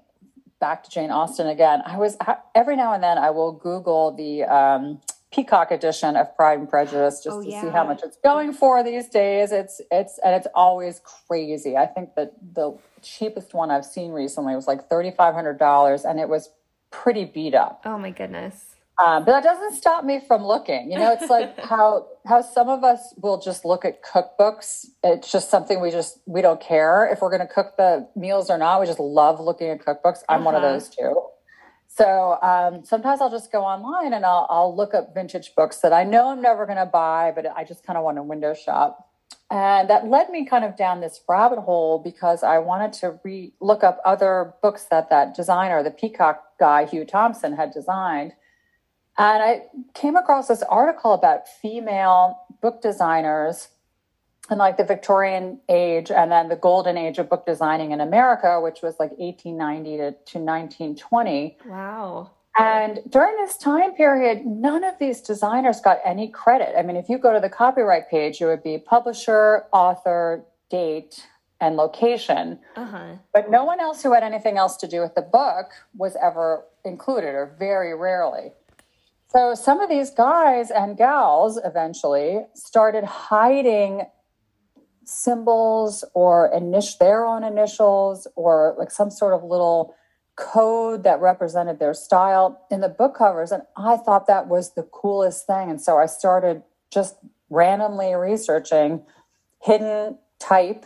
back 0.60 0.84
to 0.84 0.90
Jane 0.90 1.10
Austen 1.10 1.48
again. 1.48 1.82
I 1.84 1.98
was 1.98 2.16
every 2.54 2.76
now 2.76 2.92
and 2.92 3.02
then 3.02 3.18
I 3.18 3.30
will 3.30 3.52
Google 3.52 4.14
the 4.14 4.44
um, 4.44 5.00
Peacock 5.32 5.70
edition 5.70 6.14
of 6.14 6.36
Pride 6.36 6.58
and 6.58 6.68
Prejudice 6.68 7.24
just 7.24 7.36
oh, 7.36 7.42
to 7.42 7.48
yeah. 7.48 7.62
see 7.62 7.68
how 7.68 7.84
much 7.84 8.02
it's 8.04 8.18
going 8.22 8.52
for 8.52 8.84
these 8.84 9.08
days. 9.08 9.50
It's 9.50 9.80
it's 9.90 10.18
and 10.24 10.34
it's 10.34 10.46
always 10.54 11.00
crazy. 11.26 11.76
I 11.76 11.86
think 11.86 12.14
that 12.16 12.34
the 12.54 12.78
cheapest 13.00 13.54
one 13.54 13.70
I've 13.70 13.84
seen 13.84 14.12
recently 14.12 14.54
was 14.54 14.66
like 14.66 14.88
thirty 14.88 15.10
five 15.10 15.34
hundred 15.34 15.58
dollars, 15.58 16.04
and 16.04 16.20
it 16.20 16.28
was 16.28 16.50
pretty 16.90 17.24
beat 17.24 17.54
up. 17.54 17.82
Oh 17.84 17.98
my 17.98 18.10
goodness. 18.10 18.71
Um, 18.98 19.24
but 19.24 19.32
that 19.32 19.42
doesn't 19.42 19.74
stop 19.74 20.04
me 20.04 20.20
from 20.26 20.44
looking. 20.44 20.90
You 20.90 20.98
know, 20.98 21.12
it's 21.12 21.30
like 21.30 21.58
how 21.64 22.06
how 22.26 22.42
some 22.42 22.68
of 22.68 22.84
us 22.84 23.14
will 23.16 23.40
just 23.40 23.64
look 23.64 23.84
at 23.84 24.02
cookbooks. 24.02 24.86
It's 25.02 25.32
just 25.32 25.50
something 25.50 25.80
we 25.80 25.90
just 25.90 26.18
we 26.26 26.42
don't 26.42 26.60
care 26.60 27.08
if 27.10 27.20
we're 27.20 27.30
going 27.30 27.46
to 27.46 27.52
cook 27.52 27.76
the 27.76 28.08
meals 28.14 28.50
or 28.50 28.58
not. 28.58 28.80
We 28.80 28.86
just 28.86 29.00
love 29.00 29.40
looking 29.40 29.68
at 29.68 29.80
cookbooks. 29.80 30.22
I'm 30.28 30.40
uh-huh. 30.40 30.44
one 30.44 30.54
of 30.54 30.62
uh-huh. 30.62 30.72
those 30.72 30.88
too. 30.88 31.22
So 31.94 32.38
um, 32.40 32.84
sometimes 32.84 33.20
I'll 33.20 33.30
just 33.30 33.52
go 33.52 33.62
online 33.62 34.14
and 34.14 34.24
I'll, 34.24 34.46
I'll 34.48 34.74
look 34.74 34.94
up 34.94 35.12
vintage 35.12 35.54
books 35.54 35.78
that 35.80 35.92
I 35.92 36.04
know 36.04 36.28
I'm 36.28 36.40
never 36.40 36.64
going 36.64 36.78
to 36.78 36.86
buy, 36.86 37.32
but 37.34 37.46
I 37.54 37.64
just 37.64 37.84
kind 37.86 37.98
of 37.98 38.04
want 38.04 38.16
to 38.16 38.22
window 38.22 38.54
shop. 38.54 39.10
And 39.50 39.90
that 39.90 40.06
led 40.06 40.30
me 40.30 40.46
kind 40.46 40.64
of 40.64 40.74
down 40.78 41.02
this 41.02 41.20
rabbit 41.28 41.58
hole 41.58 41.98
because 41.98 42.42
I 42.42 42.56
wanted 42.58 42.94
to 43.00 43.20
re 43.22 43.52
look 43.60 43.84
up 43.84 44.00
other 44.06 44.54
books 44.62 44.84
that 44.84 45.10
that 45.10 45.34
designer, 45.34 45.82
the 45.82 45.90
Peacock 45.90 46.42
guy, 46.58 46.86
Hugh 46.86 47.04
Thomson, 47.04 47.56
had 47.56 47.72
designed 47.72 48.32
and 49.18 49.42
I 49.42 49.62
came 49.94 50.16
across 50.16 50.48
this 50.48 50.62
article 50.62 51.12
about 51.12 51.48
female 51.48 52.38
book 52.60 52.80
designers 52.80 53.68
in 54.50 54.58
like 54.58 54.76
the 54.76 54.84
Victorian 54.84 55.60
age 55.68 56.10
and 56.10 56.30
then 56.32 56.48
the 56.48 56.56
golden 56.56 56.96
age 56.96 57.18
of 57.18 57.28
book 57.28 57.46
designing 57.46 57.92
in 57.92 58.00
America, 58.00 58.60
which 58.60 58.82
was 58.82 58.96
like 58.98 59.10
1890 59.18 59.96
to, 59.96 60.10
to 60.12 60.38
1920. 60.38 61.58
Wow. 61.66 62.30
And 62.58 63.00
during 63.08 63.36
this 63.36 63.56
time 63.56 63.94
period, 63.94 64.44
none 64.44 64.84
of 64.84 64.98
these 64.98 65.20
designers 65.20 65.80
got 65.80 65.98
any 66.04 66.28
credit. 66.28 66.74
I 66.76 66.82
mean, 66.82 66.96
if 66.96 67.08
you 67.08 67.18
go 67.18 67.32
to 67.32 67.40
the 67.40 67.48
copyright 67.48 68.10
page, 68.10 68.40
it 68.40 68.46
would 68.46 68.62
be 68.62 68.78
publisher, 68.78 69.64
author, 69.72 70.44
date, 70.70 71.26
and 71.60 71.76
location. 71.76 72.58
Uh-huh. 72.76 73.16
But 73.32 73.50
no 73.50 73.64
one 73.64 73.80
else 73.80 74.02
who 74.02 74.12
had 74.12 74.22
anything 74.22 74.58
else 74.58 74.76
to 74.78 74.88
do 74.88 75.00
with 75.00 75.14
the 75.14 75.22
book 75.22 75.70
was 75.96 76.16
ever 76.20 76.64
included, 76.84 77.34
or 77.34 77.54
very 77.58 77.94
rarely. 77.94 78.52
So 79.32 79.54
some 79.54 79.80
of 79.80 79.88
these 79.88 80.10
guys 80.10 80.70
and 80.70 80.94
gals 80.94 81.58
eventually 81.64 82.44
started 82.52 83.04
hiding 83.04 84.02
symbols 85.04 86.04
or 86.12 86.52
initial 86.54 86.96
their 87.00 87.24
own 87.24 87.42
initials 87.42 88.26
or 88.36 88.74
like 88.78 88.90
some 88.90 89.10
sort 89.10 89.32
of 89.32 89.42
little 89.42 89.94
code 90.36 91.04
that 91.04 91.20
represented 91.20 91.78
their 91.78 91.94
style 91.94 92.66
in 92.70 92.82
the 92.82 92.90
book 92.90 93.16
covers. 93.16 93.52
And 93.52 93.62
I 93.74 93.96
thought 93.96 94.26
that 94.26 94.48
was 94.48 94.74
the 94.74 94.82
coolest 94.82 95.46
thing. 95.46 95.70
And 95.70 95.80
so 95.80 95.96
I 95.96 96.06
started 96.06 96.62
just 96.92 97.16
randomly 97.48 98.14
researching 98.14 99.02
hidden 99.62 100.18
type 100.38 100.84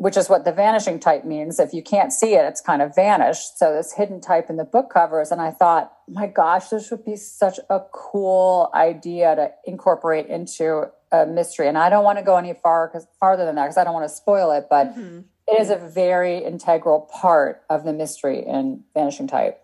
which 0.00 0.16
is 0.16 0.30
what 0.30 0.46
the 0.46 0.52
vanishing 0.52 0.98
type 0.98 1.26
means. 1.26 1.60
If 1.60 1.74
you 1.74 1.82
can't 1.82 2.10
see 2.10 2.32
it, 2.32 2.46
it's 2.46 2.62
kind 2.62 2.80
of 2.80 2.94
vanished. 2.94 3.58
So 3.58 3.74
this 3.74 3.92
hidden 3.92 4.22
type 4.22 4.48
in 4.48 4.56
the 4.56 4.64
book 4.64 4.90
covers. 4.90 5.30
And 5.30 5.42
I 5.42 5.50
thought, 5.50 5.92
my 6.08 6.26
gosh, 6.26 6.68
this 6.68 6.90
would 6.90 7.04
be 7.04 7.16
such 7.16 7.60
a 7.68 7.80
cool 7.92 8.70
idea 8.72 9.36
to 9.36 9.50
incorporate 9.66 10.26
into 10.28 10.84
a 11.12 11.26
mystery. 11.26 11.68
And 11.68 11.76
I 11.76 11.90
don't 11.90 12.02
want 12.02 12.16
to 12.16 12.24
go 12.24 12.36
any 12.36 12.54
far 12.54 12.88
because 12.88 13.06
farther 13.20 13.44
than 13.44 13.56
that 13.56 13.64
because 13.64 13.76
I 13.76 13.84
don't 13.84 13.92
want 13.92 14.08
to 14.08 14.14
spoil 14.14 14.52
it, 14.52 14.68
but 14.70 14.96
mm-hmm. 14.96 15.20
it 15.46 15.60
is 15.60 15.68
a 15.68 15.76
very 15.76 16.38
integral 16.38 17.10
part 17.12 17.60
of 17.68 17.84
the 17.84 17.92
mystery 17.92 18.42
in 18.42 18.84
Vanishing 18.94 19.26
Type. 19.26 19.62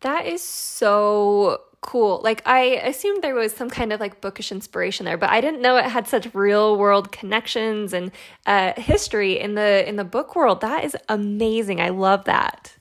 That 0.00 0.26
is 0.26 0.42
so 0.42 1.60
cool. 1.80 2.20
Like 2.22 2.42
I 2.46 2.60
assumed 2.60 3.22
there 3.22 3.34
was 3.34 3.52
some 3.54 3.70
kind 3.70 3.92
of 3.92 4.00
like 4.00 4.20
bookish 4.20 4.52
inspiration 4.52 5.06
there, 5.06 5.16
but 5.16 5.30
I 5.30 5.40
didn't 5.40 5.62
know 5.62 5.76
it 5.76 5.86
had 5.86 6.06
such 6.06 6.34
real 6.34 6.76
world 6.76 7.12
connections 7.12 7.92
and 7.92 8.10
uh, 8.46 8.72
history 8.76 9.38
in 9.38 9.54
the 9.54 9.88
in 9.88 9.96
the 9.96 10.04
book 10.04 10.36
world. 10.36 10.60
That 10.60 10.84
is 10.84 10.96
amazing. 11.08 11.80
I 11.80 11.88
love 11.88 12.24
that. 12.24 12.76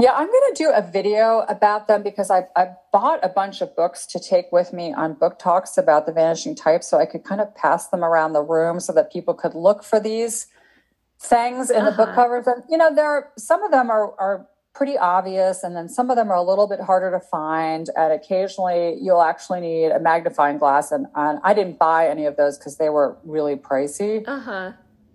Yeah, 0.00 0.12
I'm 0.12 0.28
going 0.28 0.54
to 0.54 0.62
do 0.62 0.70
a 0.70 0.80
video 0.80 1.40
about 1.48 1.88
them 1.88 2.04
because 2.04 2.30
I, 2.30 2.46
I 2.54 2.68
bought 2.92 3.18
a 3.24 3.28
bunch 3.28 3.60
of 3.60 3.74
books 3.74 4.06
to 4.06 4.20
take 4.20 4.52
with 4.52 4.72
me 4.72 4.92
on 4.92 5.14
book 5.14 5.40
talks 5.40 5.76
about 5.76 6.06
the 6.06 6.12
vanishing 6.12 6.54
type 6.54 6.84
so 6.84 6.98
I 6.98 7.06
could 7.06 7.24
kind 7.24 7.40
of 7.40 7.52
pass 7.56 7.88
them 7.88 8.04
around 8.04 8.32
the 8.32 8.42
room 8.42 8.78
so 8.78 8.92
that 8.92 9.12
people 9.12 9.34
could 9.34 9.56
look 9.56 9.82
for 9.82 9.98
these 9.98 10.46
things 11.18 11.68
in 11.68 11.78
uh-huh. 11.78 11.90
the 11.90 11.96
book 11.96 12.08
uh-huh. 12.10 12.14
covers. 12.14 12.46
And, 12.46 12.62
you 12.70 12.76
know, 12.76 12.94
there 12.94 13.10
are, 13.10 13.32
some 13.36 13.64
of 13.64 13.72
them 13.72 13.90
are, 13.90 14.14
are 14.20 14.46
pretty 14.78 14.96
obvious 14.96 15.64
and 15.64 15.74
then 15.74 15.88
some 15.88 16.08
of 16.08 16.14
them 16.14 16.30
are 16.30 16.36
a 16.36 16.42
little 16.42 16.68
bit 16.68 16.78
harder 16.80 17.10
to 17.10 17.18
find 17.18 17.90
and 17.96 18.12
occasionally 18.12 18.96
you'll 19.02 19.20
actually 19.20 19.60
need 19.60 19.86
a 19.90 19.98
magnifying 19.98 20.56
glass 20.56 20.92
and, 20.92 21.06
and 21.16 21.40
i 21.42 21.52
didn't 21.52 21.80
buy 21.80 22.06
any 22.06 22.26
of 22.26 22.36
those 22.36 22.56
because 22.56 22.76
they 22.76 22.88
were 22.88 23.18
really 23.24 23.56
pricey 23.56 24.22
uh-huh. 24.28 24.70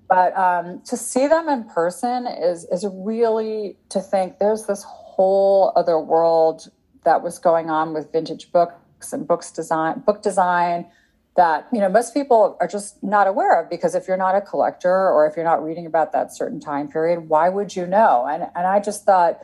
but 0.09 0.37
um, 0.37 0.81
to 0.83 0.97
see 0.97 1.27
them 1.27 1.47
in 1.47 1.63
person 1.63 2.27
is 2.27 2.65
is 2.65 2.85
really 2.91 3.77
to 3.87 4.01
think 4.01 4.37
there's 4.37 4.65
this 4.65 4.83
whole 4.83 5.71
other 5.77 5.97
world 5.97 6.69
that 7.05 7.23
was 7.23 7.39
going 7.39 7.69
on 7.69 7.93
with 7.93 8.11
vintage 8.11 8.51
books 8.51 9.13
and 9.13 9.25
books 9.25 9.49
design 9.49 10.03
book 10.05 10.21
design 10.21 10.85
that 11.37 11.69
you 11.71 11.79
know 11.79 11.87
most 11.87 12.13
people 12.13 12.57
are 12.59 12.67
just 12.67 13.01
not 13.01 13.27
aware 13.27 13.61
of 13.61 13.69
because 13.69 13.95
if 13.95 14.09
you're 14.09 14.17
not 14.17 14.35
a 14.35 14.41
collector 14.41 15.09
or 15.09 15.25
if 15.25 15.37
you're 15.37 15.45
not 15.45 15.63
reading 15.63 15.85
about 15.85 16.11
that 16.11 16.35
certain 16.35 16.59
time 16.59 16.89
period 16.89 17.29
why 17.29 17.47
would 17.47 17.73
you 17.77 17.87
know 17.87 18.27
and 18.29 18.43
and 18.55 18.67
i 18.67 18.77
just 18.77 19.05
thought 19.05 19.39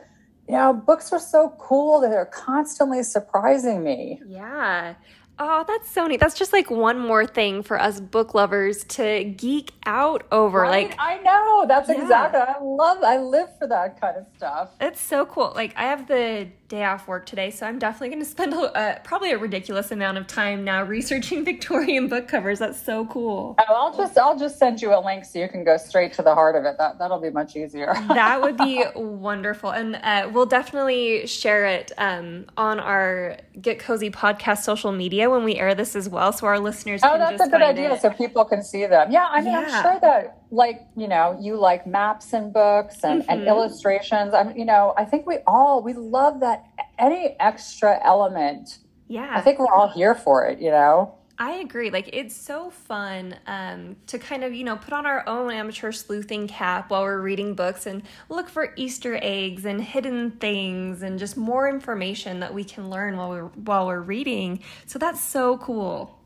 you 0.50 0.56
know, 0.56 0.74
books 0.74 1.14
are 1.14 1.20
so 1.20 1.54
cool 1.60 2.02
that 2.02 2.10
they're 2.10 2.26
constantly 2.26 3.04
surprising 3.04 3.84
me. 3.84 4.20
Yeah. 4.28 4.96
Oh, 5.42 5.64
that's 5.66 5.90
so 5.90 6.06
neat. 6.06 6.20
That's 6.20 6.38
just 6.38 6.52
like 6.52 6.70
one 6.70 7.00
more 7.00 7.26
thing 7.26 7.64
for 7.64 7.80
us 7.80 8.02
book 8.02 8.34
lovers 8.34 8.84
to 8.86 9.24
geek 9.24 9.72
out 9.86 10.26
over. 10.34 10.60
Right? 10.62 10.90
Like 10.90 11.00
I 11.00 11.18
know. 11.20 11.66
That's 11.66 11.88
yeah. 11.88 12.02
exactly. 12.02 12.42
I 12.42 12.62
love 12.62 13.02
I 13.04 13.18
live 13.20 13.58
for 13.58 13.66
that 13.68 14.02
kind 14.02 14.18
of 14.18 14.26
stuff. 14.36 14.72
It's 14.82 15.00
so 15.00 15.26
cool. 15.26 15.54
Like 15.56 15.74
I 15.78 15.84
have 15.84 16.08
the 16.08 16.50
day 16.68 16.84
off 16.84 17.08
work 17.08 17.26
today, 17.26 17.52
so 17.52 17.66
I'm 17.66 17.80
definitely 17.80 18.10
going 18.10 18.20
to 18.20 18.30
spend 18.30 18.54
a, 18.54 18.58
uh, 18.58 19.00
probably 19.00 19.32
a 19.32 19.38
ridiculous 19.38 19.92
amount 19.92 20.20
of 20.20 20.28
time 20.28 20.64
now 20.64 20.84
researching 20.84 21.44
Victorian 21.46 22.08
book 22.08 22.28
covers. 22.28 22.60
That's 22.60 22.80
so 22.80 23.06
cool. 23.08 23.56
Oh, 23.60 23.74
I'll 23.74 23.98
just 23.98 24.18
I'll 24.18 24.38
just 24.38 24.60
send 24.60 24.82
you 24.82 24.94
a 24.94 25.00
link 25.04 25.26
so 25.26 25.40
you 25.40 25.48
can 25.48 25.64
go 25.64 25.78
straight 25.78 26.14
to 26.14 26.22
the 26.22 26.34
heart 26.34 26.56
of 26.56 26.66
it. 26.66 26.78
That 26.78 27.00
that'll 27.00 27.22
be 27.22 27.30
much 27.30 27.56
easier. 27.56 27.94
that 28.10 28.42
would 28.42 28.58
be 28.58 28.84
wonderful, 28.96 29.72
and 29.72 29.96
uh, 29.96 30.30
we'll 30.32 30.46
definitely 30.46 31.26
share 31.28 31.66
it 31.66 31.92
um, 31.98 32.46
on 32.58 32.80
our 32.80 33.38
Get 33.60 33.80
Cozy 33.80 34.12
podcast 34.12 34.60
social 34.60 34.92
media 34.92 35.29
when 35.30 35.44
we 35.44 35.56
air 35.56 35.76
this 35.76 35.96
as 35.96 36.10
well, 36.10 36.32
so 36.32 36.48
our 36.48 36.60
listeners. 36.60 37.02
Oh, 37.04 37.18
that's 37.18 37.42
a 37.42 37.50
good 37.50 37.62
idea, 37.62 37.94
it. 37.94 38.02
so 38.02 38.10
people 38.10 38.46
can 38.46 38.64
see 38.64 38.86
them. 38.86 39.12
Yeah, 39.12 39.28
I 39.30 39.42
mean, 39.42 39.54
yeah. 39.54 39.60
I'm 39.60 39.84
sure 39.84 40.00
that 40.02 40.40
like 40.52 40.82
you 40.96 41.08
know 41.08 41.38
you 41.40 41.56
like 41.56 41.86
maps 41.86 42.34
and 42.34 42.52
books 42.52 43.04
and, 43.04 43.22
mm-hmm. 43.22 43.32
and 43.32 43.48
illustrations 43.48 44.34
i 44.34 44.44
mean 44.44 44.58
you 44.58 44.66
know 44.66 44.94
i 44.98 45.06
think 45.06 45.28
we 45.28 45.38
all 45.46 45.84
we 45.84 45.94
love 45.94 46.40
that 46.40 46.64
any 46.98 47.36
extra 47.40 48.00
element 48.04 48.80
yeah 49.08 49.30
i 49.32 49.42
think 49.42 49.60
we're 49.60 49.72
all 49.72 49.88
here 49.90 50.16
for 50.16 50.46
it 50.46 50.60
you 50.60 50.72
know 50.72 51.14
I 51.42 51.52
agree. 51.52 51.90
Like 51.90 52.10
it's 52.12 52.36
so 52.36 52.70
fun 52.70 53.34
um, 53.48 53.96
to 54.08 54.20
kind 54.20 54.44
of 54.44 54.54
you 54.54 54.66
know 54.66 54.76
put 54.76 54.92
on 54.92 55.06
our 55.06 55.24
own 55.26 55.52
amateur 55.52 55.94
sleuthing 55.94 56.50
cap 56.50 56.92
while 56.92 57.04
we're 57.04 57.22
reading 57.22 57.56
books 57.56 57.86
and 57.86 58.04
look 58.28 58.50
for 58.50 58.74
Easter 58.76 59.18
eggs 59.22 59.64
and 59.64 59.82
hidden 59.82 60.32
things 60.32 61.02
and 61.02 61.18
just 61.18 61.38
more 61.38 61.70
information 61.70 62.42
that 62.42 62.54
we 62.54 62.66
can 62.66 62.90
learn 62.90 63.16
while 63.16 63.30
we're 63.30 63.46
while 63.46 63.88
we're 63.88 64.02
reading. 64.02 64.62
So 64.86 65.00
that's 65.00 65.24
so 65.24 65.58
cool. 65.60 66.20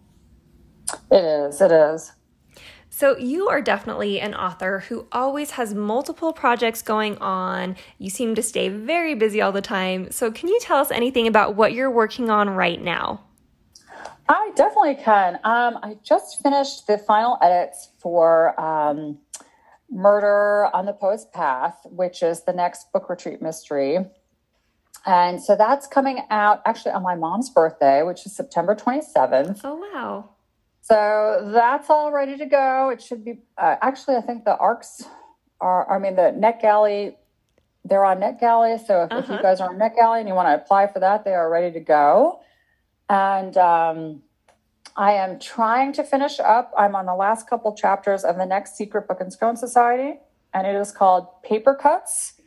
It 1.12 1.24
is. 1.24 1.62
It 1.62 1.72
is. 1.72 2.12
So, 2.90 3.18
you 3.18 3.50
are 3.50 3.60
definitely 3.60 4.20
an 4.20 4.36
author 4.36 4.82
who 4.82 5.08
always 5.12 5.52
has 5.52 5.74
multiple 5.74 6.32
projects 6.32 6.84
going 6.84 7.18
on. 7.18 7.76
You 7.98 8.12
seem 8.12 8.36
to 8.36 8.44
stay 8.44 8.70
very 8.70 9.16
busy 9.16 9.42
all 9.42 9.52
the 9.52 9.64
time. 9.64 10.12
So, 10.12 10.32
can 10.32 10.48
you 10.48 10.60
tell 10.60 10.78
us 10.78 10.92
anything 10.92 11.26
about 11.26 11.56
what 11.56 11.74
you're 11.74 11.90
working 11.90 12.30
on 12.30 12.52
right 12.52 12.80
now? 12.80 13.22
I 14.34 14.52
definitely 14.56 14.96
can. 14.96 15.36
Um, 15.44 15.78
I 15.84 15.98
just 16.04 16.42
finished 16.42 16.88
the 16.88 16.98
final 16.98 17.38
edits 17.40 17.90
for 18.00 18.60
um, 18.60 19.20
Murder 19.92 20.70
on 20.74 20.88
the 20.88 20.94
Poet's 20.94 21.28
Path, 21.32 21.78
which 21.86 22.24
is 22.24 22.42
the 22.42 22.52
next 22.52 22.92
book 22.92 23.12
retreat 23.12 23.44
mystery. 23.44 24.00
And 25.06 25.40
so 25.40 25.56
that's 25.56 25.86
coming 25.86 26.24
out 26.32 26.64
actually 26.66 26.94
on 26.94 27.04
my 27.04 27.14
mom's 27.14 27.52
birthday, 27.52 28.02
which 28.02 28.26
is 28.26 28.36
September 28.36 28.74
27th. 28.74 29.62
Oh, 29.64 29.76
wow. 29.76 30.30
So 30.82 31.52
that's 31.54 31.92
all 31.92 32.12
ready 32.12 32.36
to 32.38 32.46
go. 32.48 32.90
It 32.90 33.04
should 33.04 33.24
be 33.24 33.40
uh, 33.60 33.76
actually, 33.84 34.16
I 34.16 34.22
think 34.22 34.46
the 34.46 34.58
ARCs 34.58 35.06
are, 35.62 35.90
I 35.92 36.00
mean, 36.00 36.16
the 36.16 36.34
NetGalley, 36.36 37.16
they're 37.86 38.04
on 38.04 38.18
NetGalley. 38.18 38.84
So 38.84 39.04
if, 39.04 39.12
uh-huh. 39.12 39.18
if 39.20 39.28
you 39.28 39.34
uh-huh. 39.36 39.44
guys 39.44 39.62
are 39.62 39.70
on 39.70 39.78
NetGalley 39.78 40.22
and 40.22 40.28
you 40.28 40.34
want 40.34 40.48
to 40.48 40.56
apply 40.56 40.88
for 40.88 41.00
that, 41.02 41.24
they 41.24 41.34
are 41.34 41.52
ready 41.52 41.72
to 41.72 41.80
go. 41.80 42.40
And 43.14 43.56
um, 43.58 44.24
I 44.98 45.12
am 45.14 45.38
trying 45.38 45.94
to 45.94 46.04
finish 46.04 46.40
up. 46.40 46.74
I'm 46.76 46.96
on 46.96 47.06
the 47.06 47.14
last 47.14 47.48
couple 47.48 47.76
chapters 47.76 48.24
of 48.24 48.38
the 48.38 48.46
next 48.48 48.76
Secret 48.76 49.08
Book 49.08 49.22
and 49.22 49.32
Scone 49.32 49.56
Society, 49.56 50.20
and 50.52 50.66
it 50.66 50.74
is 50.74 50.92
called 50.92 51.28
Paper 51.44 51.76
Cuts. 51.76 52.42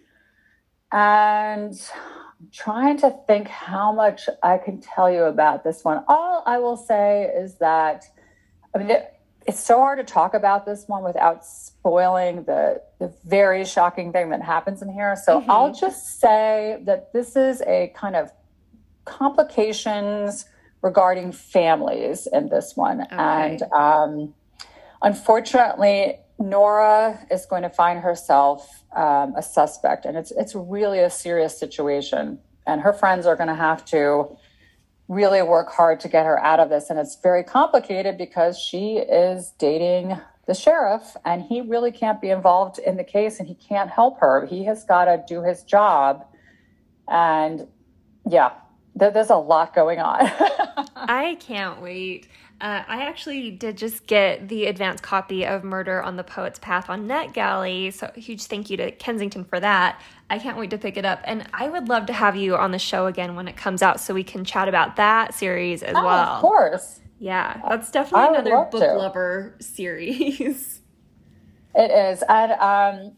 And 0.91 1.81
I'm 2.01 2.49
trying 2.51 2.99
to 2.99 3.17
think 3.29 3.47
how 3.47 3.93
much 3.93 4.29
I 4.43 4.59
can 4.59 4.81
tell 4.81 5.09
you 5.09 5.23
about 5.23 5.62
this 5.62 5.85
one. 5.85 6.03
All 6.09 6.43
I 6.47 6.59
will 6.59 6.77
say 6.77 7.31
is 7.33 7.59
that 7.59 8.03
I 8.75 8.79
mean, 8.79 8.91
it, 8.91 9.14
it's 9.47 9.62
so 9.62 9.77
hard 9.77 10.01
to 10.01 10.05
talk 10.05 10.35
about 10.35 10.67
this 10.67 10.89
one 10.89 11.05
without 11.05 11.47
spoiling 11.47 12.43
the, 12.43 12.83
the 12.99 13.14
very 13.25 13.64
shocking 13.64 14.11
thing 14.11 14.31
that 14.31 14.43
happens 14.43 14.83
in 14.83 14.89
here. 14.89 15.14
So 15.14 15.41
mm-hmm. 15.41 15.49
I'll 15.49 15.73
just 15.73 16.19
say 16.19 16.81
that 16.87 17.12
this 17.12 17.37
is 17.37 17.62
a 17.62 17.93
kind 17.95 18.17
of 18.17 18.33
complications 19.05 20.47
regarding 20.87 21.32
families 21.32 22.28
in 22.32 22.49
this 22.49 22.76
one. 22.76 23.01
Okay. 23.03 23.16
And 23.18 23.62
um, 23.72 24.34
unfortunately, 25.03 26.18
Nora 26.39 27.26
is 27.28 27.45
going 27.45 27.62
to 27.62 27.70
find 27.70 27.99
herself 28.01 28.84
um, 28.95 29.34
a 29.37 29.43
suspect, 29.43 30.05
and 30.07 30.16
it's 30.16 30.30
it's 30.30 30.55
really 30.55 31.01
a 31.01 31.11
serious 31.11 31.59
situation. 31.59 32.39
And 32.68 32.80
her 32.80 32.93
friends 32.93 33.26
are 33.26 33.37
going 33.37 33.49
to 33.57 33.61
have 33.68 33.84
to 33.87 34.37
really 35.09 35.43
work 35.43 35.70
hard 35.72 36.01
to 36.01 36.09
get 36.09 36.24
her 36.26 36.39
out 36.43 36.61
of 36.61 36.68
this. 36.68 36.91
And 36.91 36.99
it's 36.99 37.16
very 37.22 37.45
complicated 37.45 38.18
because 38.18 38.59
she 38.59 38.97
is 38.97 39.53
dating 39.59 40.18
the 40.47 40.55
sheriff 40.55 41.16
and 41.24 41.43
he 41.43 41.61
really 41.61 41.93
can't 41.93 42.20
be 42.20 42.30
involved 42.30 42.78
in 42.80 42.97
the 42.97 43.05
case 43.05 43.39
and 43.39 43.47
he 43.47 43.55
can't 43.55 43.89
help 43.91 44.18
her. 44.18 44.47
He 44.47 44.64
has 44.64 44.84
got 44.84 45.05
to 45.05 45.22
do 45.28 45.45
his 45.45 45.62
job. 45.62 46.24
And 47.07 47.68
yeah, 48.28 48.51
there's 48.97 49.31
a 49.31 49.37
lot 49.37 49.75
going 49.75 49.99
on. 49.99 50.21
I 50.97 51.37
can't 51.41 51.81
wait. 51.81 52.29
Uh, 52.59 52.83
I 52.89 53.03
actually 53.03 53.51
did 53.51 53.77
just 53.77 54.07
get 54.07 54.49
the 54.49 54.65
advanced 54.65 55.03
copy 55.03 55.45
of 55.45 55.63
Murder 55.63 56.03
on 56.03 56.17
the 56.17 56.25
Poet's 56.25 56.59
Path 56.59 56.89
on 56.89 57.07
NetGalley. 57.07 57.93
So, 57.93 58.11
huge 58.17 58.45
thank 58.45 58.71
you 58.71 58.79
to 58.79 58.91
Kensington 58.93 59.45
for 59.45 59.61
that. 59.61 60.01
I 60.31 60.39
can't 60.39 60.57
wait 60.57 60.71
to 60.71 60.79
pick 60.79 60.97
it 60.97 61.05
up. 61.05 61.21
And 61.25 61.47
I 61.53 61.69
would 61.69 61.91
love 61.91 62.07
to 62.07 62.15
have 62.15 62.35
you 62.35 62.57
on 62.57 62.71
the 62.71 62.79
show 62.79 63.07
again 63.07 63.37
when 63.37 63.47
it 63.47 63.59
comes 63.59 63.83
out 63.83 64.01
so 64.01 64.15
we 64.15 64.25
can 64.25 64.43
chat 64.45 64.69
about 64.69 64.97
that 64.97 65.35
series 65.35 65.83
as 65.83 65.95
oh, 65.97 66.05
well. 66.05 66.35
Of 66.35 66.41
course. 66.41 67.01
Yeah, 67.19 67.61
that's 67.69 67.91
definitely 67.91 68.39
another 68.39 68.69
book 68.71 68.83
to. 68.83 68.95
lover 68.95 69.57
series. 69.61 70.81
It 71.79 71.91
is. 71.91 72.25
And 72.27 72.53
um, 72.53 73.17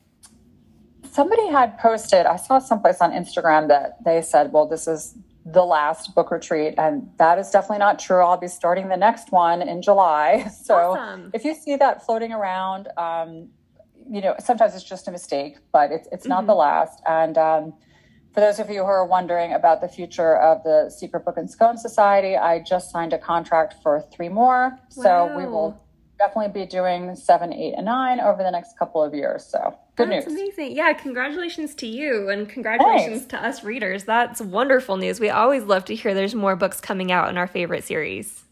somebody 1.08 1.46
had 1.46 1.78
posted, 1.78 2.26
I 2.26 2.34
saw 2.34 2.58
someplace 2.58 3.00
on 3.00 3.12
Instagram 3.12 3.68
that 3.68 4.02
they 4.04 4.20
said, 4.20 4.52
well, 4.52 4.66
this 4.66 4.88
is 4.88 5.14
the 5.52 5.64
last 5.64 6.14
book 6.14 6.30
retreat. 6.30 6.74
And 6.78 7.08
that 7.18 7.38
is 7.38 7.50
definitely 7.50 7.78
not 7.78 7.98
true. 7.98 8.22
I'll 8.22 8.36
be 8.36 8.48
starting 8.48 8.88
the 8.88 8.96
next 8.96 9.32
one 9.32 9.62
in 9.62 9.82
July. 9.82 10.50
So 10.68 10.74
awesome. 10.74 11.30
if 11.32 11.44
you 11.44 11.54
see 11.54 11.76
that 11.76 12.04
floating 12.04 12.32
around, 12.32 12.88
um, 12.98 13.48
you 14.10 14.20
know, 14.20 14.34
sometimes 14.38 14.74
it's 14.74 14.84
just 14.84 15.08
a 15.08 15.10
mistake, 15.10 15.56
but 15.72 15.90
it's, 15.90 16.06
it's 16.12 16.26
not 16.26 16.40
mm-hmm. 16.40 16.48
the 16.48 16.54
last. 16.54 17.00
And 17.06 17.38
um, 17.38 17.74
for 18.34 18.40
those 18.40 18.58
of 18.58 18.68
you 18.68 18.80
who 18.80 18.86
are 18.86 19.06
wondering 19.06 19.54
about 19.54 19.80
the 19.80 19.88
future 19.88 20.36
of 20.36 20.62
the 20.64 20.90
Secret 20.90 21.24
Book 21.24 21.36
and 21.38 21.50
Scone 21.50 21.78
Society, 21.78 22.36
I 22.36 22.60
just 22.60 22.90
signed 22.90 23.14
a 23.14 23.18
contract 23.18 23.76
for 23.82 24.02
three 24.12 24.28
more. 24.28 24.78
Wow. 24.96 25.02
So 25.02 25.36
we 25.36 25.46
will 25.46 25.82
definitely 26.18 26.60
be 26.60 26.66
doing 26.66 27.14
seven, 27.14 27.52
eight, 27.52 27.74
and 27.76 27.86
nine 27.86 28.20
over 28.20 28.42
the 28.42 28.50
next 28.50 28.78
couple 28.78 29.02
of 29.02 29.14
years. 29.14 29.44
So 29.44 29.74
good 29.96 30.10
That's 30.10 30.26
news. 30.26 30.34
amazing. 30.34 30.76
Yeah, 30.76 30.92
congratulations 30.92 31.74
to 31.76 31.86
you 31.86 32.28
and 32.28 32.48
congratulations 32.48 33.20
Thanks. 33.20 33.26
to 33.26 33.42
us 33.44 33.64
readers. 33.64 34.04
That's 34.04 34.40
wonderful 34.40 34.96
news. 34.96 35.20
We 35.20 35.30
always 35.30 35.64
love 35.64 35.84
to 35.86 35.94
hear 35.94 36.14
there's 36.14 36.34
more 36.34 36.56
books 36.56 36.80
coming 36.80 37.12
out 37.12 37.28
in 37.28 37.38
our 37.38 37.46
favorite 37.46 37.84
series. 37.84 38.44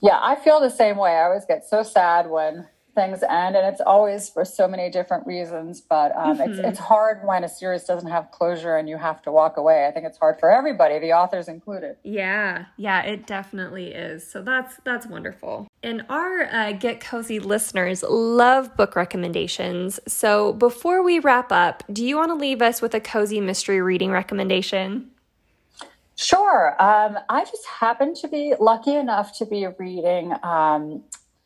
Yeah, 0.00 0.18
I 0.20 0.36
feel 0.36 0.60
the 0.60 0.70
same 0.70 0.96
way. 0.96 1.12
I 1.12 1.24
always 1.24 1.44
get 1.44 1.68
so 1.68 1.82
sad 1.82 2.28
when 2.30 2.66
things 2.94 3.22
end 3.22 3.56
and 3.56 3.66
it's 3.66 3.80
always 3.80 4.28
for 4.28 4.44
so 4.44 4.68
many 4.68 4.90
different 4.90 5.26
reasons 5.26 5.80
but 5.80 6.14
um, 6.16 6.38
mm-hmm. 6.38 6.50
it's, 6.50 6.58
it's 6.58 6.78
hard 6.78 7.20
when 7.24 7.44
a 7.44 7.48
series 7.48 7.84
doesn't 7.84 8.10
have 8.10 8.30
closure 8.30 8.76
and 8.76 8.88
you 8.88 8.96
have 8.96 9.22
to 9.22 9.32
walk 9.32 9.56
away. 9.56 9.86
I 9.86 9.90
think 9.90 10.06
it's 10.06 10.18
hard 10.18 10.38
for 10.38 10.50
everybody 10.50 10.98
the 10.98 11.12
authors 11.12 11.48
included. 11.48 11.96
Yeah. 12.02 12.66
Yeah 12.76 13.02
it 13.02 13.26
definitely 13.26 13.92
is. 13.92 14.28
So 14.28 14.42
that's 14.42 14.76
that's 14.84 15.06
wonderful. 15.06 15.68
And 15.82 16.04
our 16.08 16.44
uh, 16.44 16.72
get 16.72 17.00
cozy 17.00 17.38
listeners 17.38 18.02
love 18.02 18.76
book 18.76 18.96
recommendations. 18.96 20.00
So 20.06 20.52
before 20.52 21.02
we 21.02 21.18
wrap 21.18 21.52
up 21.52 21.84
do 21.92 22.04
you 22.04 22.16
want 22.16 22.30
to 22.30 22.34
leave 22.34 22.62
us 22.62 22.82
with 22.82 22.94
a 22.94 23.00
cozy 23.00 23.40
mystery 23.40 23.80
reading 23.80 24.10
recommendation? 24.10 25.10
Sure. 26.14 26.76
Um, 26.80 27.18
I 27.28 27.44
just 27.44 27.66
happen 27.66 28.14
to 28.16 28.28
be 28.28 28.54
lucky 28.60 28.94
enough 28.94 29.36
to 29.38 29.46
be 29.46 29.66
reading 29.78 30.34
um, 30.42 31.02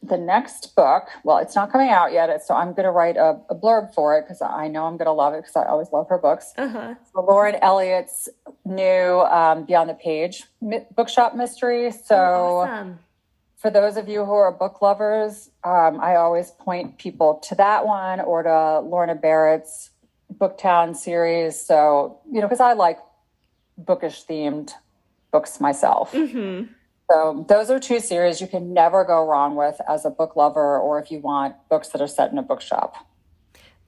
the 0.09 0.17
next 0.17 0.75
book, 0.77 1.09
well, 1.25 1.39
it's 1.39 1.55
not 1.55 1.71
coming 1.71 1.91
out 1.91 2.13
yet, 2.13 2.45
so 2.45 2.55
I'm 2.55 2.73
going 2.73 2.85
to 2.85 2.91
write 2.91 3.17
a, 3.17 3.41
a, 3.51 3.55
blurb 3.55 3.95
for 3.95 4.17
it 4.17 4.23
because 4.23 4.43
I 4.43 4.69
know 4.69 4.87
I'm 4.87 4.97
going 4.97 5.07
to 5.07 5.13
love 5.13 5.35
it 5.35 5.43
because 5.43 5.57
I 5.57 5.65
always 5.65 5.89
love 5.93 6.09
her 6.09 6.19
books. 6.19 6.53
Uh-huh. 6.57 6.95
So 7.13 7.21
Lauren 7.23 7.57
Elliott's 7.63 8.29
new 8.65 9.21
um, 9.21 9.65
Beyond 9.65 9.91
the 9.91 9.95
Page 9.95 10.45
mi- 10.61 10.87
bookshop 10.95 11.35
mystery. 11.35 11.91
So, 11.91 12.17
oh, 12.17 12.57
awesome. 12.59 12.99
for 13.57 13.71
those 13.71 13.97
of 13.97 14.09
you 14.09 14.25
who 14.25 14.33
are 14.33 14.53
book 14.53 14.83
lovers, 14.83 15.51
um, 15.65 16.01
I 16.01 16.17
always 16.17 16.51
point 16.51 16.99
people 16.99 17.35
to 17.49 17.55
that 17.57 17.87
one 17.87 18.21
or 18.21 18.43
to 18.43 18.81
Lorna 18.81 19.15
Barrett's 19.15 19.91
Booktown 20.33 20.95
series. 20.97 21.61
So, 21.61 22.21
you 22.31 22.41
know, 22.41 22.47
because 22.47 22.61
I 22.61 22.75
like 22.75 22.99
bookish 23.79 24.25
themed 24.25 24.73
books 25.31 25.61
myself. 25.61 26.13
Mm-hmm. 26.13 26.73
So 27.11 27.45
those 27.49 27.71
are 27.71 27.79
two 27.79 28.01
series 28.01 28.41
you 28.41 28.49
can 28.49 28.75
never 28.75 29.05
go 29.05 29.27
wrong 29.27 29.55
with 29.55 29.81
as 29.89 30.05
a 30.05 30.11
book 30.11 30.35
lover 30.35 30.79
or 30.79 30.99
if 30.99 31.11
you 31.11 31.21
want 31.21 31.55
books 31.69 31.89
that 31.89 32.01
are 32.01 32.09
set 32.09 32.33
in 32.33 32.39
a 32.39 32.43
bookshop. 32.43 32.97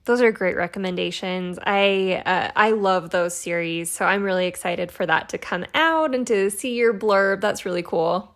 Those 0.05 0.21
are 0.21 0.31
great 0.31 0.55
recommendations. 0.55 1.59
I 1.63 2.23
uh, 2.25 2.51
I 2.55 2.71
love 2.71 3.09
those 3.09 3.35
series, 3.35 3.91
so 3.91 4.05
I'm 4.05 4.23
really 4.23 4.47
excited 4.47 4.91
for 4.91 5.05
that 5.05 5.29
to 5.29 5.37
come 5.37 5.65
out 5.75 6.15
and 6.15 6.25
to 6.27 6.49
see 6.49 6.73
your 6.75 6.93
blurb. 6.93 7.41
That's 7.41 7.65
really 7.65 7.83
cool. 7.83 8.33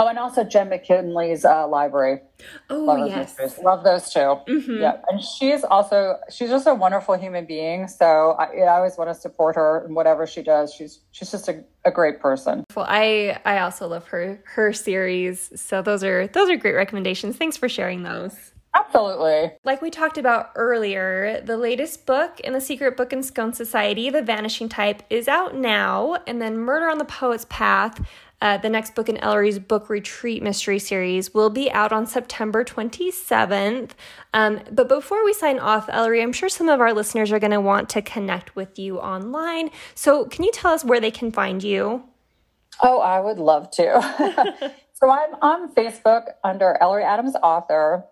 Oh, 0.00 0.08
and 0.08 0.18
also 0.18 0.44
Jenn 0.44 0.70
McKinlay's 0.70 1.44
uh, 1.44 1.68
library. 1.68 2.20
Oh, 2.70 2.78
Love 2.78 3.06
yes. 3.06 3.36
Mysteries. 3.38 3.62
Love 3.62 3.84
those 3.84 4.08
2 4.08 4.18
mm-hmm. 4.18 4.80
Yeah. 4.80 4.96
And 5.08 5.22
she's 5.22 5.62
also, 5.62 6.16
she's 6.30 6.48
just 6.48 6.66
a 6.66 6.74
wonderful 6.74 7.18
human 7.18 7.44
being. 7.44 7.86
So 7.86 8.30
I, 8.38 8.46
I 8.62 8.76
always 8.78 8.96
want 8.96 9.10
to 9.10 9.14
support 9.14 9.56
her 9.56 9.84
in 9.86 9.94
whatever 9.94 10.26
she 10.26 10.42
does. 10.42 10.72
She's, 10.72 11.00
she's 11.10 11.30
just 11.30 11.48
a, 11.48 11.62
a 11.84 11.90
great 11.90 12.18
person. 12.18 12.64
Well, 12.74 12.86
I, 12.88 13.40
I 13.44 13.58
also 13.58 13.88
love 13.88 14.06
her, 14.06 14.42
her 14.46 14.72
series. 14.72 15.52
So 15.60 15.82
those 15.82 16.02
are, 16.02 16.28
those 16.28 16.48
are 16.48 16.56
great 16.56 16.76
recommendations. 16.76 17.36
Thanks 17.36 17.58
for 17.58 17.68
sharing 17.68 18.02
those. 18.02 18.52
Absolutely. 18.74 19.52
Like 19.64 19.82
we 19.82 19.90
talked 19.90 20.16
about 20.16 20.52
earlier, 20.54 21.42
the 21.44 21.56
latest 21.58 22.06
book 22.06 22.40
in 22.40 22.52
the 22.52 22.60
Secret 22.60 22.96
Book 22.96 23.12
and 23.12 23.24
Scone 23.24 23.52
Society, 23.52 24.08
The 24.08 24.22
Vanishing 24.22 24.70
Type, 24.70 25.02
is 25.10 25.28
out 25.28 25.54
now. 25.54 26.16
And 26.26 26.40
then 26.40 26.56
Murder 26.56 26.88
on 26.88 26.98
the 26.98 27.04
Poet's 27.04 27.46
Path 27.50 28.00
uh, 28.42 28.56
the 28.58 28.70
next 28.70 28.94
book 28.94 29.08
in 29.08 29.16
Ellery's 29.18 29.58
book 29.58 29.90
retreat 29.90 30.42
mystery 30.42 30.78
series 30.78 31.34
will 31.34 31.50
be 31.50 31.70
out 31.70 31.92
on 31.92 32.06
September 32.06 32.64
27th. 32.64 33.90
Um, 34.32 34.60
but 34.70 34.88
before 34.88 35.24
we 35.24 35.32
sign 35.32 35.58
off, 35.58 35.88
Ellery, 35.90 36.22
I'm 36.22 36.32
sure 36.32 36.48
some 36.48 36.68
of 36.68 36.80
our 36.80 36.92
listeners 36.92 37.32
are 37.32 37.38
going 37.38 37.50
to 37.50 37.60
want 37.60 37.88
to 37.90 38.02
connect 38.02 38.56
with 38.56 38.78
you 38.78 38.98
online. 38.98 39.70
So, 39.94 40.24
can 40.24 40.44
you 40.44 40.52
tell 40.52 40.72
us 40.72 40.84
where 40.84 41.00
they 41.00 41.10
can 41.10 41.30
find 41.32 41.62
you? 41.62 42.04
Oh, 42.82 43.00
I 43.00 43.20
would 43.20 43.38
love 43.38 43.70
to. 43.72 44.72
so, 44.94 45.10
I'm 45.10 45.34
on 45.42 45.74
Facebook 45.74 46.28
under 46.42 46.78
Ellery 46.80 47.04
Adams 47.04 47.34
Author. 47.42 48.06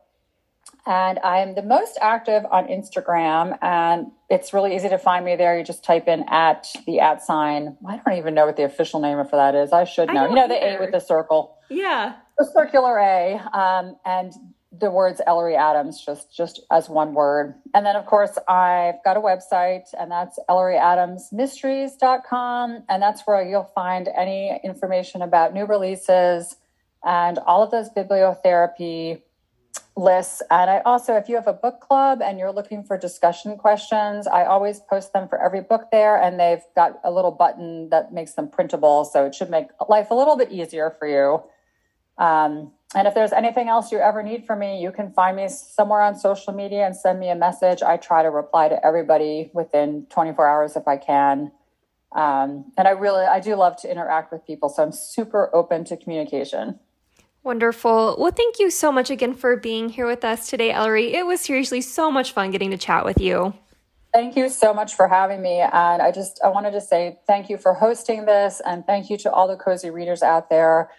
And 0.88 1.18
I'm 1.18 1.54
the 1.54 1.62
most 1.62 1.98
active 2.00 2.46
on 2.50 2.66
Instagram, 2.66 3.58
and 3.60 4.06
it's 4.30 4.54
really 4.54 4.74
easy 4.74 4.88
to 4.88 4.96
find 4.96 5.22
me 5.22 5.36
there. 5.36 5.58
You 5.58 5.62
just 5.62 5.84
type 5.84 6.08
in 6.08 6.24
at 6.30 6.66
the 6.86 7.00
at 7.00 7.22
sign. 7.22 7.76
I 7.86 7.98
don't 7.98 8.16
even 8.16 8.32
know 8.32 8.46
what 8.46 8.56
the 8.56 8.64
official 8.64 8.98
name 8.98 9.22
for 9.26 9.36
that 9.36 9.54
is. 9.54 9.70
I 9.70 9.84
should 9.84 10.08
know. 10.08 10.24
I 10.24 10.28
you 10.30 10.34
know, 10.34 10.48
the 10.48 10.54
A 10.54 10.78
with 10.80 10.92
the 10.92 11.00
circle. 11.00 11.58
Yeah. 11.68 12.14
The 12.38 12.46
circular 12.46 12.98
A. 12.98 13.34
Um, 13.52 13.96
and 14.06 14.32
the 14.72 14.90
words 14.90 15.20
Ellery 15.26 15.56
Adams 15.56 16.02
just 16.04 16.34
just 16.34 16.62
as 16.70 16.88
one 16.88 17.12
word. 17.14 17.54
And 17.74 17.84
then 17.84 17.96
of 17.96 18.06
course 18.06 18.38
I've 18.48 19.02
got 19.04 19.16
a 19.16 19.20
website 19.20 19.84
and 19.98 20.08
that's 20.10 20.38
elleryadamsmysteries.com 20.48 22.84
and 22.88 23.02
that's 23.02 23.26
where 23.26 23.42
you'll 23.48 23.70
find 23.74 24.08
any 24.16 24.60
information 24.62 25.22
about 25.22 25.52
new 25.54 25.64
releases 25.64 26.54
and 27.02 27.38
all 27.38 27.62
of 27.62 27.70
those 27.70 27.88
bibliotherapy 27.90 29.22
lists. 29.98 30.42
And 30.50 30.70
I 30.70 30.78
also, 30.84 31.16
if 31.16 31.28
you 31.28 31.34
have 31.34 31.48
a 31.48 31.52
book 31.52 31.80
club 31.80 32.22
and 32.22 32.38
you're 32.38 32.52
looking 32.52 32.84
for 32.84 32.96
discussion 32.96 33.56
questions, 33.56 34.26
I 34.26 34.44
always 34.44 34.80
post 34.80 35.12
them 35.12 35.28
for 35.28 35.42
every 35.42 35.60
book 35.60 35.90
there. 35.90 36.16
And 36.16 36.38
they've 36.38 36.62
got 36.74 37.00
a 37.04 37.10
little 37.10 37.32
button 37.32 37.90
that 37.90 38.12
makes 38.12 38.32
them 38.34 38.48
printable. 38.48 39.04
So 39.04 39.26
it 39.26 39.34
should 39.34 39.50
make 39.50 39.66
life 39.88 40.10
a 40.10 40.14
little 40.14 40.36
bit 40.36 40.52
easier 40.52 40.94
for 40.98 41.08
you. 41.08 41.42
Um, 42.24 42.72
and 42.94 43.06
if 43.06 43.14
there's 43.14 43.32
anything 43.32 43.68
else 43.68 43.92
you 43.92 43.98
ever 43.98 44.22
need 44.22 44.46
from 44.46 44.60
me, 44.60 44.80
you 44.80 44.92
can 44.92 45.12
find 45.12 45.36
me 45.36 45.48
somewhere 45.48 46.00
on 46.00 46.16
social 46.16 46.52
media 46.52 46.86
and 46.86 46.96
send 46.96 47.20
me 47.20 47.28
a 47.28 47.34
message. 47.34 47.82
I 47.82 47.96
try 47.96 48.22
to 48.22 48.30
reply 48.30 48.68
to 48.68 48.86
everybody 48.86 49.50
within 49.52 50.06
24 50.08 50.48
hours 50.48 50.76
if 50.76 50.88
I 50.88 50.96
can. 50.96 51.52
Um, 52.12 52.72
and 52.78 52.88
I 52.88 52.92
really, 52.92 53.24
I 53.24 53.40
do 53.40 53.54
love 53.56 53.76
to 53.82 53.90
interact 53.90 54.32
with 54.32 54.46
people. 54.46 54.70
So 54.70 54.82
I'm 54.82 54.92
super 54.92 55.54
open 55.54 55.84
to 55.84 55.96
communication. 55.96 56.78
Wonderful. 57.48 58.16
Well, 58.18 58.30
thank 58.30 58.58
you 58.58 58.70
so 58.70 58.92
much 58.92 59.08
again 59.08 59.32
for 59.32 59.56
being 59.56 59.88
here 59.88 60.06
with 60.06 60.22
us 60.22 60.50
today, 60.50 60.70
Ellery. 60.70 61.14
It 61.14 61.24
was 61.24 61.40
seriously 61.40 61.80
so 61.80 62.10
much 62.10 62.32
fun 62.32 62.50
getting 62.50 62.72
to 62.72 62.76
chat 62.76 63.06
with 63.06 63.18
you. 63.18 63.54
Thank 64.12 64.36
you 64.36 64.50
so 64.50 64.74
much 64.74 64.94
for 64.94 65.08
having 65.08 65.40
me. 65.40 65.60
And 65.60 66.02
I 66.02 66.12
just 66.12 66.38
I 66.44 66.48
wanted 66.48 66.72
to 66.72 66.82
say 66.82 67.20
thank 67.26 67.48
you 67.48 67.56
for 67.56 67.72
hosting 67.72 68.26
this 68.26 68.60
and 68.66 68.84
thank 68.84 69.08
you 69.08 69.16
to 69.16 69.32
all 69.32 69.48
the 69.48 69.56
cozy 69.56 69.88
readers 69.88 70.22
out 70.22 70.50
there. 70.50 70.90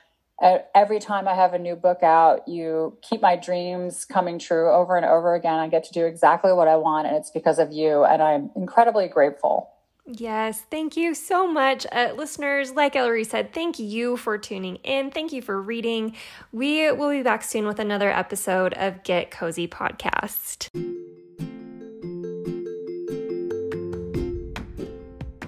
Every 0.73 0.99
time 0.99 1.27
I 1.27 1.35
have 1.35 1.53
a 1.53 1.59
new 1.59 1.75
book 1.75 2.01
out, 2.01 2.47
you 2.47 2.97
keep 3.03 3.21
my 3.21 3.35
dreams 3.35 4.03
coming 4.03 4.39
true 4.39 4.71
over 4.71 4.97
and 4.97 5.05
over 5.05 5.35
again. 5.35 5.59
I 5.59 5.67
get 5.67 5.83
to 5.83 5.93
do 5.93 6.07
exactly 6.07 6.51
what 6.51 6.67
I 6.67 6.77
want, 6.77 7.05
and 7.05 7.15
it's 7.15 7.29
because 7.29 7.59
of 7.59 7.71
you. 7.71 8.05
And 8.05 8.23
I'm 8.23 8.49
incredibly 8.55 9.07
grateful. 9.07 9.69
Yes, 10.11 10.63
thank 10.71 10.97
you 10.97 11.13
so 11.13 11.45
much. 11.45 11.85
Uh, 11.91 12.13
listeners, 12.17 12.71
like 12.71 12.95
Ellery 12.95 13.23
said, 13.23 13.53
thank 13.53 13.77
you 13.77 14.17
for 14.17 14.39
tuning 14.39 14.77
in. 14.77 15.11
Thank 15.11 15.31
you 15.31 15.41
for 15.43 15.61
reading. 15.61 16.15
We 16.51 16.91
will 16.91 17.11
be 17.11 17.21
back 17.21 17.43
soon 17.43 17.67
with 17.67 17.77
another 17.77 18.09
episode 18.09 18.73
of 18.73 19.03
Get 19.03 19.29
Cozy 19.29 19.67
Podcast. 19.67 20.69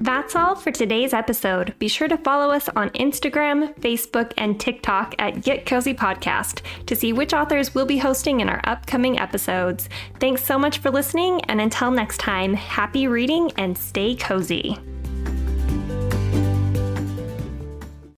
That's 0.01 0.35
all 0.35 0.55
for 0.55 0.71
today's 0.71 1.13
episode. 1.13 1.75
Be 1.77 1.87
sure 1.87 2.07
to 2.07 2.17
follow 2.17 2.51
us 2.51 2.67
on 2.69 2.89
Instagram, 2.89 3.75
Facebook, 3.75 4.33
and 4.35 4.59
TikTok 4.59 5.13
at 5.19 5.43
Get 5.43 5.67
Cozy 5.67 5.93
Podcast 5.93 6.61
to 6.87 6.95
see 6.95 7.13
which 7.13 7.35
authors 7.35 7.75
we'll 7.75 7.85
be 7.85 7.99
hosting 7.99 8.39
in 8.39 8.49
our 8.49 8.61
upcoming 8.63 9.19
episodes. 9.19 9.89
Thanks 10.19 10.43
so 10.43 10.57
much 10.57 10.79
for 10.79 10.89
listening, 10.89 11.41
and 11.45 11.61
until 11.61 11.91
next 11.91 12.17
time, 12.17 12.55
happy 12.55 13.07
reading 13.07 13.51
and 13.59 13.77
stay 13.77 14.15
cozy. 14.15 14.75